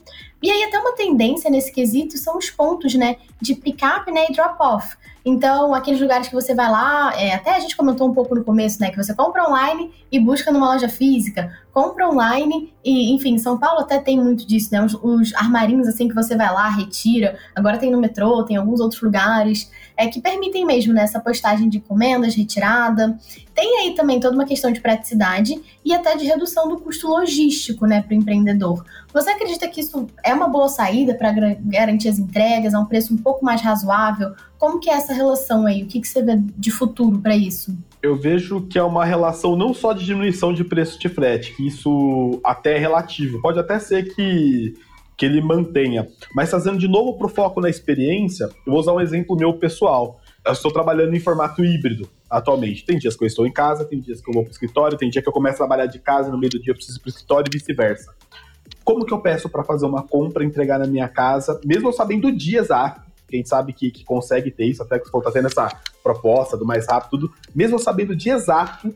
E 0.44 0.52
aí, 0.52 0.64
até 0.66 0.78
uma 0.78 0.92
tendência 0.92 1.50
nesse 1.50 1.72
quesito 1.72 2.20
são 2.20 2.38
os 2.38 2.52
pontos, 2.52 2.94
né, 2.94 3.16
de 3.42 3.56
pick-up 3.56 4.12
né, 4.12 4.28
e 4.30 4.32
drop-off. 4.32 4.96
Então, 5.26 5.74
aqueles 5.74 6.02
lugares 6.02 6.28
que 6.28 6.34
você 6.34 6.54
vai 6.54 6.70
lá, 6.70 7.14
é, 7.16 7.34
até 7.34 7.56
a 7.56 7.60
gente 7.60 7.78
comentou 7.78 8.10
um 8.10 8.14
pouco 8.14 8.36
no 8.36 8.44
começo, 8.44 8.82
né? 8.82 8.92
Que 8.92 8.98
você 8.98 9.14
compra 9.14 9.48
online 9.48 9.90
e 10.12 10.20
busca 10.20 10.52
numa 10.52 10.74
loja 10.74 10.90
física. 10.90 11.52
Compra 11.72 12.10
online 12.10 12.74
e, 12.84 13.14
enfim, 13.14 13.38
São 13.38 13.58
Paulo 13.58 13.80
até 13.80 14.00
tem 14.00 14.20
muito 14.20 14.46
disso, 14.46 14.70
né? 14.72 14.84
Os, 14.84 14.94
os 14.96 15.34
armarinhos, 15.36 15.88
assim, 15.88 16.10
que 16.10 16.16
você 16.16 16.36
vai 16.36 16.52
lá, 16.52 16.68
retira. 16.70 17.38
Agora 17.56 17.78
tem 17.78 17.90
no 17.90 18.00
metrô, 18.00 18.44
tem 18.44 18.58
alguns 18.58 18.82
outros 18.82 19.02
lugares 19.02 19.72
é, 19.98 20.08
que 20.08 20.22
permitem 20.22 20.66
mesmo 20.66 20.94
né, 20.94 21.04
essa 21.04 21.20
postagem 21.20 21.70
de 21.70 21.78
encomendas, 21.78 22.36
retirada. 22.36 23.18
Tem 23.54 23.80
aí 23.80 23.96
também 23.96 24.20
toda 24.20 24.36
uma 24.36 24.46
questão 24.46 24.72
de 24.72 24.82
praticidade 24.82 25.62
e 25.86 25.94
até 25.94 26.16
de 26.16 26.26
redução 26.26 26.68
do 26.68 26.78
custo 26.78 27.08
logístico 27.08 27.86
né, 27.86 28.02
para 28.02 28.14
o 28.14 28.18
empreendedor. 28.18 28.84
Você 29.14 29.30
acredita 29.30 29.68
que 29.68 29.82
isso 29.82 30.08
é 30.24 30.34
uma 30.34 30.48
boa 30.48 30.68
saída 30.68 31.14
para 31.14 31.32
garantir 31.32 32.10
as 32.10 32.18
entregas 32.18 32.74
a 32.74 32.80
um 32.80 32.86
preço 32.86 33.14
um 33.14 33.18
pouco 33.18 33.46
mais 33.46 33.62
razoável? 33.62 34.34
Como 34.58 34.80
que 34.80 34.90
é 34.90 34.94
essa 34.94 35.14
relação 35.14 35.66
aí? 35.66 35.84
O 35.84 35.88
que, 35.88 36.02
que 36.02 36.08
você 36.08 36.24
vê 36.24 36.38
de 36.38 36.72
futuro 36.72 37.20
para 37.20 37.36
isso? 37.36 37.78
Eu 38.02 38.18
vejo 38.18 38.62
que 38.62 38.78
é 38.78 38.84
uma 38.84 39.06
relação 39.06 39.56
não 39.56 39.74
só 39.74 39.94
de 39.94 40.04
diminuição 40.04 40.54
de 40.54 40.64
preço 40.64 41.00
de 41.00 41.08
frete, 41.08 41.56
que 41.56 41.68
isso 41.68 42.40
até 42.44 42.76
é 42.76 42.80
relativo. 42.80 43.42
Pode 43.42 43.60
até 43.60 43.80
ser 43.80 44.14
que 44.14 44.74
que 45.24 45.26
ele 45.26 45.42
mantenha. 45.42 46.06
Mas 46.36 46.50
trazendo 46.50 46.78
de 46.78 46.88
novo 46.88 47.18
para 47.18 47.28
o 47.28 47.30
foco 47.30 47.62
na 47.62 47.70
experiência, 47.70 48.50
eu 48.68 48.74
vou 48.74 48.80
usar 48.80 48.92
um 48.92 49.00
exemplo 49.00 49.38
meu 49.38 49.54
pessoal. 49.54 50.20
Eu 50.46 50.52
estou 50.52 50.70
trabalhando 50.70 51.16
em 51.16 51.20
formato 51.20 51.64
híbrido 51.64 52.10
atualmente. 52.30 52.86
Tem 52.86 52.98
dias 52.98 53.16
que 53.16 53.24
eu 53.24 53.28
estou 53.28 53.48
em 53.48 53.52
casa, 53.52 53.86
tem 53.86 54.02
dias 54.02 54.20
que 54.20 54.30
eu 54.30 54.34
vou 54.34 54.44
para 54.44 54.50
o 54.50 54.52
escritório, 54.52 54.98
tem 54.98 55.10
dia 55.10 55.22
que 55.22 55.30
eu 55.30 55.32
começo 55.32 55.56
a 55.56 55.58
trabalhar 55.60 55.86
de 55.86 55.98
casa 55.98 56.30
no 56.30 56.38
meio 56.38 56.50
do 56.50 56.60
dia 56.60 56.72
eu 56.72 56.76
preciso 56.76 56.98
ir 56.98 57.02
para 57.02 57.08
o 57.08 57.10
escritório 57.10 57.50
e 57.50 57.58
vice-versa. 57.58 58.14
Como 58.84 59.06
que 59.06 59.14
eu 59.14 59.22
peço 59.22 59.48
para 59.48 59.64
fazer 59.64 59.86
uma 59.86 60.04
compra, 60.04 60.44
entregar 60.44 60.78
na 60.78 60.88
minha 60.88 61.08
casa, 61.08 61.58
mesmo 61.64 61.88
eu 61.88 61.94
sabendo 61.94 62.28
o 62.28 62.32
dia 62.36 62.60
exato, 62.60 63.02
quem 63.30 63.46
sabe 63.46 63.72
que, 63.72 63.92
que 63.92 64.04
consegue 64.04 64.52
ter 64.52 64.66
isso, 64.66 64.84
até 64.84 65.00
que 65.00 65.08
está 65.08 65.32
tendo 65.32 65.48
essa 65.48 65.70
proposta 66.04 66.58
do 66.58 66.66
mais 66.66 66.86
rápido, 66.86 67.10
tudo, 67.12 67.34
mesmo 67.56 67.80
sabendo 67.80 68.14
dia 68.14 68.34
exato, 68.34 68.94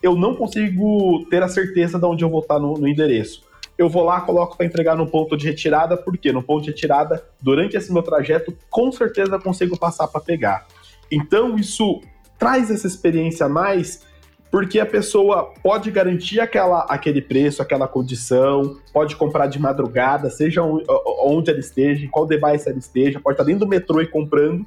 eu 0.00 0.14
não 0.14 0.36
consigo 0.36 1.26
ter 1.28 1.42
a 1.42 1.48
certeza 1.48 1.98
de 1.98 2.04
onde 2.04 2.22
eu 2.22 2.30
vou 2.30 2.40
estar 2.40 2.60
no, 2.60 2.74
no 2.74 2.86
endereço 2.86 3.45
eu 3.78 3.88
vou 3.88 4.04
lá, 4.04 4.20
coloco 4.20 4.56
para 4.56 4.66
entregar 4.66 4.96
no 4.96 5.06
ponto 5.06 5.36
de 5.36 5.46
retirada, 5.46 5.96
porque 5.96 6.32
no 6.32 6.42
ponto 6.42 6.64
de 6.64 6.70
retirada, 6.70 7.22
durante 7.40 7.76
esse 7.76 7.92
meu 7.92 8.02
trajeto, 8.02 8.56
com 8.70 8.90
certeza 8.90 9.38
consigo 9.38 9.78
passar 9.78 10.08
para 10.08 10.20
pegar. 10.20 10.66
Então, 11.10 11.56
isso 11.56 12.00
traz 12.38 12.70
essa 12.70 12.86
experiência 12.86 13.46
a 13.46 13.48
mais, 13.48 14.04
porque 14.50 14.80
a 14.80 14.86
pessoa 14.86 15.52
pode 15.62 15.90
garantir 15.90 16.40
aquela, 16.40 16.80
aquele 16.88 17.20
preço, 17.20 17.60
aquela 17.60 17.86
condição, 17.86 18.78
pode 18.92 19.14
comprar 19.16 19.46
de 19.46 19.58
madrugada, 19.58 20.30
seja 20.30 20.62
onde 20.62 21.50
ela 21.50 21.60
esteja, 21.60 22.04
em 22.04 22.08
qual 22.08 22.26
device 22.26 22.68
ela 22.68 22.78
esteja, 22.78 23.20
pode 23.20 23.34
estar 23.34 23.44
dentro 23.44 23.60
do 23.60 23.68
metrô 23.68 24.00
e 24.00 24.06
comprando, 24.06 24.64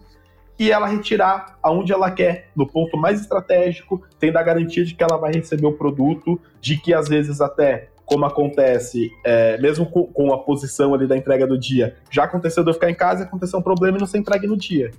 e 0.60 0.72
ela 0.72 0.88
retirar 0.88 1.58
aonde 1.64 1.94
ela 1.94 2.12
quer, 2.12 2.50
no 2.56 2.68
ponto 2.68 2.98
mais 2.98 3.22
estratégico, 3.22 4.04
tendo 4.20 4.38
a 4.38 4.44
garantia 4.44 4.84
de 4.84 4.94
que 4.94 5.02
ela 5.02 5.18
vai 5.18 5.32
receber 5.32 5.66
o 5.66 5.74
produto, 5.74 6.40
de 6.60 6.78
que 6.78 6.94
às 6.94 7.08
vezes 7.08 7.40
até 7.40 7.88
como 8.10 8.26
acontece, 8.26 9.12
é, 9.24 9.58
mesmo 9.60 9.86
com, 9.86 10.06
com, 10.08 10.34
a 10.34 10.40
posição 10.40 10.96
ali 10.96 11.06
da 11.06 11.16
entrega 11.16 11.46
do 11.46 11.58
dia, 11.58 11.96
já 12.10 12.24
aconteceu 12.24 12.64
de 12.64 12.72
eu 12.72 12.74
ficar 12.74 12.90
em 12.90 12.96
casa 12.96 13.22
e 13.22 13.28
aconteceu 13.28 13.60
um 13.60 13.62
problema 13.62 13.98
e 13.98 14.00
não 14.00 14.08
ser 14.08 14.18
entregue 14.18 14.48
no 14.48 14.58
dia. 14.58 14.90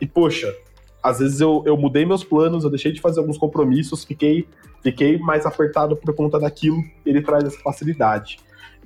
E, 0.00 0.06
poxa, 0.06 0.52
às 1.00 1.20
vezes 1.20 1.40
eu, 1.40 1.62
eu 1.64 1.76
mudei 1.76 2.04
meus 2.04 2.24
planos, 2.24 2.64
eu 2.64 2.70
deixei 2.70 2.92
de 2.92 3.00
fazer 3.00 3.20
alguns 3.20 3.38
compromissos, 3.38 4.04
fiquei, 4.04 4.48
fiquei 4.82 5.16
mais 5.18 5.46
apertado 5.46 5.96
por 5.96 6.12
conta 6.12 6.40
daquilo, 6.40 6.82
ele 7.06 7.22
traz 7.22 7.44
essa 7.44 7.58
facilidade. 7.60 8.38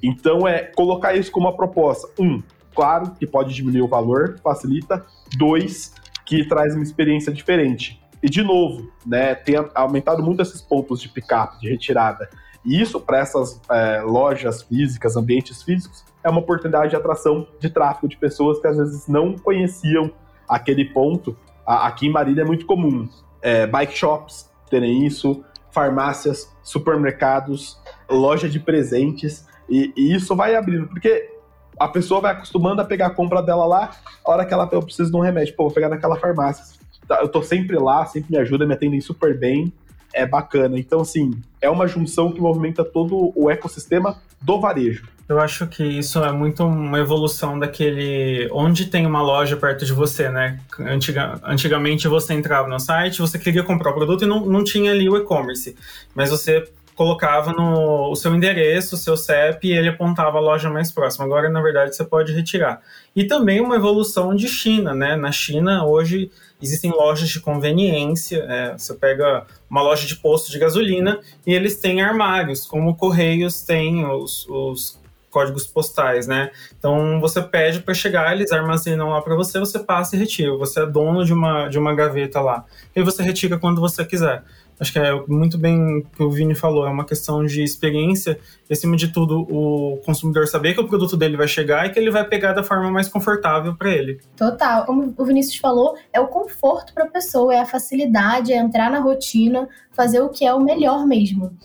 Então, 0.02 0.46
é 0.46 0.64
colocar 0.64 1.14
isso 1.14 1.32
como 1.32 1.46
uma 1.46 1.56
proposta. 1.56 2.06
Um, 2.20 2.42
claro 2.74 3.12
que 3.18 3.26
pode 3.26 3.54
diminuir 3.54 3.80
o 3.80 3.88
valor, 3.88 4.38
facilita. 4.44 5.06
Dois, 5.38 5.94
que 6.26 6.44
traz 6.46 6.74
uma 6.74 6.82
experiência 6.82 7.32
diferente. 7.32 7.98
E, 8.22 8.28
de 8.28 8.42
novo, 8.42 8.90
né, 9.06 9.34
tem 9.34 9.54
aumentado 9.74 10.22
muito 10.22 10.42
esses 10.42 10.60
pontos 10.60 11.00
de 11.00 11.08
pick-up, 11.08 11.58
de 11.60 11.70
retirada. 11.70 12.28
E 12.64 12.80
isso, 12.80 13.00
para 13.00 13.18
essas 13.18 13.60
é, 13.70 14.00
lojas 14.00 14.62
físicas, 14.62 15.16
ambientes 15.16 15.62
físicos, 15.62 16.04
é 16.22 16.30
uma 16.30 16.40
oportunidade 16.40 16.90
de 16.90 16.96
atração 16.96 17.46
de 17.60 17.68
tráfego 17.68 18.08
de 18.08 18.16
pessoas 18.16 18.58
que 18.58 18.66
às 18.66 18.76
vezes 18.76 19.06
não 19.06 19.36
conheciam 19.36 20.10
aquele 20.48 20.84
ponto. 20.86 21.36
Aqui 21.66 22.06
em 22.06 22.10
Marília 22.10 22.42
é 22.42 22.44
muito 22.44 22.64
comum 22.66 23.08
é, 23.44 23.66
bike 23.66 23.96
shops 23.96 24.50
terem 24.70 25.06
isso, 25.06 25.44
farmácias, 25.70 26.50
supermercados, 26.62 27.78
loja 28.08 28.48
de 28.48 28.58
presentes, 28.58 29.46
e, 29.68 29.92
e, 29.94 30.14
isso 30.14 30.34
vai 30.34 30.56
abrindo, 30.56 30.88
porque 30.88 31.30
a 31.78 31.86
pessoa 31.86 32.20
vai 32.22 32.32
acostumando 32.32 32.80
a 32.80 32.84
pegar 32.84 33.08
a 33.08 33.10
compra 33.10 33.42
dela 33.42 33.66
lá, 33.66 33.90
a 34.24 34.30
hora 34.30 34.46
que 34.46 34.54
ela 34.54 34.68
eu 34.72 34.82
preciso 34.82 35.10
de 35.10 35.16
um 35.16 35.20
remédio, 35.20 35.54
pô, 35.54 35.64
vou 35.64 35.72
pegar 35.72 35.90
naquela 35.90 36.16
farmácia. 36.16 36.82
Tá, 37.06 37.20
eu 37.20 37.28
tô 37.28 37.42
sempre 37.42 37.76
lá, 37.76 38.06
sempre 38.06 38.32
me 38.32 38.38
ajuda, 38.38 38.66
me 38.66 38.72
atendem 38.72 39.00
super 39.00 39.38
bem, 39.38 39.70
é 40.14 40.26
bacana. 40.26 40.78
Então, 40.78 41.00
assim, 41.00 41.32
é 41.60 41.68
uma 41.68 41.86
junção 41.86 42.32
que 42.32 42.40
movimenta 42.40 42.84
todo 42.84 43.32
o 43.34 43.50
ecossistema 43.50 44.16
do 44.40 44.60
varejo. 44.60 45.08
Eu 45.26 45.40
acho 45.40 45.66
que 45.66 45.82
isso 45.82 46.22
é 46.22 46.30
muito 46.30 46.62
uma 46.64 46.98
evolução 46.98 47.58
daquele 47.58 48.46
onde 48.52 48.86
tem 48.86 49.06
uma 49.06 49.22
loja 49.22 49.56
perto 49.56 49.84
de 49.84 49.92
você, 49.92 50.28
né? 50.28 50.60
Antiga, 50.78 51.40
antigamente 51.42 52.06
você 52.06 52.34
entrava 52.34 52.68
no 52.68 52.78
site, 52.78 53.20
você 53.20 53.38
queria 53.38 53.62
comprar 53.62 53.90
o 53.90 53.94
produto 53.94 54.24
e 54.24 54.26
não, 54.26 54.44
não 54.44 54.62
tinha 54.62 54.92
ali 54.92 55.08
o 55.08 55.16
e-commerce, 55.16 55.74
mas 56.14 56.28
você 56.28 56.68
colocava 56.94 57.52
no 57.52 58.10
o 58.10 58.16
seu 58.16 58.34
endereço, 58.34 58.94
o 58.94 58.98
seu 58.98 59.16
CEP 59.16 59.68
e 59.68 59.72
ele 59.72 59.88
apontava 59.88 60.38
a 60.38 60.40
loja 60.40 60.70
mais 60.70 60.92
próxima. 60.92 61.24
Agora, 61.24 61.48
na 61.48 61.60
verdade, 61.60 61.94
você 61.94 62.04
pode 62.04 62.32
retirar. 62.32 62.80
E 63.14 63.24
também 63.24 63.60
uma 63.60 63.76
evolução 63.76 64.34
de 64.34 64.48
China, 64.48 64.94
né? 64.94 65.16
Na 65.16 65.32
China, 65.32 65.84
hoje, 65.84 66.30
existem 66.62 66.90
lojas 66.90 67.28
de 67.28 67.40
conveniência. 67.40 68.44
É, 68.48 68.72
você 68.78 68.94
pega 68.94 69.46
uma 69.68 69.82
loja 69.82 70.06
de 70.06 70.16
posto 70.16 70.50
de 70.50 70.58
gasolina 70.58 71.20
e 71.46 71.52
eles 71.52 71.76
têm 71.80 72.00
armários, 72.00 72.66
como 72.66 72.94
Correios 72.94 73.62
tem 73.62 74.06
os, 74.06 74.46
os 74.48 75.03
códigos 75.34 75.66
postais, 75.66 76.28
né? 76.28 76.52
Então 76.78 77.20
você 77.20 77.42
pede 77.42 77.80
para 77.80 77.92
chegar, 77.92 78.32
eles 78.32 78.52
armazenam 78.52 79.08
lá 79.08 79.20
para 79.20 79.34
você, 79.34 79.58
você 79.58 79.80
passa 79.80 80.14
e 80.14 80.18
retira. 80.20 80.56
Você 80.56 80.80
é 80.80 80.86
dono 80.86 81.24
de 81.24 81.32
uma, 81.32 81.66
de 81.66 81.76
uma 81.76 81.92
gaveta 81.92 82.40
lá. 82.40 82.64
E 82.94 83.02
você 83.02 83.20
retira 83.20 83.58
quando 83.58 83.80
você 83.80 84.04
quiser. 84.04 84.44
Acho 84.78 84.92
que 84.92 84.98
é 84.98 85.12
muito 85.28 85.56
bem 85.56 85.98
o 85.98 86.02
que 86.02 86.22
o 86.22 86.30
Vini 86.30 86.54
falou, 86.54 86.86
é 86.86 86.90
uma 86.90 87.04
questão 87.04 87.44
de 87.44 87.62
experiência 87.62 88.38
e, 88.68 88.72
acima 88.72 88.96
de 88.96 89.12
tudo, 89.12 89.42
o 89.42 89.98
consumidor 90.04 90.48
saber 90.48 90.74
que 90.74 90.80
o 90.80 90.88
produto 90.88 91.16
dele 91.16 91.36
vai 91.36 91.46
chegar 91.46 91.86
e 91.86 91.90
que 91.90 91.98
ele 91.98 92.10
vai 92.10 92.24
pegar 92.24 92.52
da 92.52 92.62
forma 92.62 92.90
mais 92.90 93.08
confortável 93.08 93.76
para 93.76 93.90
ele. 93.90 94.20
Total. 94.36 94.84
Como 94.84 95.14
o 95.16 95.24
Vinícius 95.24 95.56
falou, 95.56 95.96
é 96.12 96.20
o 96.20 96.26
conforto 96.26 96.92
para 96.92 97.04
a 97.04 97.08
pessoa, 97.08 97.54
é 97.54 97.60
a 97.60 97.66
facilidade, 97.66 98.52
é 98.52 98.56
entrar 98.56 98.90
na 98.90 98.98
rotina, 98.98 99.68
fazer 99.92 100.20
o 100.20 100.28
que 100.28 100.44
é 100.44 100.52
o 100.52 100.60
melhor 100.60 101.06
mesmo. 101.06 101.56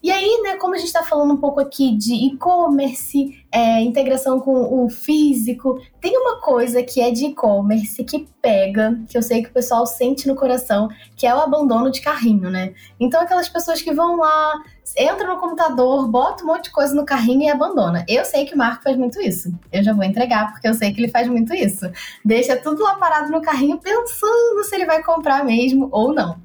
E 0.00 0.12
aí, 0.12 0.40
né, 0.44 0.56
como 0.56 0.74
a 0.74 0.78
gente 0.78 0.86
está 0.86 1.02
falando 1.02 1.34
um 1.34 1.36
pouco 1.36 1.58
aqui 1.58 1.96
de 1.96 2.14
e-commerce, 2.14 3.44
é, 3.50 3.80
integração 3.80 4.38
com 4.38 4.84
o 4.84 4.88
físico, 4.88 5.80
tem 6.00 6.16
uma 6.16 6.40
coisa 6.40 6.82
que 6.84 7.00
é 7.00 7.10
de 7.10 7.26
e-commerce 7.26 8.04
que 8.04 8.28
pega, 8.40 8.96
que 9.08 9.18
eu 9.18 9.22
sei 9.22 9.42
que 9.42 9.48
o 9.48 9.52
pessoal 9.52 9.84
sente 9.86 10.28
no 10.28 10.36
coração, 10.36 10.88
que 11.16 11.26
é 11.26 11.34
o 11.34 11.40
abandono 11.40 11.90
de 11.90 12.00
carrinho, 12.00 12.48
né? 12.48 12.74
Então, 13.00 13.20
aquelas 13.20 13.48
pessoas 13.48 13.82
que 13.82 13.92
vão 13.92 14.16
lá, 14.18 14.62
entram 14.96 15.34
no 15.34 15.40
computador, 15.40 16.06
botam 16.08 16.44
um 16.44 16.52
monte 16.52 16.64
de 16.64 16.70
coisa 16.70 16.94
no 16.94 17.04
carrinho 17.04 17.42
e 17.42 17.48
abandona. 17.48 18.04
Eu 18.08 18.24
sei 18.24 18.44
que 18.44 18.54
o 18.54 18.58
Marco 18.58 18.84
faz 18.84 18.96
muito 18.96 19.20
isso. 19.20 19.52
Eu 19.72 19.82
já 19.82 19.92
vou 19.92 20.04
entregar, 20.04 20.52
porque 20.52 20.68
eu 20.68 20.74
sei 20.74 20.92
que 20.92 21.00
ele 21.00 21.10
faz 21.10 21.26
muito 21.26 21.52
isso. 21.52 21.90
Deixa 22.24 22.56
tudo 22.56 22.84
lá 22.84 22.94
parado 22.94 23.32
no 23.32 23.42
carrinho, 23.42 23.78
pensando 23.78 24.62
se 24.62 24.76
ele 24.76 24.86
vai 24.86 25.02
comprar 25.02 25.44
mesmo 25.44 25.88
ou 25.90 26.14
não. 26.14 26.40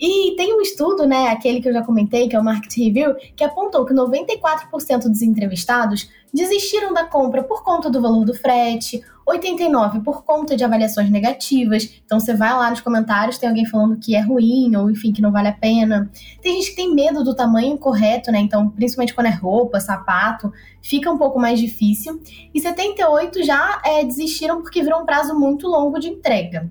E 0.00 0.34
tem 0.34 0.56
um 0.56 0.62
estudo, 0.62 1.06
né, 1.06 1.28
aquele 1.28 1.60
que 1.60 1.68
eu 1.68 1.72
já 1.74 1.82
comentei, 1.82 2.26
que 2.26 2.34
é 2.34 2.40
o 2.40 2.44
Market 2.44 2.74
Review, 2.74 3.14
que 3.36 3.44
apontou 3.44 3.84
que 3.84 3.92
94% 3.92 5.02
dos 5.02 5.20
entrevistados 5.20 6.08
desistiram 6.32 6.94
da 6.94 7.04
compra 7.04 7.42
por 7.42 7.62
conta 7.62 7.90
do 7.90 8.00
valor 8.00 8.24
do 8.24 8.32
frete, 8.32 9.02
89% 9.28 10.02
por 10.02 10.24
conta 10.24 10.56
de 10.56 10.64
avaliações 10.64 11.10
negativas. 11.10 12.00
Então 12.04 12.18
você 12.18 12.34
vai 12.34 12.52
lá 12.52 12.70
nos 12.70 12.80
comentários, 12.80 13.36
tem 13.36 13.48
alguém 13.48 13.66
falando 13.66 13.98
que 13.98 14.14
é 14.14 14.20
ruim 14.20 14.74
ou 14.74 14.90
enfim, 14.90 15.12
que 15.12 15.20
não 15.20 15.30
vale 15.30 15.48
a 15.48 15.52
pena. 15.52 16.10
Tem 16.40 16.54
gente 16.54 16.70
que 16.70 16.76
tem 16.76 16.94
medo 16.94 17.22
do 17.22 17.34
tamanho 17.34 17.76
correto, 17.76 18.32
né? 18.32 18.38
Então, 18.38 18.70
principalmente 18.70 19.14
quando 19.14 19.26
é 19.26 19.30
roupa, 19.30 19.80
sapato, 19.80 20.52
fica 20.80 21.10
um 21.10 21.18
pouco 21.18 21.38
mais 21.38 21.60
difícil. 21.60 22.20
E 22.54 22.60
78 22.60 23.42
já 23.44 23.82
é, 23.84 24.04
desistiram 24.04 24.62
porque 24.62 24.82
virou 24.82 25.02
um 25.02 25.06
prazo 25.06 25.38
muito 25.38 25.68
longo 25.68 25.98
de 25.98 26.08
entrega 26.08 26.70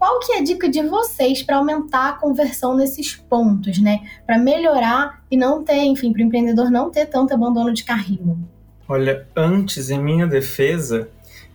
qual 0.00 0.18
que 0.18 0.32
é 0.32 0.38
a 0.38 0.42
dica 0.42 0.66
de 0.66 0.80
vocês 0.80 1.42
para 1.42 1.58
aumentar 1.58 2.08
a 2.08 2.12
conversão 2.14 2.74
nesses 2.74 3.14
pontos, 3.14 3.78
né? 3.78 4.00
Para 4.26 4.38
melhorar 4.38 5.22
e 5.30 5.36
não 5.36 5.62
ter, 5.62 5.76
enfim, 5.76 6.10
para 6.10 6.22
o 6.22 6.24
empreendedor 6.24 6.70
não 6.70 6.90
ter 6.90 7.04
tanto 7.04 7.34
abandono 7.34 7.70
de 7.74 7.84
carrinho? 7.84 8.48
Olha, 8.88 9.26
antes, 9.36 9.90
em 9.90 10.02
minha 10.02 10.26
defesa, 10.26 11.10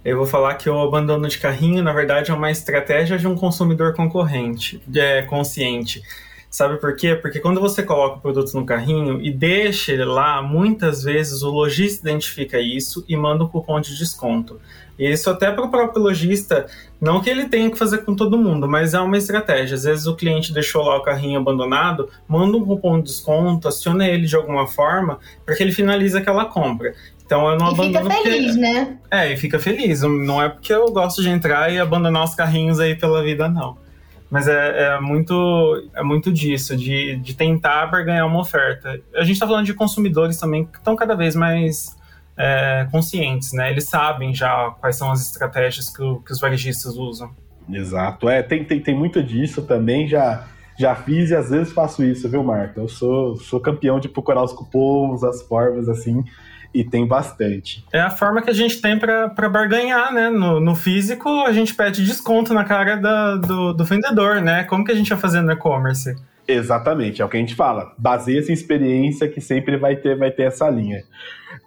eu 0.05 0.15
vou 0.17 0.27
falar 0.27 0.53
que 0.53 0.69
o 0.69 0.79
abandono 0.79 1.27
de 1.27 1.39
carrinho, 1.39 1.81
na 1.81 1.91
verdade, 1.91 2.29
é 2.29 2.35
uma 2.35 2.51
estratégia 2.51 3.17
de 3.17 3.27
um 3.27 3.35
consumidor 3.35 3.95
concorrente, 3.95 4.79
é, 4.95 5.23
consciente. 5.23 6.03
Sabe 6.55 6.77
por 6.77 6.95
quê? 6.95 7.15
Porque 7.15 7.39
quando 7.39 7.59
você 7.59 7.81
coloca 7.81 8.17
o 8.17 8.21
produto 8.21 8.53
no 8.53 8.65
carrinho 8.65 9.19
e 9.21 9.29
deixa 9.29 9.91
ele 9.91 10.05
lá, 10.05 10.41
muitas 10.41 11.03
vezes 11.03 11.41
o 11.41 11.49
lojista 11.49 12.07
identifica 12.07 12.59
isso 12.59 13.03
e 13.09 13.17
manda 13.17 13.43
um 13.43 13.47
cupom 13.47 13.81
de 13.81 13.97
desconto. 13.97 14.61
Isso 14.97 15.29
até 15.29 15.51
para 15.51 15.65
o 15.65 15.69
próprio 15.69 16.01
lojista, 16.01 16.65
não 17.06 17.22
que 17.22 17.30
ele 17.30 17.47
tenha 17.47 17.70
que 17.70 17.78
fazer 17.78 17.99
com 17.99 18.16
todo 18.16 18.36
mundo, 18.36 18.68
mas 18.68 18.95
é 18.95 18.99
uma 18.99 19.16
estratégia. 19.16 19.76
Às 19.76 19.84
vezes 19.84 20.08
o 20.08 20.16
cliente 20.16 20.51
deixou 20.51 20.84
lá 20.84 20.97
o 20.97 21.03
carrinho 21.03 21.39
abandonado, 21.39 22.10
manda 22.28 22.58
um 22.58 22.66
cupom 22.66 22.97
de 22.97 23.03
desconto, 23.03 23.68
aciona 23.68 24.08
ele 24.08 24.26
de 24.26 24.36
alguma 24.36 24.66
forma, 24.66 25.20
para 25.45 25.56
que 25.56 25.62
ele 25.62 25.72
finalize 25.72 26.18
aquela 26.18 26.45
compra. 26.45 26.95
Então 27.24 27.47
eu 27.47 27.60
não 27.60 27.68
e 27.68 27.74
abandono. 27.74 28.10
Fica 28.10 28.24
feliz, 28.24 28.56
porque... 28.56 28.60
né? 28.60 28.97
É, 29.12 29.32
e 29.32 29.38
fica 29.38 29.60
feliz. 29.60 30.01
Não 30.01 30.41
é 30.41 30.49
porque 30.49 30.74
eu 30.74 30.91
gosto 30.91 31.22
de 31.22 31.30
entrar 31.30 31.72
e 31.72 31.78
abandonar 31.80 32.24
os 32.24 32.34
carrinhos 32.34 32.80
aí 32.80 32.95
pela 32.95 33.22
vida, 33.22 33.47
não. 33.47 33.78
Mas 34.28 34.47
é, 34.47 34.95
é, 34.95 34.99
muito, 34.99 35.88
é 35.93 36.01
muito 36.01 36.34
disso, 36.34 36.76
de, 36.76 37.18
de 37.18 37.36
tentar 37.36 37.86
ganhar 38.03 38.26
uma 38.26 38.39
oferta. 38.39 38.99
A 39.14 39.22
gente 39.22 39.34
está 39.34 39.45
falando 39.45 39.68
de 39.68 39.76
consumidores 39.76 40.39
também 40.39 40.66
que 40.66 40.80
estão 40.80 40.95
cada 40.95 41.14
vez 41.14 41.36
mais 41.36 41.95
é, 42.38 42.88
conscientes, 42.91 43.53
né? 43.53 43.71
Eles 43.71 43.86
sabem 43.86 44.33
já 44.33 44.71
quais 44.79 44.95
são 44.95 45.11
as 45.11 45.21
estratégias 45.21 45.89
que, 45.89 46.01
o, 46.01 46.19
que 46.19 46.31
os 46.31 46.39
varejistas 46.39 46.95
usam. 46.97 47.31
Exato. 47.69 48.29
É, 48.29 48.43
tem, 48.43 48.63
tem, 48.63 48.79
tem 48.79 48.95
muito 48.95 49.23
disso 49.23 49.61
também, 49.63 50.07
já, 50.07 50.45
já 50.77 50.95
fiz 50.95 51.29
e 51.31 51.36
às 51.36 51.49
vezes 51.49 51.73
faço 51.73 52.03
isso, 52.03 52.29
viu, 52.29 52.43
Marco? 52.43 52.79
Eu 52.79 52.88
sou, 52.88 53.36
sou 53.38 53.59
campeão 53.59 53.99
de 53.99 54.07
procurar 54.07 54.43
os 54.43 54.53
cupons, 54.53 55.23
as 55.23 55.41
formas, 55.41 55.89
assim 55.89 56.23
e 56.75 56.83
tem 56.83 57.07
bastante. 57.07 57.86
É 57.93 58.01
a 58.01 58.09
forma 58.09 58.41
que 58.41 58.49
a 58.49 58.53
gente 58.53 58.81
tem 58.81 58.99
para 58.99 59.49
barganhar, 59.49 60.13
né? 60.13 60.29
No, 60.29 60.59
no, 60.59 60.75
físico, 60.75 61.29
a 61.45 61.53
gente 61.53 61.73
pede 61.73 62.05
desconto 62.05 62.53
na 62.53 62.65
cara 62.65 62.97
da, 62.97 63.38
do, 63.38 63.71
do 63.71 63.86
vendedor, 63.86 64.41
né? 64.41 64.65
Como 64.65 64.83
que 64.83 64.91
a 64.91 64.95
gente 64.95 65.07
vai 65.09 65.17
fazer 65.17 65.39
no 65.39 65.53
e-commerce? 65.53 66.13
Exatamente, 66.47 67.21
é 67.21 67.25
o 67.25 67.29
que 67.29 67.37
a 67.37 67.39
gente 67.39 67.55
fala. 67.55 67.93
Baseia-se 67.97 68.51
em 68.51 68.53
experiência 68.53 69.27
que 69.27 69.41
sempre 69.41 69.77
vai 69.77 69.95
ter, 69.95 70.15
vai 70.15 70.29
ter 70.29 70.43
essa 70.43 70.69
linha. 70.69 71.03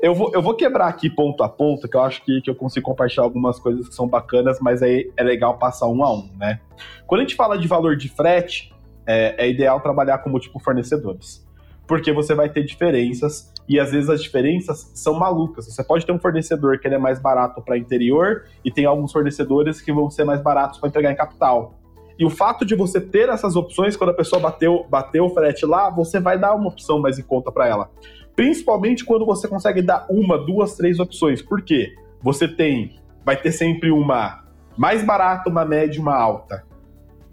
Eu 0.00 0.14
vou, 0.14 0.30
eu 0.32 0.40
vou 0.40 0.54
quebrar 0.54 0.86
aqui 0.86 1.10
ponto 1.10 1.42
a 1.42 1.48
ponto, 1.48 1.88
que 1.88 1.96
eu 1.96 2.02
acho 2.02 2.24
que, 2.24 2.40
que 2.40 2.48
eu 2.48 2.54
consigo 2.54 2.86
compartilhar 2.86 3.24
algumas 3.24 3.58
coisas 3.58 3.88
que 3.88 3.94
são 3.94 4.06
bacanas, 4.06 4.58
mas 4.60 4.82
aí 4.82 5.10
é 5.16 5.22
legal 5.22 5.58
passar 5.58 5.88
um 5.88 6.04
a 6.04 6.12
um, 6.12 6.30
né? 6.38 6.60
Quando 7.06 7.22
a 7.22 7.24
gente 7.24 7.34
fala 7.34 7.58
de 7.58 7.66
valor 7.66 7.96
de 7.96 8.08
frete, 8.08 8.72
é, 9.06 9.46
é 9.46 9.50
ideal 9.50 9.80
trabalhar 9.80 10.18
com 10.18 10.30
múltiplos 10.30 10.62
fornecedores. 10.62 11.44
Porque 11.86 12.12
você 12.12 12.34
vai 12.34 12.48
ter 12.48 12.62
diferenças 12.62 13.52
e 13.66 13.80
às 13.80 13.90
vezes 13.90 14.08
as 14.10 14.22
diferenças 14.22 14.92
são 14.94 15.14
malucas. 15.14 15.66
Você 15.66 15.82
pode 15.82 16.06
ter 16.06 16.12
um 16.12 16.18
fornecedor 16.18 16.78
que 16.78 16.86
ele 16.86 16.94
é 16.94 16.98
mais 16.98 17.18
barato 17.18 17.62
para 17.62 17.76
interior 17.78 18.44
e 18.64 18.70
tem 18.70 18.84
alguns 18.84 19.10
fornecedores 19.10 19.80
que 19.80 19.92
vão 19.92 20.10
ser 20.10 20.24
mais 20.24 20.42
baratos 20.42 20.78
para 20.78 20.88
entregar 20.88 21.10
em 21.10 21.16
capital. 21.16 21.77
E 22.18 22.24
o 22.24 22.30
fato 22.30 22.64
de 22.64 22.74
você 22.74 23.00
ter 23.00 23.28
essas 23.28 23.54
opções, 23.54 23.96
quando 23.96 24.10
a 24.10 24.14
pessoa 24.14 24.40
bateu, 24.40 24.84
bateu 24.90 25.26
o 25.26 25.30
frete 25.30 25.64
lá, 25.64 25.88
você 25.88 26.18
vai 26.18 26.38
dar 26.38 26.54
uma 26.54 26.68
opção 26.68 26.98
mais 26.98 27.18
em 27.18 27.22
conta 27.22 27.52
para 27.52 27.68
ela. 27.68 27.90
Principalmente 28.34 29.04
quando 29.04 29.24
você 29.24 29.46
consegue 29.46 29.82
dar 29.82 30.06
uma, 30.10 30.36
duas, 30.36 30.74
três 30.74 30.98
opções. 30.98 31.40
Por 31.40 31.62
quê? 31.62 31.94
Você 32.20 32.48
tem, 32.48 32.98
vai 33.24 33.36
ter 33.36 33.52
sempre 33.52 33.90
uma 33.90 34.44
mais 34.76 35.04
barata, 35.04 35.48
uma 35.48 35.64
média, 35.64 36.00
uma 36.00 36.16
alta. 36.16 36.64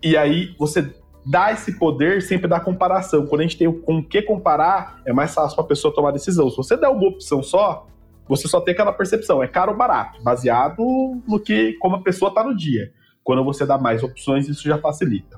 E 0.03 0.15
aí 0.15 0.55
você 0.59 0.93
dá 1.25 1.51
esse 1.51 1.79
poder 1.79 2.21
sempre 2.21 2.47
da 2.47 2.59
comparação. 2.59 3.25
Quando 3.25 3.41
a 3.41 3.43
gente 3.43 3.57
tem 3.57 3.71
com 3.71 3.97
o 3.97 4.03
que 4.03 4.21
comparar, 4.21 5.01
é 5.05 5.11
mais 5.11 5.33
fácil 5.33 5.55
para 5.55 5.65
a 5.65 5.67
pessoa 5.67 5.93
tomar 5.93 6.11
decisão. 6.11 6.49
Se 6.49 6.57
você 6.57 6.77
der 6.77 6.89
uma 6.89 7.07
opção 7.07 7.41
só, 7.41 7.87
você 8.27 8.47
só 8.47 8.61
tem 8.61 8.73
aquela 8.73 8.93
percepção, 8.93 9.43
é 9.43 9.47
caro 9.47 9.71
ou 9.71 9.77
barato, 9.77 10.21
baseado 10.21 10.83
no 11.27 11.39
que 11.39 11.73
como 11.73 11.95
a 11.95 12.01
pessoa 12.01 12.29
está 12.29 12.43
no 12.43 12.55
dia. 12.55 12.91
Quando 13.25 13.43
você 13.43 13.65
dá 13.65 13.77
mais 13.77 14.03
opções, 14.03 14.47
isso 14.47 14.63
já 14.63 14.77
facilita. 14.77 15.37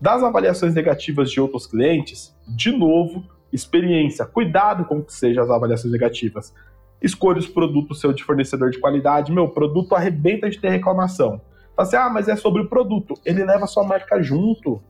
Das 0.00 0.22
avaliações 0.22 0.74
negativas 0.74 1.30
de 1.30 1.38
outros 1.38 1.66
clientes, 1.66 2.34
de 2.46 2.72
novo, 2.72 3.22
experiência. 3.52 4.24
Cuidado 4.24 4.86
com 4.86 5.02
que 5.02 5.12
sejam 5.12 5.44
as 5.44 5.50
avaliações 5.50 5.92
negativas. 5.92 6.54
Escolha 7.02 7.38
os 7.38 7.46
produtos 7.46 8.00
seu 8.00 8.14
de 8.14 8.24
fornecedor 8.24 8.70
de 8.70 8.80
qualidade. 8.80 9.30
Meu 9.30 9.48
produto 9.48 9.94
arrebenta 9.94 10.48
de 10.48 10.58
ter 10.58 10.70
reclamação 10.70 11.42
Fala 11.78 11.86
assim, 11.86 11.96
ah, 11.96 12.10
mas 12.10 12.26
é 12.26 12.34
sobre 12.34 12.60
o 12.60 12.68
produto. 12.68 13.14
Ele 13.24 13.44
leva 13.44 13.62
a 13.62 13.68
sua 13.68 13.84
marca 13.84 14.20
junto. 14.20 14.82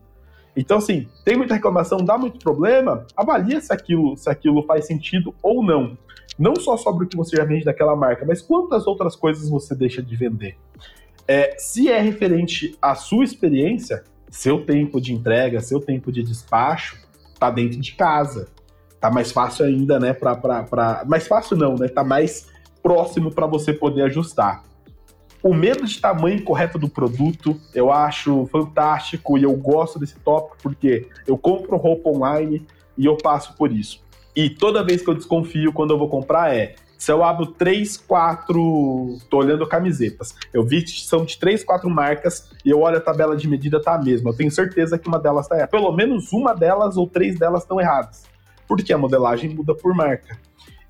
Então, 0.57 0.79
assim, 0.79 1.07
tem 1.23 1.37
muita 1.37 1.53
reclamação, 1.53 2.03
dá 2.03 2.17
muito 2.17 2.39
problema, 2.39 3.05
avalia 3.15 3.61
se 3.61 3.71
aquilo, 3.71 4.17
se 4.17 4.27
aquilo 4.27 4.63
faz 4.63 4.87
sentido 4.87 5.35
ou 5.43 5.63
não. 5.63 5.95
Não 6.37 6.55
só 6.55 6.75
sobre 6.77 7.05
o 7.05 7.07
que 7.07 7.15
você 7.15 7.37
já 7.37 7.45
vende 7.45 7.63
daquela 7.63 7.95
marca, 7.95 8.25
mas 8.25 8.41
quantas 8.41 8.87
outras 8.87 9.15
coisas 9.15 9.47
você 9.47 9.75
deixa 9.75 10.01
de 10.01 10.15
vender. 10.15 10.57
É, 11.31 11.53
se 11.59 11.87
é 11.87 12.01
referente 12.01 12.75
à 12.81 12.95
sua 12.95 13.23
experiência, 13.23 14.03
seu 14.31 14.65
tempo 14.65 14.99
de 14.99 15.13
entrega, 15.13 15.61
seu 15.61 15.79
tempo 15.79 16.11
de 16.11 16.23
despacho, 16.23 16.97
tá 17.37 17.51
dentro 17.51 17.79
de 17.79 17.91
casa. 17.91 18.47
Tá 18.99 19.11
mais 19.11 19.31
fácil 19.31 19.65
ainda, 19.65 19.99
né? 19.99 20.11
Pra, 20.11 20.35
pra, 20.35 20.63
pra... 20.63 21.03
Mais 21.05 21.27
fácil 21.27 21.55
não, 21.55 21.75
né? 21.75 21.87
Tá 21.87 22.03
mais 22.03 22.47
próximo 22.81 23.29
para 23.29 23.45
você 23.45 23.71
poder 23.71 24.01
ajustar. 24.05 24.63
O 25.43 25.53
medo 25.53 25.85
de 25.85 26.01
tamanho 26.01 26.43
correto 26.43 26.79
do 26.79 26.89
produto 26.89 27.55
eu 27.75 27.91
acho 27.91 28.47
fantástico 28.47 29.37
e 29.37 29.43
eu 29.43 29.53
gosto 29.55 29.99
desse 29.99 30.15
tópico 30.15 30.57
porque 30.63 31.07
eu 31.27 31.37
compro 31.37 31.77
roupa 31.77 32.09
online 32.09 32.65
e 32.97 33.05
eu 33.05 33.15
passo 33.15 33.53
por 33.55 33.71
isso. 33.71 34.03
E 34.35 34.49
toda 34.49 34.83
vez 34.83 35.03
que 35.03 35.09
eu 35.11 35.13
desconfio 35.13 35.71
quando 35.73 35.91
eu 35.91 35.97
vou 35.99 36.09
comprar 36.09 36.55
é 36.55 36.73
se 36.99 37.13
eu 37.13 37.23
abro 37.23 37.45
três, 37.45 37.95
quatro. 37.95 39.17
tô 39.29 39.37
olhando 39.37 39.65
camisetas. 39.65 40.35
Eu 40.53 40.65
vi 40.65 40.83
que 40.83 40.91
são 40.99 41.23
de 41.23 41.39
três, 41.39 41.63
quatro 41.63 41.89
marcas 41.89 42.51
e 42.63 42.69
eu 42.69 42.81
olho 42.81 42.97
a 42.97 43.01
tabela 43.01 43.37
de 43.37 43.47
medida, 43.47 43.81
tá 43.81 43.95
a 43.95 43.97
mesma. 43.97 44.31
Eu 44.31 44.35
tenho 44.35 44.51
certeza 44.51 44.99
que 44.99 45.07
uma 45.07 45.17
delas 45.17 45.47
tá 45.47 45.55
errada. 45.55 45.71
Pelo 45.71 45.93
menos 45.93 46.33
uma 46.33 46.53
delas 46.53 46.97
ou 46.97 47.07
três 47.07 47.39
delas 47.39 47.63
estão 47.63 47.79
erradas. 47.79 48.25
Porque 48.67 48.91
a 48.91 48.97
modelagem 48.97 49.49
muda 49.55 49.73
por 49.73 49.95
marca. 49.95 50.37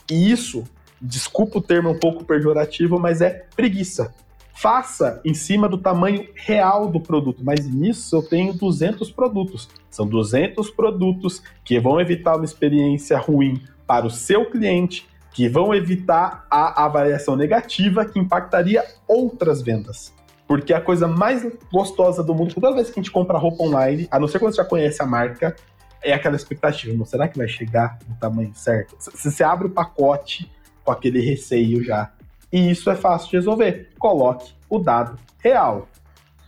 E 0.09 0.31
isso, 0.31 0.63
desculpa 0.99 1.59
o 1.59 1.61
termo 1.61 1.91
um 1.91 1.99
pouco 1.99 2.25
pejorativo, 2.25 2.99
mas 2.99 3.21
é 3.21 3.45
preguiça 3.55 4.11
faça 4.59 5.21
em 5.23 5.33
cima 5.33 5.69
do 5.69 5.77
tamanho 5.77 6.27
real 6.35 6.89
do 6.89 6.99
produto. 6.99 7.41
Mas 7.45 7.65
nisso 7.65 8.17
eu 8.17 8.21
tenho 8.21 8.51
200 8.53 9.09
produtos. 9.09 9.69
São 9.89 10.05
200 10.05 10.69
produtos 10.71 11.41
que 11.63 11.79
vão 11.79 12.01
evitar 12.01 12.35
uma 12.35 12.43
experiência 12.43 13.17
ruim 13.17 13.61
para 13.87 14.05
o 14.05 14.09
seu 14.09 14.45
cliente, 14.51 15.07
que 15.33 15.47
vão 15.47 15.73
evitar 15.73 16.45
a 16.49 16.85
avaliação 16.85 17.35
negativa 17.35 18.05
que 18.05 18.19
impactaria 18.19 18.83
outras 19.07 19.61
vendas. 19.61 20.13
Porque 20.47 20.73
a 20.73 20.81
coisa 20.81 21.07
mais 21.07 21.45
gostosa 21.71 22.23
do 22.23 22.33
mundo, 22.33 22.55
toda 22.55 22.73
vez 22.73 22.89
que 22.89 22.99
a 22.99 23.03
gente 23.03 23.11
compra 23.11 23.37
roupa 23.37 23.63
online, 23.63 24.07
a 24.09 24.19
não 24.19 24.27
ser 24.27 24.39
quando 24.39 24.53
você 24.53 24.61
já 24.61 24.65
conhece 24.65 25.01
a 25.01 25.05
marca, 25.05 25.55
é 26.01 26.11
aquela 26.13 26.35
expectativa. 26.35 26.95
Não, 26.97 27.05
será 27.05 27.27
que 27.27 27.37
vai 27.37 27.47
chegar 27.47 27.99
no 28.07 28.15
tamanho 28.15 28.51
certo? 28.55 28.95
Se 28.99 29.31
você 29.31 29.43
abre 29.43 29.67
o 29.67 29.69
pacote 29.69 30.51
com 30.83 30.91
aquele 30.91 31.21
receio 31.21 31.83
já 31.83 32.11
e 32.51 32.71
isso 32.71 32.89
é 32.89 32.95
fácil 32.95 33.29
de 33.29 33.35
resolver. 33.35 33.89
Coloque 33.99 34.53
o 34.69 34.79
dado 34.79 35.19
real. 35.39 35.87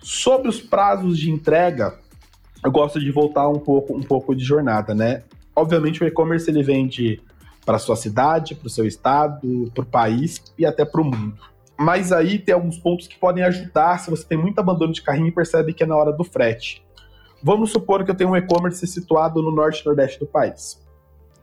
Sobre 0.01 0.49
os 0.49 0.59
prazos 0.59 1.17
de 1.17 1.29
entrega, 1.29 1.99
eu 2.63 2.71
gosto 2.71 2.99
de 2.99 3.11
voltar 3.11 3.47
um 3.47 3.59
pouco, 3.59 3.95
um 3.95 4.01
pouco 4.01 4.35
de 4.35 4.43
jornada, 4.43 4.95
né? 4.95 5.23
Obviamente 5.55 6.03
o 6.03 6.07
e-commerce 6.07 6.49
ele 6.49 6.63
vende 6.63 7.21
para 7.65 7.79
sua 7.79 7.95
cidade, 7.95 8.55
para 8.55 8.67
o 8.67 8.69
seu 8.69 8.85
estado, 8.85 9.71
para 9.73 9.83
o 9.83 9.85
país 9.85 10.41
e 10.57 10.65
até 10.65 10.83
para 10.83 11.01
o 11.01 11.05
mundo. 11.05 11.37
Mas 11.77 12.11
aí 12.11 12.37
tem 12.37 12.53
alguns 12.53 12.77
pontos 12.77 13.07
que 13.07 13.17
podem 13.17 13.43
ajudar 13.43 13.99
se 13.99 14.09
você 14.09 14.23
tem 14.23 14.37
muito 14.37 14.59
abandono 14.59 14.93
de 14.93 15.01
carrinho 15.01 15.27
e 15.27 15.31
percebe 15.31 15.73
que 15.73 15.83
é 15.83 15.85
na 15.85 15.95
hora 15.95 16.11
do 16.11 16.23
frete. 16.23 16.83
Vamos 17.43 17.71
supor 17.71 18.03
que 18.03 18.11
eu 18.11 18.15
tenho 18.15 18.29
um 18.29 18.35
e-commerce 18.35 18.85
situado 18.85 19.41
no 19.41 19.51
norte 19.51 19.81
e 19.81 19.85
nordeste 19.85 20.19
do 20.19 20.27
país. 20.27 20.79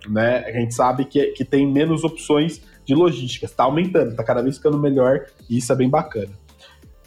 Né? 0.09 0.45
A 0.47 0.53
gente 0.53 0.75
sabe 0.75 1.05
que, 1.05 1.33
que 1.33 1.45
tem 1.45 1.67
menos 1.67 2.05
opções 2.05 2.63
de 2.85 2.95
logística. 2.95 3.47
Está 3.47 3.65
aumentando, 3.65 4.11
está 4.11 4.23
cada 4.23 4.41
vez 4.43 4.57
ficando 4.57 4.79
melhor 4.79 5.27
e 5.51 5.59
isso 5.59 5.73
é 5.73 5.77
bem 5.77 5.91
bacana. 5.91 6.31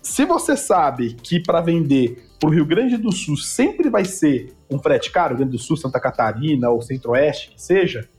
Se 0.01 0.25
você 0.25 0.57
sabe 0.57 1.13
que 1.13 1.39
para 1.39 1.61
vender 1.61 2.27
para 2.39 2.49
o 2.49 2.51
Rio 2.51 2.65
Grande 2.65 2.97
do 2.97 3.11
Sul 3.11 3.37
sempre 3.37 3.89
vai 3.89 4.03
ser 4.03 4.53
um 4.69 4.79
frete 4.79 5.11
caro, 5.11 5.29
Rio 5.29 5.37
Grande 5.37 5.57
do 5.57 5.61
Sul, 5.63 5.77
Santa 5.77 5.99
Catarina 5.99 6.69
ou 6.69 6.81
Centro-Oeste, 6.81 7.51
que 7.51 7.61
seja, 7.61 8.09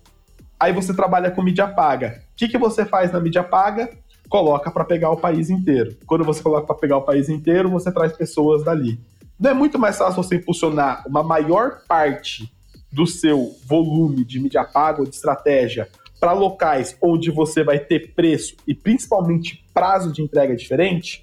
aí 0.62 0.72
você 0.72 0.94
trabalha 0.94 1.28
com 1.28 1.42
mídia 1.42 1.66
paga. 1.66 2.22
O 2.32 2.36
que, 2.36 2.46
que 2.46 2.56
você 2.56 2.84
faz 2.84 3.10
na 3.10 3.18
mídia 3.18 3.42
paga? 3.42 3.90
Coloca 4.28 4.70
para 4.70 4.84
pegar 4.84 5.10
o 5.10 5.16
país 5.16 5.50
inteiro. 5.50 5.96
Quando 6.06 6.24
você 6.24 6.40
coloca 6.40 6.64
para 6.64 6.76
pegar 6.76 6.98
o 6.98 7.02
país 7.02 7.28
inteiro, 7.28 7.68
você 7.68 7.90
traz 7.90 8.12
pessoas 8.12 8.62
dali. 8.62 9.00
Não 9.40 9.50
é 9.50 9.54
muito 9.54 9.76
mais 9.76 9.98
fácil 9.98 10.22
você 10.22 10.36
impulsionar 10.36 11.02
uma 11.04 11.24
maior 11.24 11.80
parte 11.88 12.48
do 12.92 13.08
seu 13.08 13.56
volume 13.66 14.24
de 14.24 14.38
mídia 14.38 14.62
paga 14.62 15.00
ou 15.00 15.06
de 15.06 15.16
estratégia 15.16 15.88
para 16.20 16.32
locais 16.32 16.96
onde 17.02 17.32
você 17.32 17.64
vai 17.64 17.80
ter 17.80 18.14
preço 18.14 18.54
e 18.64 18.72
principalmente 18.72 19.64
prazo 19.74 20.12
de 20.12 20.22
entrega 20.22 20.54
diferente, 20.54 21.22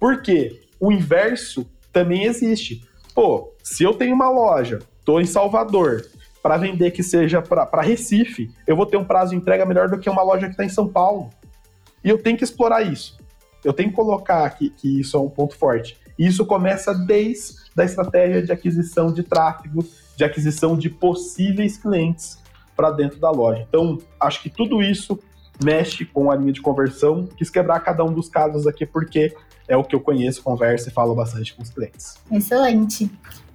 porque 0.00 0.62
o 0.80 0.90
inverso 0.90 1.64
também 1.92 2.24
existe. 2.24 2.84
Pô, 3.14 3.54
se 3.62 3.84
eu 3.84 3.94
tenho 3.94 4.16
uma 4.16 4.30
loja, 4.30 4.80
tô 5.04 5.20
em 5.20 5.26
Salvador, 5.26 6.02
para 6.42 6.56
vender 6.56 6.90
que 6.90 7.02
seja 7.02 7.42
para 7.42 7.82
Recife, 7.82 8.50
eu 8.66 8.76
vou 8.76 8.86
ter 8.86 8.96
um 8.96 9.04
prazo 9.04 9.30
de 9.30 9.36
entrega 9.36 9.66
melhor 9.66 9.88
do 9.88 9.98
que 9.98 10.08
uma 10.08 10.22
loja 10.22 10.46
que 10.46 10.52
está 10.52 10.64
em 10.64 10.68
São 10.68 10.88
Paulo. 10.88 11.30
E 12.02 12.08
eu 12.08 12.18
tenho 12.18 12.36
que 12.36 12.44
explorar 12.44 12.82
isso. 12.82 13.18
Eu 13.62 13.72
tenho 13.72 13.90
que 13.90 13.96
colocar 13.96 14.44
aqui 14.44 14.70
que 14.70 15.00
isso 15.00 15.16
é 15.16 15.20
um 15.20 15.28
ponto 15.28 15.56
forte. 15.56 15.98
E 16.18 16.26
isso 16.26 16.46
começa 16.46 16.94
desde 16.94 17.60
a 17.78 17.84
estratégia 17.84 18.42
de 18.42 18.52
aquisição 18.52 19.12
de 19.12 19.22
tráfego, 19.22 19.84
de 20.16 20.24
aquisição 20.24 20.76
de 20.76 20.88
possíveis 20.88 21.76
clientes 21.76 22.38
para 22.74 22.90
dentro 22.90 23.18
da 23.18 23.30
loja. 23.30 23.66
Então, 23.68 23.98
acho 24.18 24.42
que 24.42 24.48
tudo 24.48 24.82
isso 24.82 25.18
mexe 25.62 26.06
com 26.06 26.30
a 26.30 26.36
linha 26.36 26.52
de 26.52 26.62
conversão. 26.62 27.26
Quis 27.36 27.50
quebrar 27.50 27.80
cada 27.80 28.02
um 28.02 28.12
dos 28.12 28.28
casos 28.28 28.66
aqui 28.66 28.86
porque 28.86 29.34
é 29.68 29.76
o 29.76 29.84
que 29.84 29.94
eu 29.94 30.00
conheço, 30.00 30.42
converso 30.42 30.88
e 30.88 30.92
falo 30.92 31.14
bastante 31.14 31.54
com 31.54 31.62
os 31.62 31.70
clientes. 31.70 32.14
Excelente. 32.32 33.10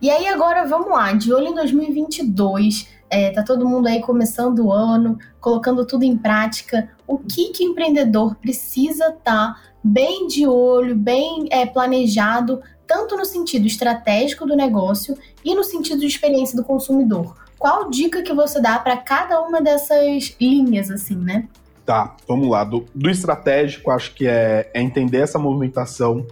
E 0.06 0.10
aí 0.12 0.28
agora 0.28 0.68
vamos 0.68 0.91
lá, 0.91 1.14
de 1.14 1.34
olho 1.34 1.47
em 1.47 1.56
2022, 1.56 2.88
é, 3.10 3.32
tá 3.32 3.41
todo 3.41 3.68
mundo 3.68 3.88
aí 3.88 3.99
começando 4.01 4.60
o 4.60 4.72
ano, 4.72 5.18
colocando 5.41 5.84
tudo 5.84 6.03
em 6.03 6.16
prática. 6.16 6.91
O 7.08 7.18
que 7.18 7.49
que 7.49 7.64
empreendedor 7.64 8.36
precisa 8.36 9.06
estar 9.06 9.18
tá 9.24 9.60
bem 9.84 10.28
de 10.28 10.45
olho, 10.45 10.95
bem 10.95 11.47
é, 11.49 11.66
planejado, 11.66 12.62
tanto 12.86 13.18
no 13.18 13.26
sentido 13.26 13.66
estratégico 13.66 14.45
do 14.45 14.56
negócio 14.56 15.18
e 15.43 15.56
no 15.56 15.64
sentido 15.64 16.01
de 16.01 16.06
experiência 16.06 16.56
do 16.56 16.64
consumidor? 16.64 17.36
qual 17.58 17.89
dica 17.89 18.22
que 18.22 18.32
você 18.32 18.62
dá 18.62 18.78
para 18.78 18.97
cada 18.97 19.41
uma 19.41 19.60
dessas 19.60 20.36
linhas, 20.39 20.91
assim, 20.91 21.16
né? 21.16 21.47
Tá, 21.84 22.16
vamos 22.28 22.47
lá. 22.47 22.64
Do, 22.64 22.86
do 22.93 23.10
estratégico, 23.10 23.89
acho 23.89 24.14
que 24.14 24.28
é, 24.28 24.70
é 24.72 24.80
entender 24.84 25.22
essa 25.22 25.39
movimentação 25.39 26.28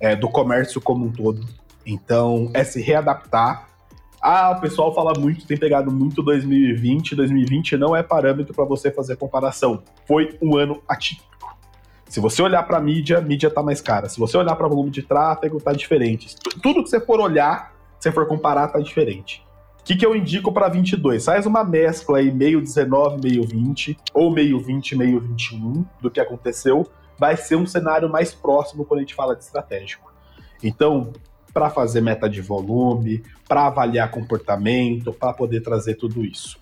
é, 0.00 0.16
do 0.16 0.28
comércio 0.28 0.80
como 0.80 1.06
um 1.06 1.12
todo. 1.12 1.46
Então, 1.86 2.50
é 2.54 2.64
se 2.64 2.80
readaptar. 2.80 3.68
Ah, 4.20 4.54
o 4.56 4.60
pessoal 4.60 4.94
fala 4.94 5.12
muito, 5.18 5.46
tem 5.46 5.56
pegado 5.56 5.90
muito 5.90 6.22
2020. 6.22 7.14
2020 7.14 7.76
não 7.76 7.94
é 7.94 8.02
parâmetro 8.02 8.54
para 8.54 8.64
você 8.64 8.90
fazer 8.90 9.16
comparação. 9.16 9.82
Foi 10.06 10.38
um 10.40 10.56
ano 10.56 10.82
atípico. 10.88 11.34
Se 12.08 12.20
você 12.20 12.40
olhar 12.40 12.62
para 12.62 12.80
mídia, 12.80 13.20
mídia 13.20 13.50
tá 13.50 13.62
mais 13.62 13.80
cara. 13.80 14.08
Se 14.08 14.18
você 14.18 14.36
olhar 14.36 14.54
para 14.56 14.68
volume 14.68 14.90
de 14.90 15.02
tráfego, 15.02 15.60
tá 15.60 15.72
diferente. 15.72 16.36
Tudo 16.62 16.82
que 16.82 16.88
você 16.88 17.00
for 17.00 17.20
olhar, 17.20 17.74
você 17.98 18.12
for 18.12 18.26
comparar, 18.26 18.68
tá 18.68 18.78
diferente. 18.78 19.44
O 19.80 19.84
que, 19.84 19.96
que 19.96 20.06
eu 20.06 20.16
indico 20.16 20.50
para 20.50 20.68
22? 20.68 21.24
Faz 21.24 21.44
uma 21.44 21.62
mescla 21.62 22.18
aí, 22.18 22.32
meio 22.32 22.60
19, 22.60 23.20
meio 23.22 23.42
20, 23.46 23.98
ou 24.14 24.30
meio 24.30 24.58
20, 24.58 24.96
meio 24.96 25.20
21, 25.20 25.84
do 26.00 26.10
que 26.10 26.20
aconteceu. 26.20 26.86
Vai 27.18 27.36
ser 27.36 27.56
um 27.56 27.66
cenário 27.66 28.08
mais 28.08 28.32
próximo 28.32 28.84
quando 28.84 29.00
a 29.00 29.02
gente 29.02 29.14
fala 29.14 29.36
de 29.36 29.44
estratégico. 29.44 30.10
Então, 30.62 31.12
para 31.54 31.70
fazer 31.70 32.00
meta 32.00 32.28
de 32.28 32.42
volume, 32.42 33.22
para 33.48 33.68
avaliar 33.68 34.10
comportamento, 34.10 35.12
para 35.12 35.32
poder 35.32 35.60
trazer 35.60 35.94
tudo 35.94 36.24
isso. 36.24 36.58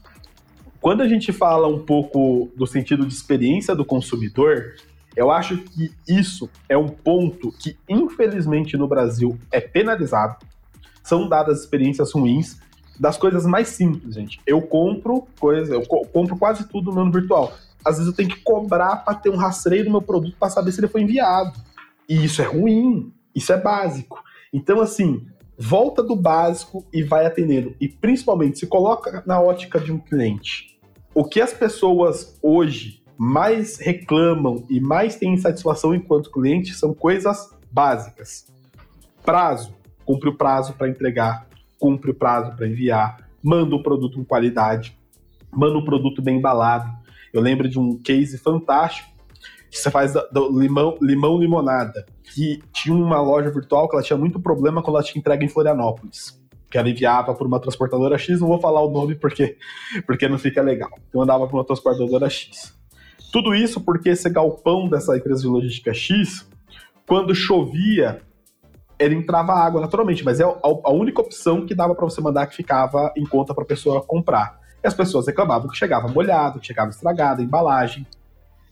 Quando 0.80 1.00
a 1.00 1.08
gente 1.08 1.32
fala 1.32 1.66
um 1.66 1.78
pouco 1.78 2.50
do 2.54 2.66
sentido 2.66 3.06
de 3.06 3.14
experiência 3.14 3.74
do 3.74 3.84
consumidor, 3.84 4.74
eu 5.16 5.30
acho 5.30 5.56
que 5.56 5.90
isso 6.06 6.50
é 6.68 6.76
um 6.76 6.88
ponto 6.88 7.52
que, 7.52 7.76
infelizmente, 7.88 8.76
no 8.76 8.86
Brasil 8.86 9.38
é 9.50 9.60
penalizado. 9.60 10.36
São 11.02 11.28
dadas 11.28 11.60
experiências 11.60 12.12
ruins 12.12 12.60
das 12.98 13.16
coisas 13.16 13.46
mais 13.46 13.68
simples, 13.68 14.14
gente. 14.14 14.40
Eu 14.46 14.60
compro 14.62 15.26
coisa, 15.38 15.74
eu 15.74 15.82
co 15.86 16.06
compro 16.06 16.36
quase 16.36 16.68
tudo 16.68 16.92
no 16.92 17.00
ano 17.00 17.12
virtual. 17.12 17.52
Às 17.84 17.96
vezes 17.96 18.10
eu 18.10 18.16
tenho 18.16 18.28
que 18.28 18.40
cobrar 18.42 18.96
para 18.96 19.14
ter 19.14 19.30
um 19.30 19.36
rastreio 19.36 19.84
do 19.84 19.90
meu 19.90 20.02
produto 20.02 20.36
para 20.38 20.50
saber 20.50 20.72
se 20.72 20.80
ele 20.80 20.88
foi 20.88 21.02
enviado. 21.02 21.58
E 22.08 22.24
isso 22.24 22.42
é 22.42 22.44
ruim, 22.44 23.12
isso 23.34 23.52
é 23.52 23.60
básico. 23.60 24.22
Então, 24.52 24.80
assim, 24.80 25.26
volta 25.56 26.02
do 26.02 26.14
básico 26.14 26.84
e 26.92 27.02
vai 27.02 27.26
atendendo. 27.26 27.74
E 27.80 27.88
principalmente, 27.88 28.58
se 28.58 28.66
coloca 28.66 29.22
na 29.26 29.40
ótica 29.40 29.80
de 29.80 29.92
um 29.92 29.98
cliente. 29.98 30.78
O 31.14 31.24
que 31.24 31.40
as 31.40 31.52
pessoas 31.52 32.38
hoje 32.42 33.02
mais 33.16 33.78
reclamam 33.78 34.64
e 34.68 34.80
mais 34.80 35.16
têm 35.16 35.34
insatisfação 35.34 35.94
enquanto 35.94 36.30
cliente 36.30 36.74
são 36.74 36.92
coisas 36.92 37.50
básicas. 37.70 38.46
Prazo, 39.24 39.74
cumpre 40.04 40.28
o 40.28 40.36
prazo 40.36 40.72
para 40.74 40.88
entregar 40.88 41.46
cumpre 41.82 42.12
o 42.12 42.14
prazo 42.14 42.54
para 42.54 42.68
enviar, 42.68 43.28
manda 43.42 43.74
o 43.74 43.82
produto 43.82 44.16
com 44.16 44.24
qualidade, 44.24 44.96
manda 45.50 45.76
o 45.76 45.84
produto 45.84 46.22
bem 46.22 46.38
embalado. 46.38 46.88
Eu 47.32 47.40
lembro 47.40 47.68
de 47.68 47.76
um 47.76 47.98
case 47.98 48.38
fantástico 48.38 49.10
que 49.68 49.78
você 49.78 49.90
faz 49.90 50.12
do 50.12 50.60
limão, 50.60 50.96
limão 51.02 51.36
limonada. 51.40 52.06
Que 52.22 52.62
tinha 52.72 52.94
uma 52.94 53.20
loja 53.20 53.50
virtual 53.50 53.88
que 53.88 53.96
ela 53.96 54.02
tinha 54.02 54.18
muito 54.18 54.40
problema 54.40 54.82
quando 54.82 54.96
ela 54.96 55.04
tinha 55.04 55.20
entrega 55.20 55.44
em 55.44 55.48
Florianópolis. 55.48 56.40
Que 56.70 56.78
ela 56.78 56.88
enviava 56.88 57.34
por 57.34 57.46
uma 57.46 57.60
transportadora 57.60 58.16
X, 58.16 58.40
não 58.40 58.48
vou 58.48 58.60
falar 58.60 58.80
o 58.80 58.90
nome 58.90 59.14
porque, 59.14 59.56
porque 60.06 60.28
não 60.28 60.38
fica 60.38 60.62
legal. 60.62 60.90
Então 61.08 61.22
andava 61.22 61.46
por 61.46 61.56
uma 61.56 61.64
transportadora 61.64 62.30
X. 62.30 62.74
Tudo 63.32 63.54
isso 63.54 63.80
porque 63.80 64.10
esse 64.10 64.28
galpão 64.28 64.88
dessa 64.88 65.16
empresa 65.16 65.42
de 65.42 65.48
logística 65.48 65.92
X, 65.92 66.46
quando 67.06 67.34
chovia, 67.34 68.22
ele 68.98 69.14
entrava 69.14 69.52
água 69.52 69.80
naturalmente, 69.80 70.24
mas 70.24 70.38
é 70.38 70.44
a, 70.44 70.90
única 70.90 71.20
opção 71.20 71.66
que 71.66 71.74
dava 71.74 71.94
para 71.94 72.04
você 72.04 72.20
mandar 72.20 72.46
que 72.46 72.56
ficava 72.56 73.12
em 73.16 73.24
conta 73.24 73.54
para 73.54 73.64
a 73.64 73.66
pessoa 73.66 74.02
comprar. 74.02 74.60
E 74.82 74.86
as 74.86 74.94
pessoas 74.94 75.26
reclamavam 75.26 75.68
que 75.68 75.76
chegava 75.76 76.08
molhado, 76.08 76.60
que 76.60 76.66
chegava 76.66 76.90
estragado, 76.90 77.42
embalagem. 77.42 78.06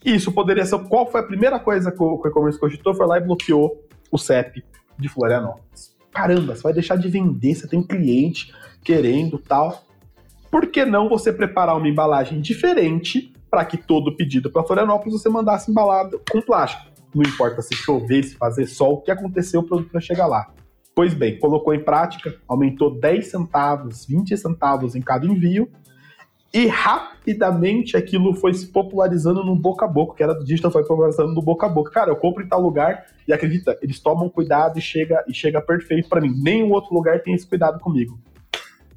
E 0.04 0.14
isso 0.14 0.32
poderia 0.32 0.64
ser. 0.64 0.78
Qual 0.88 1.10
foi 1.10 1.20
a 1.20 1.24
primeira 1.24 1.58
coisa 1.58 1.90
que 1.90 2.02
o, 2.02 2.20
e-commerce 2.24 2.58
cogitou? 2.58 2.94
Foi 2.94 3.06
lá 3.06 3.18
e 3.18 3.20
bloqueou 3.20 3.84
o 4.10 4.18
CEP 4.18 4.64
de 4.98 5.08
Florianópolis. 5.08 5.96
Caramba, 6.12 6.54
você 6.54 6.62
vai 6.62 6.72
deixar 6.72 6.96
de 6.96 7.08
vender, 7.08 7.54
você 7.54 7.68
tem 7.68 7.82
cliente 7.82 8.52
querendo 8.82 9.38
tal. 9.38 9.84
Por 10.50 10.66
que 10.66 10.84
não 10.84 11.08
você 11.08 11.32
preparar 11.32 11.76
uma 11.76 11.88
embalagem 11.88 12.40
diferente 12.40 13.32
para 13.48 13.64
que 13.64 13.76
todo 13.76 14.16
pedido 14.16 14.50
para 14.50 14.64
Florianópolis 14.64 15.20
você 15.20 15.28
mandasse 15.28 15.70
embalado 15.70 16.20
com 16.30 16.40
plástico? 16.40 16.90
Não 17.14 17.22
importa 17.22 17.62
se 17.62 17.74
chover, 17.74 18.24
se 18.24 18.36
fazer 18.36 18.66
sol, 18.66 18.94
o 18.94 19.00
que 19.00 19.10
aconteceu, 19.10 19.60
o 19.60 19.64
produto 19.64 19.92
vai 19.92 20.02
chegar 20.02 20.26
lá. 20.26 20.52
Pois 20.94 21.14
bem, 21.14 21.38
colocou 21.38 21.72
em 21.72 21.82
prática, 21.82 22.36
aumentou 22.48 22.98
10 22.98 23.28
centavos, 23.28 24.04
20 24.06 24.36
centavos 24.36 24.94
em 24.94 25.00
cada 25.00 25.26
envio, 25.26 25.68
e 26.52 26.66
rapidamente 26.66 27.96
aquilo 27.96 28.34
foi 28.34 28.52
se 28.54 28.66
popularizando 28.66 29.44
no 29.44 29.54
boca 29.54 29.84
a 29.84 29.88
boca, 29.88 30.16
que 30.16 30.22
era 30.22 30.34
do 30.34 30.44
digital, 30.44 30.70
foi 30.70 30.84
popularizando 30.84 31.32
no 31.32 31.40
boca 31.40 31.66
a 31.66 31.68
boca. 31.68 31.92
Cara, 31.92 32.10
eu 32.10 32.16
compro 32.16 32.42
em 32.42 32.48
tal 32.48 32.60
lugar 32.60 33.06
e 33.26 33.32
acredita, 33.32 33.78
eles 33.80 34.00
tomam 34.00 34.28
cuidado 34.28 34.76
e 34.76 34.82
chega, 34.82 35.24
e 35.28 35.32
chega 35.32 35.60
perfeito 35.60 36.08
para 36.08 36.20
mim. 36.20 36.34
Nenhum 36.36 36.72
outro 36.72 36.92
lugar 36.92 37.22
tem 37.22 37.34
esse 37.34 37.46
cuidado 37.46 37.78
comigo. 37.78 38.18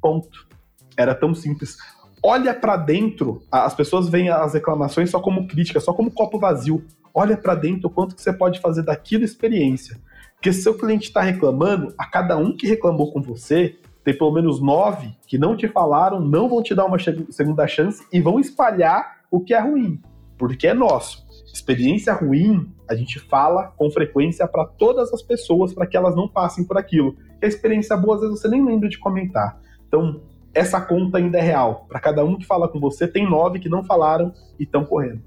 Ponto. 0.00 0.48
Era 0.96 1.14
tão 1.14 1.32
simples. 1.32 1.76
Olha 2.22 2.54
para 2.54 2.76
dentro, 2.76 3.42
as 3.52 3.74
pessoas 3.74 4.08
veem 4.08 4.30
as 4.30 4.54
reclamações 4.54 5.10
só 5.10 5.20
como 5.20 5.46
crítica, 5.46 5.78
só 5.78 5.92
como 5.92 6.10
copo 6.10 6.38
vazio. 6.38 6.84
Olha 7.12 7.36
para 7.36 7.54
dentro 7.54 7.86
o 7.86 7.90
quanto 7.90 8.16
que 8.16 8.22
você 8.22 8.32
pode 8.32 8.60
fazer 8.60 8.82
daquilo 8.82 9.24
experiência. 9.24 9.96
Porque 10.34 10.52
se 10.52 10.62
seu 10.62 10.76
cliente 10.76 11.08
está 11.08 11.22
reclamando, 11.22 11.94
a 11.96 12.06
cada 12.06 12.36
um 12.36 12.56
que 12.56 12.66
reclamou 12.66 13.12
com 13.12 13.22
você, 13.22 13.78
tem 14.04 14.16
pelo 14.16 14.30
menos 14.30 14.60
nove 14.60 15.16
que 15.26 15.38
não 15.38 15.56
te 15.56 15.66
falaram, 15.66 16.20
não 16.20 16.48
vão 16.48 16.62
te 16.62 16.74
dar 16.74 16.84
uma 16.84 16.98
segunda 17.30 17.66
chance 17.66 18.06
e 18.12 18.20
vão 18.20 18.38
espalhar 18.38 19.20
o 19.30 19.40
que 19.40 19.54
é 19.54 19.58
ruim, 19.58 20.00
porque 20.38 20.66
é 20.66 20.74
nosso. 20.74 21.24
Experiência 21.52 22.12
ruim, 22.12 22.70
a 22.88 22.94
gente 22.94 23.18
fala 23.18 23.68
com 23.76 23.90
frequência 23.90 24.46
para 24.46 24.66
todas 24.66 25.12
as 25.12 25.22
pessoas 25.22 25.72
para 25.72 25.86
que 25.86 25.96
elas 25.96 26.14
não 26.14 26.28
passem 26.28 26.64
por 26.64 26.76
aquilo. 26.76 27.16
E 27.40 27.46
a 27.46 27.48
experiência 27.48 27.96
boa, 27.96 28.16
às 28.16 28.20
vezes 28.20 28.40
você 28.40 28.48
nem 28.48 28.64
lembra 28.64 28.88
de 28.88 28.98
comentar. 28.98 29.58
Então, 29.88 30.20
essa 30.52 30.80
conta 30.80 31.18
ainda 31.18 31.38
é 31.38 31.40
real. 31.40 31.86
Para 31.88 32.00
cada 32.00 32.24
um 32.24 32.36
que 32.36 32.44
fala 32.44 32.68
com 32.68 32.78
você, 32.78 33.08
tem 33.08 33.28
nove 33.28 33.58
que 33.58 33.68
não 33.68 33.82
falaram 33.82 34.32
e 34.58 34.64
estão 34.64 34.84
correndo. 34.84 35.22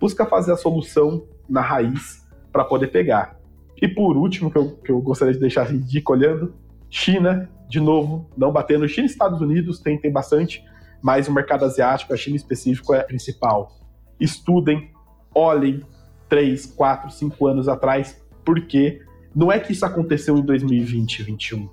Busca 0.00 0.24
fazer 0.24 0.52
a 0.52 0.56
solução 0.56 1.24
na 1.48 1.60
raiz 1.60 2.26
para 2.50 2.64
poder 2.64 2.88
pegar. 2.88 3.36
E 3.80 3.86
por 3.86 4.16
último, 4.16 4.50
que 4.50 4.58
eu, 4.58 4.76
que 4.76 4.90
eu 4.90 5.00
gostaria 5.00 5.34
de 5.34 5.40
deixar 5.40 5.66
de 5.66 5.78
dica 5.78 6.12
olhando, 6.12 6.54
China 6.88 7.48
de 7.72 7.80
novo, 7.80 8.28
não 8.36 8.52
batendo. 8.52 8.86
China 8.86 9.06
e 9.06 9.10
Estados 9.10 9.40
Unidos 9.40 9.80
tem, 9.80 9.98
tem 9.98 10.12
bastante, 10.12 10.62
mas 11.00 11.26
o 11.26 11.32
mercado 11.32 11.64
asiático, 11.64 12.12
a 12.12 12.16
China 12.18 12.36
específico, 12.36 12.92
é 12.92 13.00
a 13.00 13.04
principal. 13.04 13.72
Estudem, 14.20 14.90
olhem 15.34 15.82
3, 16.28 16.66
4, 16.66 17.10
5 17.10 17.46
anos 17.46 17.68
atrás, 17.68 18.22
porque 18.44 19.00
não 19.34 19.50
é 19.50 19.58
que 19.58 19.72
isso 19.72 19.86
aconteceu 19.86 20.36
em 20.36 20.42
2020 20.42 21.24
2021. 21.24 21.68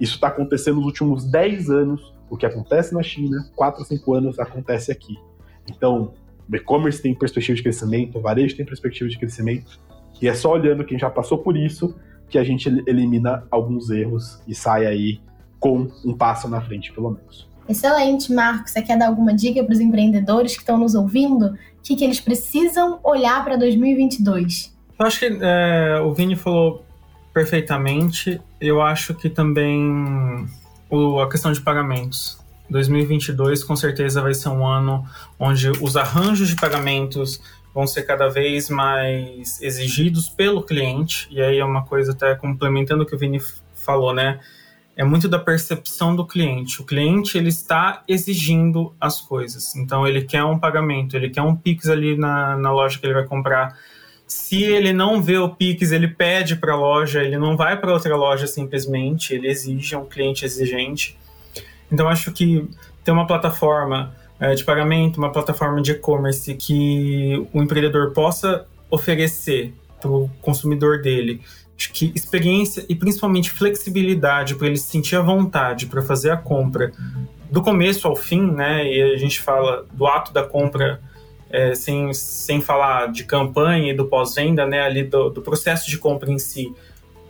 Isso 0.00 0.14
está 0.16 0.26
acontecendo 0.26 0.76
nos 0.76 0.86
últimos 0.86 1.24
10 1.30 1.70
anos. 1.70 2.12
O 2.28 2.36
que 2.36 2.44
acontece 2.44 2.92
na 2.92 3.02
China, 3.02 3.48
4 3.54 3.80
ou 3.80 3.86
5 3.86 4.14
anos, 4.14 4.38
acontece 4.40 4.90
aqui. 4.90 5.16
Então, 5.70 6.12
o 6.50 6.56
e-commerce 6.56 7.00
tem 7.00 7.14
perspectiva 7.14 7.54
de 7.54 7.62
crescimento, 7.62 8.18
o 8.18 8.20
varejo 8.20 8.56
tem 8.56 8.66
perspectiva 8.66 9.08
de 9.08 9.16
crescimento, 9.16 9.78
e 10.20 10.26
é 10.26 10.34
só 10.34 10.52
olhando 10.52 10.84
quem 10.84 10.98
já 10.98 11.08
passou 11.08 11.38
por 11.38 11.56
isso 11.56 11.94
que 12.30 12.38
a 12.38 12.44
gente 12.44 12.68
elimina 12.86 13.44
alguns 13.50 13.90
erros 13.90 14.40
e 14.46 14.54
sai 14.54 14.86
aí 14.86 15.20
com 15.58 15.90
um 16.04 16.14
passo 16.14 16.48
na 16.48 16.60
frente, 16.60 16.92
pelo 16.92 17.10
menos. 17.10 17.48
Excelente, 17.68 18.32
Marcos. 18.32 18.72
Você 18.72 18.82
quer 18.82 18.98
dar 18.98 19.08
alguma 19.08 19.34
dica 19.34 19.62
para 19.62 19.72
os 19.72 19.80
empreendedores 19.80 20.54
que 20.54 20.60
estão 20.60 20.78
nos 20.78 20.94
ouvindo? 20.94 21.46
O 21.46 21.58
que, 21.82 21.94
que 21.94 22.04
eles 22.04 22.20
precisam 22.20 22.98
olhar 23.04 23.44
para 23.44 23.56
2022? 23.56 24.74
Eu 24.98 25.06
acho 25.06 25.18
que 25.20 25.38
é, 25.40 26.00
o 26.00 26.12
Vini 26.12 26.36
falou 26.36 26.84
perfeitamente. 27.32 28.40
Eu 28.60 28.82
acho 28.82 29.14
que 29.14 29.28
também 29.28 30.48
o, 30.90 31.20
a 31.20 31.30
questão 31.30 31.52
de 31.52 31.60
pagamentos. 31.60 32.38
2022 32.68 33.64
com 33.64 33.74
certeza 33.74 34.20
vai 34.22 34.32
ser 34.32 34.48
um 34.48 34.64
ano 34.64 35.04
onde 35.38 35.70
os 35.70 35.96
arranjos 35.96 36.48
de 36.48 36.56
pagamentos 36.56 37.40
vão 37.74 37.86
ser 37.86 38.02
cada 38.02 38.28
vez 38.28 38.68
mais 38.68 39.60
exigidos 39.62 40.28
pelo 40.28 40.62
cliente, 40.62 41.28
e 41.30 41.40
aí 41.40 41.58
é 41.58 41.64
uma 41.64 41.84
coisa 41.84 42.12
até 42.12 42.34
complementando 42.34 43.04
o 43.04 43.06
que 43.06 43.14
o 43.14 43.18
Vini 43.18 43.40
falou, 43.74 44.12
né? 44.12 44.40
É 44.96 45.04
muito 45.04 45.28
da 45.28 45.38
percepção 45.38 46.14
do 46.14 46.26
cliente. 46.26 46.82
O 46.82 46.84
cliente 46.84 47.38
ele 47.38 47.48
está 47.48 48.02
exigindo 48.06 48.94
as 49.00 49.20
coisas. 49.20 49.74
Então 49.76 50.06
ele 50.06 50.22
quer 50.22 50.44
um 50.44 50.58
pagamento, 50.58 51.16
ele 51.16 51.30
quer 51.30 51.42
um 51.42 51.56
Pix 51.56 51.88
ali 51.88 52.18
na, 52.18 52.56
na 52.56 52.72
loja 52.72 52.98
que 52.98 53.06
ele 53.06 53.14
vai 53.14 53.24
comprar. 53.24 53.78
Se 54.26 54.62
ele 54.62 54.92
não 54.92 55.22
vê 55.22 55.38
o 55.38 55.48
Pix, 55.48 55.90
ele 55.90 56.08
pede 56.08 56.56
para 56.56 56.72
a 56.72 56.76
loja, 56.76 57.22
ele 57.22 57.38
não 57.38 57.56
vai 57.56 57.80
para 57.80 57.92
outra 57.92 58.14
loja 58.14 58.46
simplesmente, 58.46 59.32
ele 59.32 59.48
exige, 59.48 59.94
é 59.94 59.98
um 59.98 60.04
cliente 60.04 60.44
exigente. 60.44 61.16
Então 61.90 62.08
acho 62.08 62.30
que 62.30 62.68
ter 63.02 63.10
uma 63.10 63.26
plataforma 63.26 64.14
é, 64.40 64.54
de 64.54 64.64
pagamento, 64.64 65.18
uma 65.18 65.30
plataforma 65.30 65.82
de 65.82 65.92
e-commerce 65.92 66.54
que 66.54 67.46
o 67.52 67.62
empreendedor 67.62 68.12
possa 68.12 68.66
oferecer 68.90 69.74
para 70.00 70.10
o 70.10 70.30
consumidor 70.40 71.02
dele 71.02 71.42
que 71.88 72.12
experiência 72.14 72.84
e 72.88 72.94
principalmente 72.94 73.50
flexibilidade 73.50 74.54
para 74.54 74.66
ele 74.66 74.76
se 74.76 74.88
sentir 74.88 75.16
à 75.16 75.22
vontade 75.22 75.86
para 75.86 76.02
fazer 76.02 76.30
a 76.30 76.36
compra 76.36 76.92
do 77.50 77.62
começo 77.62 78.06
ao 78.06 78.14
fim, 78.14 78.50
né? 78.50 78.86
E 78.86 79.14
a 79.14 79.16
gente 79.16 79.40
fala 79.40 79.86
do 79.92 80.06
ato 80.06 80.32
da 80.32 80.42
compra 80.42 81.00
é, 81.48 81.74
sem, 81.74 82.12
sem 82.12 82.60
falar 82.60 83.10
de 83.10 83.24
campanha 83.24 83.92
e 83.92 83.96
do 83.96 84.06
pós-venda, 84.06 84.66
né? 84.66 84.82
Ali 84.82 85.04
do, 85.04 85.30
do 85.30 85.40
processo 85.40 85.88
de 85.88 85.98
compra 85.98 86.30
em 86.30 86.38
si. 86.38 86.72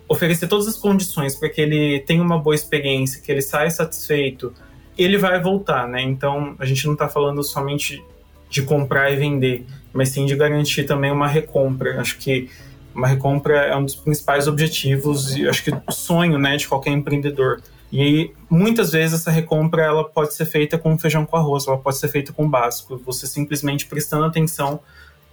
Oferecer 0.08 0.48
todas 0.48 0.66
as 0.66 0.76
condições 0.76 1.36
para 1.36 1.48
que 1.48 1.60
ele 1.60 2.00
tenha 2.00 2.22
uma 2.22 2.38
boa 2.38 2.54
experiência, 2.54 3.22
que 3.22 3.30
ele 3.30 3.42
saia 3.42 3.70
satisfeito, 3.70 4.52
ele 4.96 5.18
vai 5.18 5.40
voltar, 5.40 5.88
né? 5.88 6.02
Então 6.02 6.54
a 6.58 6.64
gente 6.64 6.86
não 6.86 6.94
está 6.94 7.08
falando 7.08 7.42
somente 7.42 8.02
de 8.48 8.62
comprar 8.62 9.10
e 9.10 9.16
vender, 9.16 9.64
mas 9.92 10.10
sim 10.10 10.26
de 10.26 10.36
garantir 10.36 10.84
também 10.84 11.10
uma 11.10 11.28
recompra. 11.28 12.00
Acho 12.00 12.18
que 12.18 12.50
uma 12.94 13.06
recompra 13.06 13.54
é 13.66 13.76
um 13.76 13.84
dos 13.84 13.94
principais 13.94 14.48
objetivos 14.48 15.36
e 15.36 15.48
acho 15.48 15.64
que 15.64 15.70
o 15.70 15.92
sonho, 15.92 16.38
né, 16.38 16.56
de 16.56 16.66
qualquer 16.66 16.90
empreendedor. 16.90 17.62
E 17.92 18.00
aí, 18.02 18.34
muitas 18.48 18.92
vezes 18.92 19.20
essa 19.20 19.30
recompra 19.30 19.82
ela 19.82 20.04
pode 20.04 20.34
ser 20.34 20.46
feita 20.46 20.78
com 20.78 20.96
feijão 20.98 21.26
com 21.26 21.36
arroz, 21.36 21.66
ela 21.66 21.78
pode 21.78 21.96
ser 21.98 22.08
feita 22.08 22.32
com 22.32 22.48
básico. 22.48 23.00
Você 23.04 23.26
simplesmente 23.26 23.86
prestando 23.86 24.24
atenção 24.24 24.80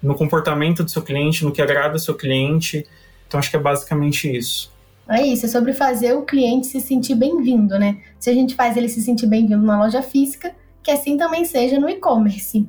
no 0.02 0.16
comportamento 0.16 0.84
do 0.84 0.90
seu 0.90 1.02
cliente, 1.02 1.44
no 1.44 1.52
que 1.52 1.62
agrada 1.62 1.96
o 1.96 2.00
seu 2.00 2.16
cliente. 2.16 2.86
Então 3.28 3.40
acho 3.40 3.50
que 3.50 3.56
é 3.56 3.60
basicamente 3.60 4.36
isso. 4.36 4.72
É 5.10 5.26
isso, 5.26 5.46
é 5.46 5.50
sobre 5.50 5.74
fazer 5.74 6.14
o 6.14 6.24
cliente 6.24 6.68
se 6.68 6.82
sentir 6.82 7.16
bem-vindo, 7.16 7.80
né? 7.80 7.98
Se 8.20 8.30
a 8.30 8.34
gente 8.34 8.56
faz 8.56 8.76
ele 8.76 8.90
se 8.90 9.02
sentir 9.02 9.26
bem-vindo 9.26 9.66
na 9.66 9.80
loja 9.80 10.02
física, 10.02 10.54
que 10.84 10.92
assim 10.92 11.16
também 11.16 11.46
seja 11.46 11.80
no 11.80 11.90
e-commerce. 11.90 12.68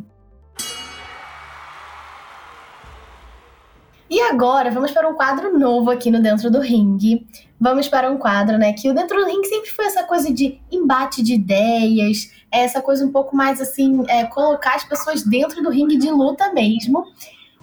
E 4.10 4.20
agora 4.22 4.70
vamos 4.70 4.92
para 4.92 5.08
um 5.08 5.14
quadro 5.14 5.58
novo 5.58 5.90
aqui 5.90 6.10
no 6.10 6.22
Dentro 6.22 6.50
do 6.50 6.60
Ring. 6.60 7.26
Vamos 7.60 7.88
para 7.88 8.10
um 8.10 8.16
quadro, 8.16 8.56
né? 8.56 8.72
Que 8.72 8.88
o 8.88 8.94
Dentro 8.94 9.18
do 9.18 9.26
Ring 9.26 9.42
sempre 9.44 9.70
foi 9.70 9.86
essa 9.86 10.04
coisa 10.04 10.32
de 10.32 10.60
embate 10.70 11.22
de 11.22 11.34
ideias, 11.34 12.30
essa 12.50 12.80
coisa 12.80 13.04
um 13.04 13.12
pouco 13.12 13.36
mais 13.36 13.60
assim, 13.60 14.04
é, 14.08 14.24
colocar 14.24 14.76
as 14.76 14.84
pessoas 14.84 15.24
dentro 15.24 15.62
do 15.62 15.70
ringue 15.70 15.98
de 15.98 16.10
luta 16.10 16.52
mesmo. 16.52 17.04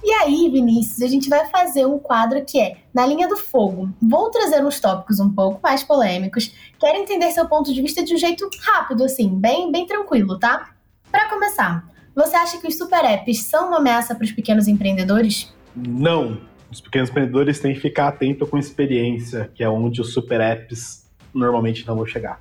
E 0.07 0.11
aí, 0.11 0.51
Vinícius, 0.51 1.01
a 1.01 1.07
gente 1.07 1.27
vai 1.27 1.49
fazer 1.49 1.87
um 1.87 1.97
quadro 1.97 2.45
que 2.45 2.61
é 2.61 2.77
Na 2.93 3.07
Linha 3.07 3.27
do 3.27 3.35
Fogo. 3.35 3.89
Vou 3.99 4.29
trazer 4.29 4.63
uns 4.63 4.79
tópicos 4.79 5.19
um 5.19 5.33
pouco 5.33 5.59
mais 5.63 5.83
polêmicos. 5.83 6.53
Quero 6.79 6.99
entender 6.99 7.31
seu 7.31 7.49
ponto 7.49 7.73
de 7.73 7.81
vista 7.81 8.03
de 8.03 8.13
um 8.13 8.17
jeito 8.17 8.47
rápido, 8.61 9.03
assim, 9.03 9.27
bem, 9.27 9.71
bem 9.71 9.87
tranquilo, 9.87 10.37
tá? 10.37 10.69
Para 11.11 11.27
começar, 11.27 11.91
você 12.15 12.35
acha 12.35 12.59
que 12.59 12.67
os 12.67 12.77
super 12.77 13.03
apps 13.03 13.45
são 13.45 13.69
uma 13.69 13.77
ameaça 13.77 14.13
para 14.13 14.25
os 14.25 14.31
pequenos 14.31 14.67
empreendedores? 14.67 15.51
Não. 15.75 16.39
Os 16.71 16.79
pequenos 16.79 17.09
empreendedores 17.09 17.59
têm 17.59 17.73
que 17.73 17.79
ficar 17.79 18.09
atento 18.09 18.45
com 18.45 18.59
experiência, 18.59 19.49
que 19.55 19.63
é 19.63 19.69
onde 19.69 20.01
os 20.01 20.13
super 20.13 20.39
apps 20.39 21.09
normalmente 21.33 21.87
não 21.87 21.95
vão 21.95 22.05
chegar. 22.05 22.39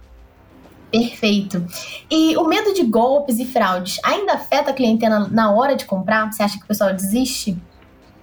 Perfeito. 0.99 1.65
E 2.11 2.37
o 2.37 2.47
medo 2.47 2.73
de 2.73 2.85
golpes 2.85 3.39
e 3.39 3.45
fraudes 3.45 3.99
ainda 4.05 4.35
afeta 4.35 4.71
a 4.71 4.75
clientela 4.75 5.29
na 5.31 5.53
hora 5.53 5.75
de 5.75 5.85
comprar? 5.85 6.33
Você 6.33 6.43
acha 6.43 6.59
que 6.59 6.65
o 6.65 6.69
pessoal 6.69 6.93
desiste? 6.93 7.57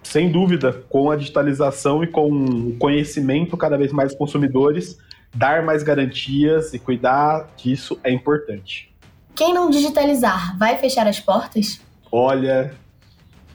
sem 0.03 0.29
dúvida, 0.29 0.73
com 0.89 1.09
a 1.09 1.15
digitalização 1.15 2.03
e 2.03 2.07
com 2.07 2.29
o 2.29 2.75
conhecimento 2.77 3.55
cada 3.55 3.77
vez 3.77 3.93
mais 3.93 4.09
dos 4.09 4.17
consumidores, 4.17 4.97
dar 5.33 5.63
mais 5.63 5.83
garantias 5.83 6.73
e 6.73 6.79
cuidar 6.79 7.47
disso 7.55 7.97
é 8.03 8.11
importante. 8.11 8.93
Quem 9.33 9.53
não 9.53 9.69
digitalizar 9.69 10.57
vai 10.57 10.77
fechar 10.77 11.07
as 11.07 11.19
portas? 11.19 11.79
Olha, 12.11 12.73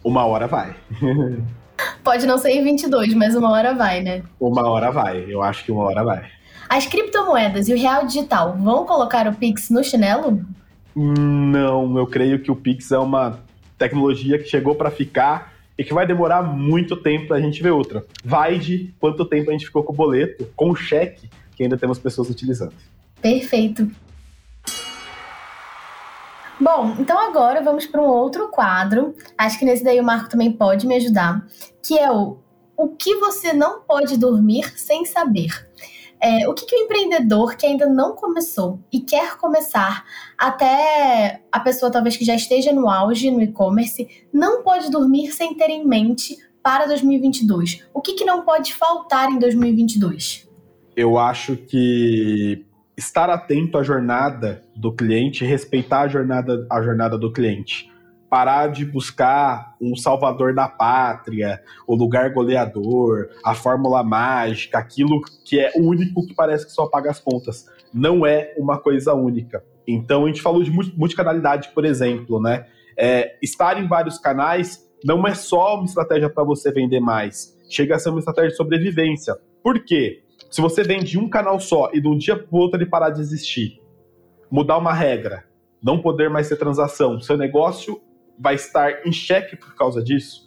uma 0.03 0.25
hora 0.25 0.47
vai. 0.47 0.75
Pode 2.03 2.27
não 2.27 2.39
ser 2.39 2.53
em 2.53 2.65
22, 2.65 3.13
mas 3.13 3.35
uma 3.35 3.51
hora 3.51 3.75
vai, 3.75 4.01
né? 4.01 4.23
Uma 4.41 4.67
hora 4.67 4.91
vai, 4.91 5.27
eu 5.29 5.43
acho 5.43 5.63
que 5.63 5.71
uma 5.71 5.85
hora 5.85 6.03
vai. 6.03 6.36
As 6.69 6.87
criptomoedas 6.87 7.69
e 7.69 7.75
o 7.75 7.79
real 7.79 8.07
digital 8.07 8.57
vão 8.57 8.85
colocar 8.85 9.27
o 9.29 9.35
Pix 9.35 9.71
no 9.71 9.83
chinelo? 9.85 10.45
Não, 10.95 11.97
eu 11.99 12.07
creio 12.07 12.41
que 12.41 12.51
o 12.51 12.57
Pix 12.57 12.91
é 12.91 12.99
uma 12.99 13.41
tecnologia 13.79 14.39
que 14.39 14.49
chegou 14.49 14.75
para 14.75 14.91
ficar 14.91 15.53
e 15.79 15.85
que 15.85 15.93
vai 15.93 16.07
demorar 16.07 16.43
muito 16.43 16.97
tempo 16.97 17.29
para 17.29 17.37
a 17.37 17.41
gente 17.41 17.63
ver 17.63 17.71
outra. 17.71 18.05
Vai 18.25 18.59
de 18.59 18.95
quanto 18.99 19.25
tempo 19.25 19.51
a 19.51 19.53
gente 19.53 19.67
ficou 19.67 19.83
com 19.83 19.93
o 19.93 19.97
boleto, 19.97 20.49
com 20.57 20.71
o 20.71 20.77
cheque, 20.77 21.29
que 21.55 21.63
ainda 21.63 21.77
temos 21.77 21.99
pessoas 21.99 22.31
utilizando. 22.31 22.75
Perfeito. 23.21 23.91
Bom, 26.59 26.97
então 26.99 27.19
agora 27.19 27.63
vamos 27.63 27.87
para 27.87 28.01
um 28.01 28.07
outro 28.07 28.49
quadro. 28.49 29.15
Acho 29.37 29.59
que 29.59 29.65
nesse 29.67 29.85
daí 29.85 30.01
o 30.01 30.05
Marco 30.05 30.31
também 30.31 30.51
pode 30.51 30.87
me 30.87 30.97
ajudar, 30.97 31.47
que 31.83 31.99
é 31.99 32.11
o 32.11 32.39
o 32.77 32.89
que 32.89 33.17
você 33.17 33.53
não 33.53 33.81
pode 33.81 34.19
dormir 34.19 34.79
sem 34.79 35.05
saber. 35.07 35.66
É, 36.21 36.49
o 36.49 36.55
que, 36.55 36.65
que 36.65 36.75
o 36.75 36.85
empreendedor 36.85 37.57
que 37.57 37.67
ainda 37.67 37.87
não 37.87 38.15
começou 38.15 38.81
e 38.93 39.01
quer 39.01 39.37
começar, 39.37 40.05
até 40.37 41.43
a 41.53 41.61
pessoa 41.61 41.91
talvez 41.91 42.17
que 42.17 42.25
já 42.25 42.35
esteja 42.35 42.73
no 42.73 42.89
auge 42.89 43.31
no 43.31 43.43
e-commerce, 43.43 44.09
não 44.33 44.63
pode 44.63 44.91
dormir 44.91 45.33
sem 45.33 45.55
ter 45.55 45.71
em 45.71 45.87
mente 45.87 46.37
para 46.63 46.87
2022? 46.87 47.85
O 47.93 48.01
que, 48.01 48.15
que 48.15 48.25
não 48.25 48.43
pode 48.43 48.73
faltar 48.75 49.31
em 49.31 49.39
2022? 49.39 50.49
Eu 50.97 51.19
acho 51.19 51.57
que 51.57 52.65
estar 52.97 53.29
atento 53.29 53.77
à 53.77 53.83
jornada 53.83 54.63
do 54.75 54.93
cliente, 54.93 55.45
respeitar 55.45 56.01
a 56.03 56.09
jornada, 56.09 56.67
a 56.71 56.83
jornada 56.83 57.19
do 57.19 57.31
cliente 57.31 57.95
parar 58.37 58.67
de 58.67 58.85
buscar 58.85 59.75
um 59.81 59.97
salvador 59.97 60.55
da 60.55 60.69
pátria, 60.69 61.63
o 61.87 61.95
lugar 61.95 62.35
goleador, 62.35 63.31
a 63.43 63.55
fórmula 63.55 64.05
mágica, 64.05 64.77
aquilo 64.77 65.23
que 65.43 65.59
é 65.59 65.73
único 65.75 66.27
que 66.27 66.35
parece 66.35 66.67
que 66.67 66.73
só 66.73 66.87
paga 66.87 67.11
as 67.11 67.19
contas. 67.19 67.65
Não 67.95 68.27
é 68.27 68.53
uma 68.59 68.79
coisa 68.79 69.15
única. 69.15 69.65
Então 69.89 70.25
a 70.25 70.27
gente 70.27 70.43
falou 70.43 70.63
de 70.63 70.71
multicanalidade, 70.71 71.71
por 71.75 71.87
exemplo, 71.87 72.39
né? 72.39 72.67
É, 72.95 73.39
estar 73.43 73.83
em 73.83 73.89
vários 73.89 74.19
canais 74.19 74.87
não 75.03 75.27
é 75.27 75.35
só 75.35 75.77
uma 75.77 75.87
estratégia 75.87 76.29
para 76.29 76.45
você 76.45 76.71
vender 76.71 77.01
mais, 77.01 77.57
chega 77.71 77.97
a 77.97 77.99
ser 77.99 78.11
uma 78.11 78.19
estratégia 78.19 78.51
de 78.51 78.57
sobrevivência. 78.57 79.35
Por 79.63 79.83
quê? 79.83 80.25
Se 80.51 80.61
você 80.61 80.83
vende 80.83 81.19
um 81.19 81.31
canal 81.31 81.59
só 81.59 81.89
e 81.95 82.03
de 82.03 82.09
um 82.09 82.19
dia 82.19 82.37
para 82.37 82.55
o 82.55 82.61
outro 82.61 82.79
ele 82.79 82.85
parar 82.85 83.09
de 83.09 83.23
existir, 83.23 83.81
mudar 84.51 84.77
uma 84.77 84.93
regra, 84.93 85.45
não 85.83 86.03
poder 86.03 86.29
mais 86.29 86.51
ter 86.51 86.57
transação, 86.57 87.19
seu 87.19 87.39
negócio 87.39 88.05
vai 88.39 88.55
estar 88.55 89.07
em 89.07 89.13
xeque 89.13 89.57
por 89.57 89.75
causa 89.75 90.03
disso. 90.03 90.47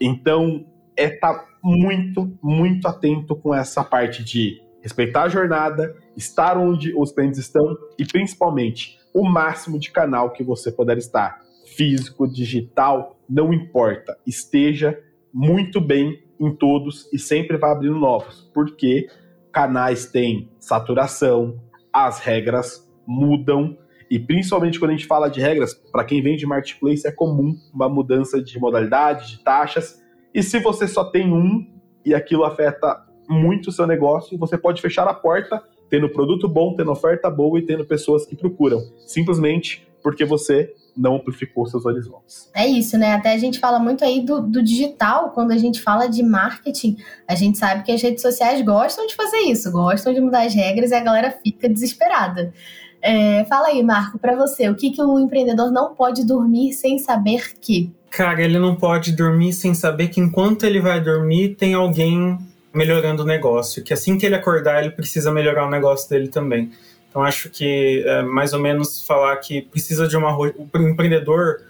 Então, 0.00 0.66
é 0.96 1.14
estar 1.14 1.34
tá 1.34 1.46
muito, 1.62 2.36
muito 2.42 2.88
atento 2.88 3.36
com 3.36 3.54
essa 3.54 3.84
parte 3.84 4.24
de 4.24 4.60
respeitar 4.82 5.22
a 5.22 5.28
jornada, 5.28 5.94
estar 6.16 6.58
onde 6.58 6.92
os 6.96 7.12
clientes 7.12 7.38
estão 7.38 7.76
e, 7.98 8.04
principalmente, 8.04 8.98
o 9.14 9.24
máximo 9.24 9.78
de 9.78 9.90
canal 9.90 10.32
que 10.32 10.42
você 10.42 10.72
puder 10.72 10.98
estar. 10.98 11.40
Físico, 11.76 12.26
digital, 12.26 13.16
não 13.28 13.52
importa. 13.52 14.18
Esteja 14.26 14.98
muito 15.32 15.80
bem 15.80 16.22
em 16.38 16.54
todos 16.54 17.08
e 17.12 17.18
sempre 17.18 17.56
vai 17.56 17.70
abrindo 17.70 17.98
novos, 17.98 18.50
porque 18.52 19.06
canais 19.52 20.06
têm 20.06 20.50
saturação, 20.58 21.60
as 21.92 22.18
regras 22.18 22.90
mudam 23.06 23.76
e 24.12 24.18
principalmente 24.18 24.78
quando 24.78 24.90
a 24.90 24.94
gente 24.94 25.06
fala 25.06 25.30
de 25.30 25.40
regras, 25.40 25.72
para 25.90 26.04
quem 26.04 26.22
vem 26.22 26.36
de 26.36 26.44
marketplace 26.44 27.06
é 27.06 27.10
comum 27.10 27.56
uma 27.72 27.88
mudança 27.88 28.42
de 28.42 28.60
modalidade, 28.60 29.30
de 29.30 29.42
taxas. 29.42 30.02
E 30.34 30.42
se 30.42 30.58
você 30.58 30.86
só 30.86 31.02
tem 31.02 31.32
um 31.32 31.66
e 32.04 32.14
aquilo 32.14 32.44
afeta 32.44 33.06
muito 33.26 33.68
o 33.68 33.72
seu 33.72 33.86
negócio, 33.86 34.36
você 34.36 34.58
pode 34.58 34.82
fechar 34.82 35.08
a 35.08 35.14
porta 35.14 35.62
tendo 35.88 36.10
produto 36.10 36.46
bom, 36.46 36.76
tendo 36.76 36.92
oferta 36.92 37.30
boa 37.30 37.58
e 37.58 37.62
tendo 37.62 37.86
pessoas 37.86 38.26
que 38.26 38.36
procuram, 38.36 38.80
simplesmente 38.98 39.88
porque 40.02 40.26
você 40.26 40.74
não 40.94 41.16
amplificou 41.16 41.66
seus 41.66 41.86
horizontes. 41.86 42.50
É 42.54 42.66
isso, 42.66 42.98
né? 42.98 43.14
Até 43.14 43.32
a 43.32 43.38
gente 43.38 43.58
fala 43.58 43.78
muito 43.78 44.04
aí 44.04 44.20
do, 44.20 44.42
do, 44.42 44.62
digital, 44.62 45.30
quando 45.30 45.52
a 45.52 45.56
gente 45.56 45.80
fala 45.80 46.06
de 46.06 46.22
marketing, 46.22 46.98
a 47.26 47.34
gente 47.34 47.56
sabe 47.56 47.82
que 47.82 47.90
as 47.90 48.02
redes 48.02 48.20
sociais 48.20 48.60
gostam 48.62 49.06
de 49.06 49.14
fazer 49.14 49.38
isso, 49.38 49.72
gostam 49.72 50.12
de 50.12 50.20
mudar 50.20 50.44
as 50.44 50.52
regras 50.52 50.90
e 50.90 50.94
a 50.94 51.00
galera 51.00 51.30
fica 51.30 51.66
desesperada. 51.66 52.52
É, 53.02 53.44
fala 53.46 53.66
aí, 53.66 53.82
Marco, 53.82 54.18
para 54.18 54.36
você, 54.36 54.68
o 54.70 54.76
que, 54.76 54.90
que 54.90 55.02
o 55.02 55.18
empreendedor 55.18 55.72
não 55.72 55.92
pode 55.92 56.24
dormir 56.24 56.72
sem 56.72 56.98
saber 56.98 57.54
que? 57.60 57.92
Cara, 58.10 58.42
ele 58.42 58.58
não 58.58 58.76
pode 58.76 59.10
dormir 59.10 59.52
sem 59.52 59.74
saber 59.74 60.08
que 60.08 60.20
enquanto 60.20 60.64
ele 60.64 60.80
vai 60.80 61.00
dormir, 61.00 61.56
tem 61.56 61.74
alguém 61.74 62.38
melhorando 62.72 63.22
o 63.22 63.26
negócio. 63.26 63.82
Que 63.82 63.92
assim 63.92 64.16
que 64.16 64.24
ele 64.24 64.36
acordar, 64.36 64.80
ele 64.80 64.92
precisa 64.92 65.32
melhorar 65.32 65.66
o 65.66 65.70
negócio 65.70 66.08
dele 66.08 66.28
também. 66.28 66.70
Então, 67.08 67.22
acho 67.22 67.50
que 67.50 68.04
é 68.06 68.22
mais 68.22 68.52
ou 68.52 68.60
menos 68.60 69.02
falar 69.02 69.36
que 69.36 69.62
precisa 69.62 70.06
de 70.06 70.16
uma. 70.16 70.36
O 70.36 70.48
empreendedor, 70.76 71.60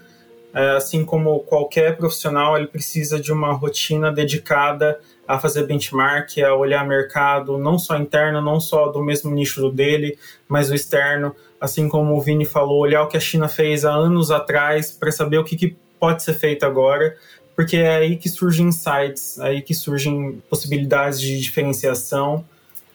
assim 0.76 1.04
como 1.04 1.40
qualquer 1.40 1.96
profissional, 1.96 2.56
ele 2.56 2.66
precisa 2.66 3.18
de 3.18 3.32
uma 3.32 3.52
rotina 3.52 4.12
dedicada 4.12 4.98
a 5.26 5.38
fazer 5.38 5.66
benchmark, 5.66 6.38
a 6.38 6.54
olhar 6.54 6.86
mercado, 6.86 7.56
não 7.56 7.78
só 7.78 7.96
interno, 7.96 8.40
não 8.42 8.60
só 8.60 8.88
do 8.88 9.02
mesmo 9.02 9.30
nicho 9.30 9.70
dele, 9.70 10.18
mas 10.46 10.70
o 10.70 10.74
externo, 10.74 11.34
assim 11.60 11.88
como 11.88 12.14
o 12.14 12.20
Vini 12.20 12.44
falou, 12.44 12.80
olhar 12.80 13.02
o 13.02 13.08
que 13.08 13.16
a 13.16 13.20
China 13.20 13.48
fez 13.48 13.84
há 13.84 13.92
anos 13.92 14.30
atrás 14.30 14.90
para 14.90 15.10
saber 15.10 15.38
o 15.38 15.44
que, 15.44 15.56
que 15.56 15.76
pode 15.98 16.22
ser 16.22 16.34
feito 16.34 16.66
agora, 16.66 17.16
porque 17.56 17.78
é 17.78 17.96
aí 17.96 18.16
que 18.16 18.28
surgem 18.28 18.66
insights, 18.66 19.38
é 19.38 19.48
aí 19.48 19.62
que 19.62 19.72
surgem 19.72 20.42
possibilidades 20.50 21.20
de 21.20 21.40
diferenciação. 21.40 22.44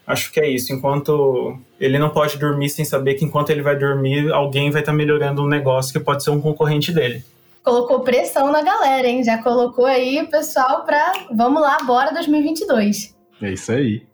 Acho 0.05 0.31
que 0.31 0.39
é 0.39 0.49
isso. 0.49 0.73
Enquanto 0.73 1.57
ele 1.79 1.99
não 1.99 2.09
pode 2.09 2.37
dormir 2.37 2.69
sem 2.69 2.85
saber 2.85 3.15
que 3.15 3.25
enquanto 3.25 3.49
ele 3.49 3.61
vai 3.61 3.75
dormir, 3.75 4.31
alguém 4.31 4.71
vai 4.71 4.81
estar 4.81 4.91
tá 4.91 4.97
melhorando 4.97 5.43
um 5.43 5.47
negócio 5.47 5.93
que 5.93 5.99
pode 5.99 6.23
ser 6.23 6.29
um 6.31 6.41
concorrente 6.41 6.91
dele 6.91 7.23
colocou 7.67 7.99
pressão 7.99 8.49
na 8.49 8.61
galera, 8.61 9.05
hein? 9.05 9.21
Já 9.21 9.43
colocou 9.43 9.85
aí 9.85 10.21
o 10.21 10.29
pessoal 10.29 10.85
pra 10.85 11.11
vamos 11.29 11.61
lá, 11.61 11.77
bora 11.83 12.13
2022. 12.13 13.13
É 13.41 13.51
isso 13.51 13.71
aí. 13.73 14.07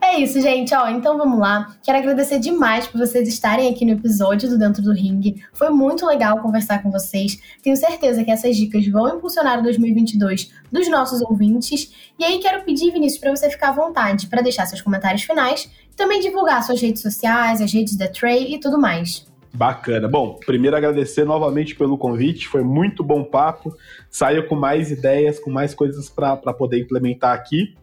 É 0.00 0.20
isso, 0.20 0.40
gente. 0.40 0.72
Ó, 0.72 0.88
então 0.88 1.18
vamos 1.18 1.40
lá. 1.40 1.76
Quero 1.82 1.98
agradecer 1.98 2.38
demais 2.38 2.86
por 2.86 2.98
vocês 2.98 3.28
estarem 3.28 3.68
aqui 3.68 3.84
no 3.84 3.90
episódio 3.90 4.48
do 4.48 4.56
Dentro 4.56 4.80
do 4.80 4.92
Ring. 4.92 5.42
Foi 5.52 5.70
muito 5.70 6.06
legal 6.06 6.40
conversar 6.40 6.80
com 6.80 6.92
vocês. 6.92 7.36
Tenho 7.60 7.76
certeza 7.76 8.22
que 8.22 8.30
essas 8.30 8.56
dicas 8.56 8.86
vão 8.86 9.16
impulsionar 9.16 9.58
o 9.58 9.62
2022 9.64 10.52
dos 10.70 10.88
nossos 10.88 11.20
ouvintes. 11.20 11.92
E 12.16 12.24
aí 12.24 12.38
quero 12.38 12.64
pedir, 12.64 12.92
Vinícius, 12.92 13.20
para 13.20 13.34
você 13.34 13.50
ficar 13.50 13.70
à 13.70 13.72
vontade 13.72 14.28
para 14.28 14.40
deixar 14.40 14.66
seus 14.66 14.80
comentários 14.80 15.24
finais 15.24 15.68
também 15.96 16.20
divulgar 16.20 16.62
suas 16.62 16.80
redes 16.80 17.02
sociais, 17.02 17.60
as 17.60 17.72
redes 17.72 17.96
da 17.96 18.08
Trey 18.08 18.54
e 18.54 18.60
tudo 18.60 18.78
mais. 18.78 19.26
Bacana. 19.52 20.06
Bom, 20.06 20.38
primeiro 20.44 20.76
agradecer 20.76 21.24
novamente 21.24 21.74
pelo 21.74 21.96
convite, 21.96 22.46
foi 22.46 22.62
muito 22.62 23.02
bom 23.02 23.24
papo. 23.24 23.74
Saiu 24.10 24.46
com 24.46 24.54
mais 24.54 24.90
ideias, 24.90 25.38
com 25.38 25.50
mais 25.50 25.74
coisas 25.74 26.10
para 26.10 26.36
poder 26.52 26.80
implementar 26.80 27.32
aqui 27.32 27.74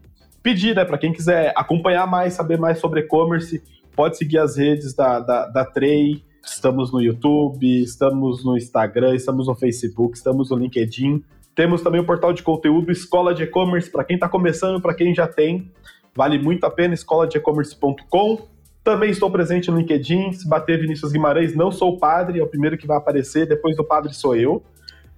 pedir, 0.44 0.76
né, 0.76 0.84
para 0.84 0.98
quem 0.98 1.14
quiser 1.14 1.54
acompanhar 1.56 2.06
mais, 2.06 2.34
saber 2.34 2.60
mais 2.60 2.78
sobre 2.78 3.00
e-commerce, 3.00 3.64
pode 3.96 4.18
seguir 4.18 4.38
as 4.38 4.58
redes 4.58 4.94
da, 4.94 5.20
da, 5.20 5.48
da 5.48 5.66
Trey. 5.66 6.22
Estamos 6.46 6.92
no 6.92 7.02
YouTube, 7.02 7.82
estamos 7.82 8.44
no 8.44 8.58
Instagram, 8.58 9.16
estamos 9.16 9.48
no 9.48 9.56
Facebook, 9.56 10.18
estamos 10.18 10.50
no 10.50 10.58
LinkedIn. 10.58 11.24
Temos 11.56 11.82
também 11.82 12.02
o 12.02 12.06
portal 12.06 12.34
de 12.34 12.44
conteúdo 12.44 12.92
Escola 12.92 13.34
de 13.34 13.44
E-Commerce, 13.44 13.90
para 13.90 14.04
quem 14.04 14.16
está 14.16 14.28
começando, 14.28 14.82
para 14.82 14.94
quem 14.94 15.16
já 15.16 15.26
tem. 15.26 15.72
Vale 16.16 16.38
muito 16.38 16.66
a 16.66 16.72
pena, 16.72 16.94
escoladeecommerce.com. 16.94 18.48
Também 18.84 19.10
estou 19.10 19.32
presente 19.32 19.72
no 19.72 19.78
LinkedIn. 19.78 20.34
Se 20.34 20.48
bater 20.48 20.80
Vinícius 20.80 21.12
Guimarães, 21.12 21.56
não 21.56 21.72
sou 21.72 21.98
padre, 21.98 22.40
é 22.40 22.44
o 22.44 22.48
primeiro 22.48 22.78
que 22.78 22.86
vai 22.86 22.98
aparecer, 22.98 23.48
depois 23.48 23.76
do 23.76 23.84
padre 23.84 24.14
sou 24.14 24.36
eu. 24.36 24.62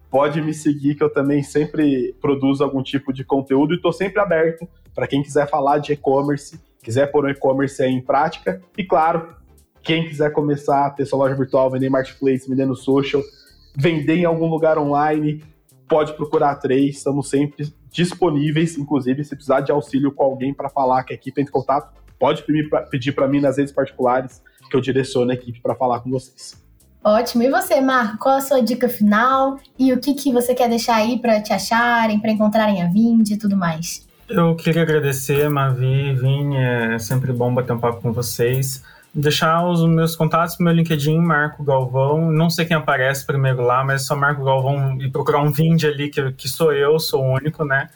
Pode 0.10 0.42
me 0.42 0.54
seguir, 0.54 0.96
que 0.96 1.04
eu 1.04 1.10
também 1.10 1.44
sempre 1.44 2.16
produzo 2.22 2.64
algum 2.64 2.82
tipo 2.82 3.12
de 3.12 3.24
conteúdo 3.24 3.74
e 3.74 3.78
estou 3.78 3.92
sempre 3.92 4.22
aberto 4.22 4.68
para 4.94 5.08
quem 5.08 5.22
quiser 5.22 5.50
falar 5.50 5.80
de 5.80 5.92
e-commerce, 5.92 6.60
quiser 6.82 7.08
pôr 7.08 7.26
o 7.26 7.30
e-commerce 7.30 7.84
em 7.84 8.02
prática. 8.02 8.62
E 8.78 8.84
claro, 8.84 9.36
quem 9.84 10.08
quiser 10.08 10.32
começar 10.32 10.86
a 10.86 10.90
ter 10.90 11.06
sua 11.06 11.20
loja 11.20 11.36
virtual, 11.36 11.70
vender 11.70 11.90
marketplace, 11.90 12.48
vender 12.48 12.66
no 12.66 12.76
social, 12.76 13.22
vender 13.76 14.16
em 14.16 14.26
algum 14.26 14.48
lugar 14.48 14.78
online, 14.78 15.44
pode 15.88 16.14
procurar 16.14 16.56
Três, 16.56 16.98
estamos 16.98 17.30
sempre 17.30 17.74
disponíveis, 17.92 18.78
inclusive 18.78 19.24
se 19.24 19.36
precisar 19.36 19.62
de 19.62 19.72
auxílio 19.72 20.12
com 20.12 20.24
alguém 20.24 20.54
para 20.54 20.70
falar 20.70 21.04
que 21.04 21.14
a 21.14 21.16
equipe 21.16 21.42
entra 21.42 21.52
em 21.52 21.54
contato, 21.54 21.94
pode 22.20 22.44
pedir 22.90 23.14
para 23.14 23.28
mim 23.28 23.40
nas 23.40 23.58
redes 23.58 23.74
particulares 23.74 24.42
que 24.70 24.76
eu 24.76 24.82
direciono 24.82 25.32
a 25.32 25.34
equipe 25.34 25.62
para 25.62 25.76
falar 25.76 26.00
com 26.00 26.10
vocês. 26.10 26.64
Ótimo. 27.04 27.44
E 27.44 27.52
você, 27.52 27.80
Marco, 27.80 28.18
qual 28.18 28.38
a 28.38 28.42
sua 28.42 28.62
dica 28.62 28.90
final? 28.90 29.60
E 29.78 29.94
o 29.94 30.00
que, 30.00 30.16
que 30.16 30.34
você 30.34 30.56
quer 30.56 30.68
deixar 30.68 30.96
aí 30.96 31.20
para 31.20 31.40
te 31.40 31.54
acharem, 31.54 32.20
para 32.20 32.32
encontrarem 32.32 32.82
a 32.82 32.88
Vind 32.88 33.30
e 33.30 33.38
tudo 33.38 33.56
mais? 33.56 34.08
Eu 34.28 34.56
queria 34.56 34.82
agradecer, 34.82 35.48
Mavi, 35.48 36.16
Vini, 36.16 36.58
é 36.58 36.98
sempre 36.98 37.32
bom 37.32 37.54
bater 37.54 37.74
um 37.74 37.80
papo 37.80 38.02
com 38.02 38.12
vocês. 38.12 38.84
Deixar 39.16 39.66
os 39.66 39.88
meus 39.88 40.16
contatos 40.16 40.58
meu 40.58 40.74
LinkedIn, 40.74 41.18
Marco 41.18 41.64
Galvão. 41.64 42.30
Não 42.32 42.50
sei 42.50 42.66
quem 42.66 42.76
aparece 42.76 43.26
primeiro 43.26 43.62
lá, 43.64 43.84
mas 43.84 44.02
é 44.02 44.06
só 44.06 44.16
Marco 44.16 44.44
Galvão 44.44 45.02
e 45.02 45.10
procurar 45.10 45.42
um 45.42 45.52
Vind 45.52 45.84
ali, 45.86 46.10
que, 46.10 46.34
que 46.34 46.50
sou 46.50 46.74
eu, 46.74 47.00
sou 47.00 47.24
o 47.24 47.34
único, 47.34 47.64
né? 47.64 47.88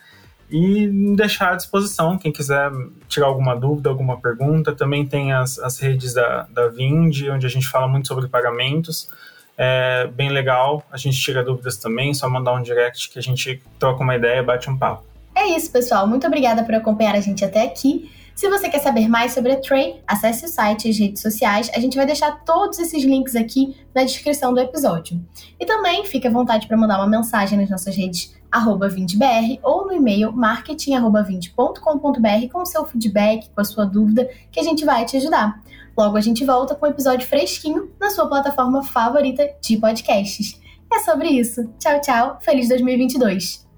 e 0.51 0.87
deixar 1.15 1.53
à 1.53 1.55
disposição 1.55 2.17
quem 2.17 2.31
quiser 2.31 2.71
tirar 3.07 3.27
alguma 3.27 3.55
dúvida, 3.55 3.89
alguma 3.89 4.19
pergunta. 4.19 4.73
Também 4.73 5.05
tem 5.05 5.31
as, 5.31 5.59
as 5.59 5.77
redes 5.79 6.13
da, 6.13 6.47
da 6.51 6.67
Vind, 6.67 7.27
onde 7.31 7.45
a 7.45 7.49
gente 7.49 7.67
fala 7.67 7.87
muito 7.87 8.07
sobre 8.07 8.27
pagamentos. 8.27 9.09
É 9.55 10.07
bem 10.07 10.29
legal, 10.29 10.83
a 10.91 10.97
gente 10.97 11.19
tira 11.19 11.43
dúvidas 11.43 11.77
também, 11.77 12.13
só 12.13 12.29
mandar 12.29 12.53
um 12.53 12.61
direct 12.61 13.09
que 13.09 13.19
a 13.19 13.21
gente 13.21 13.61
troca 13.77 14.01
uma 14.01 14.15
ideia, 14.15 14.41
bate 14.41 14.69
um 14.69 14.77
papo. 14.77 15.03
É 15.35 15.47
isso, 15.47 15.71
pessoal. 15.71 16.07
Muito 16.07 16.25
obrigada 16.25 16.63
por 16.63 16.73
acompanhar 16.73 17.13
a 17.15 17.19
gente 17.19 17.43
até 17.43 17.63
aqui. 17.63 18.09
Se 18.39 18.49
você 18.49 18.69
quer 18.69 18.79
saber 18.79 19.09
mais 19.09 19.33
sobre 19.33 19.51
a 19.51 19.59
Tray, 19.59 20.01
acesse 20.07 20.45
o 20.45 20.47
site 20.47 20.85
e 20.85 20.91
as 20.91 20.97
redes 20.97 21.21
sociais. 21.21 21.69
A 21.75 21.79
gente 21.81 21.97
vai 21.97 22.05
deixar 22.05 22.45
todos 22.45 22.79
esses 22.79 23.03
links 23.03 23.35
aqui 23.35 23.75
na 23.93 24.05
descrição 24.05 24.53
do 24.53 24.61
episódio. 24.61 25.21
E 25.59 25.65
também 25.65 26.05
fique 26.05 26.25
à 26.25 26.31
vontade 26.31 26.65
para 26.65 26.77
mandar 26.77 26.99
uma 26.99 27.09
mensagem 27.09 27.59
nas 27.59 27.69
nossas 27.69 27.93
redes 27.97 28.33
arroba 28.49 28.87
20br 28.87 29.59
ou 29.61 29.87
no 29.87 29.91
e-mail 29.91 30.31
marketing.20.com.br 30.31 32.49
com 32.49 32.61
o 32.61 32.65
seu 32.65 32.85
feedback, 32.85 33.49
com 33.49 33.59
a 33.59 33.65
sua 33.65 33.83
dúvida, 33.83 34.29
que 34.49 34.61
a 34.61 34.63
gente 34.63 34.85
vai 34.85 35.03
te 35.03 35.17
ajudar. 35.17 35.61
Logo 35.97 36.15
a 36.15 36.21
gente 36.21 36.45
volta 36.45 36.75
com 36.75 36.85
um 36.85 36.89
episódio 36.89 37.27
fresquinho 37.27 37.91
na 37.99 38.09
sua 38.09 38.29
plataforma 38.29 38.81
favorita 38.83 39.49
de 39.61 39.75
podcasts. 39.75 40.57
É 40.89 40.99
sobre 40.99 41.27
isso. 41.27 41.69
Tchau, 41.77 41.99
tchau. 41.99 42.37
Feliz 42.39 42.69
2022. 42.69 43.68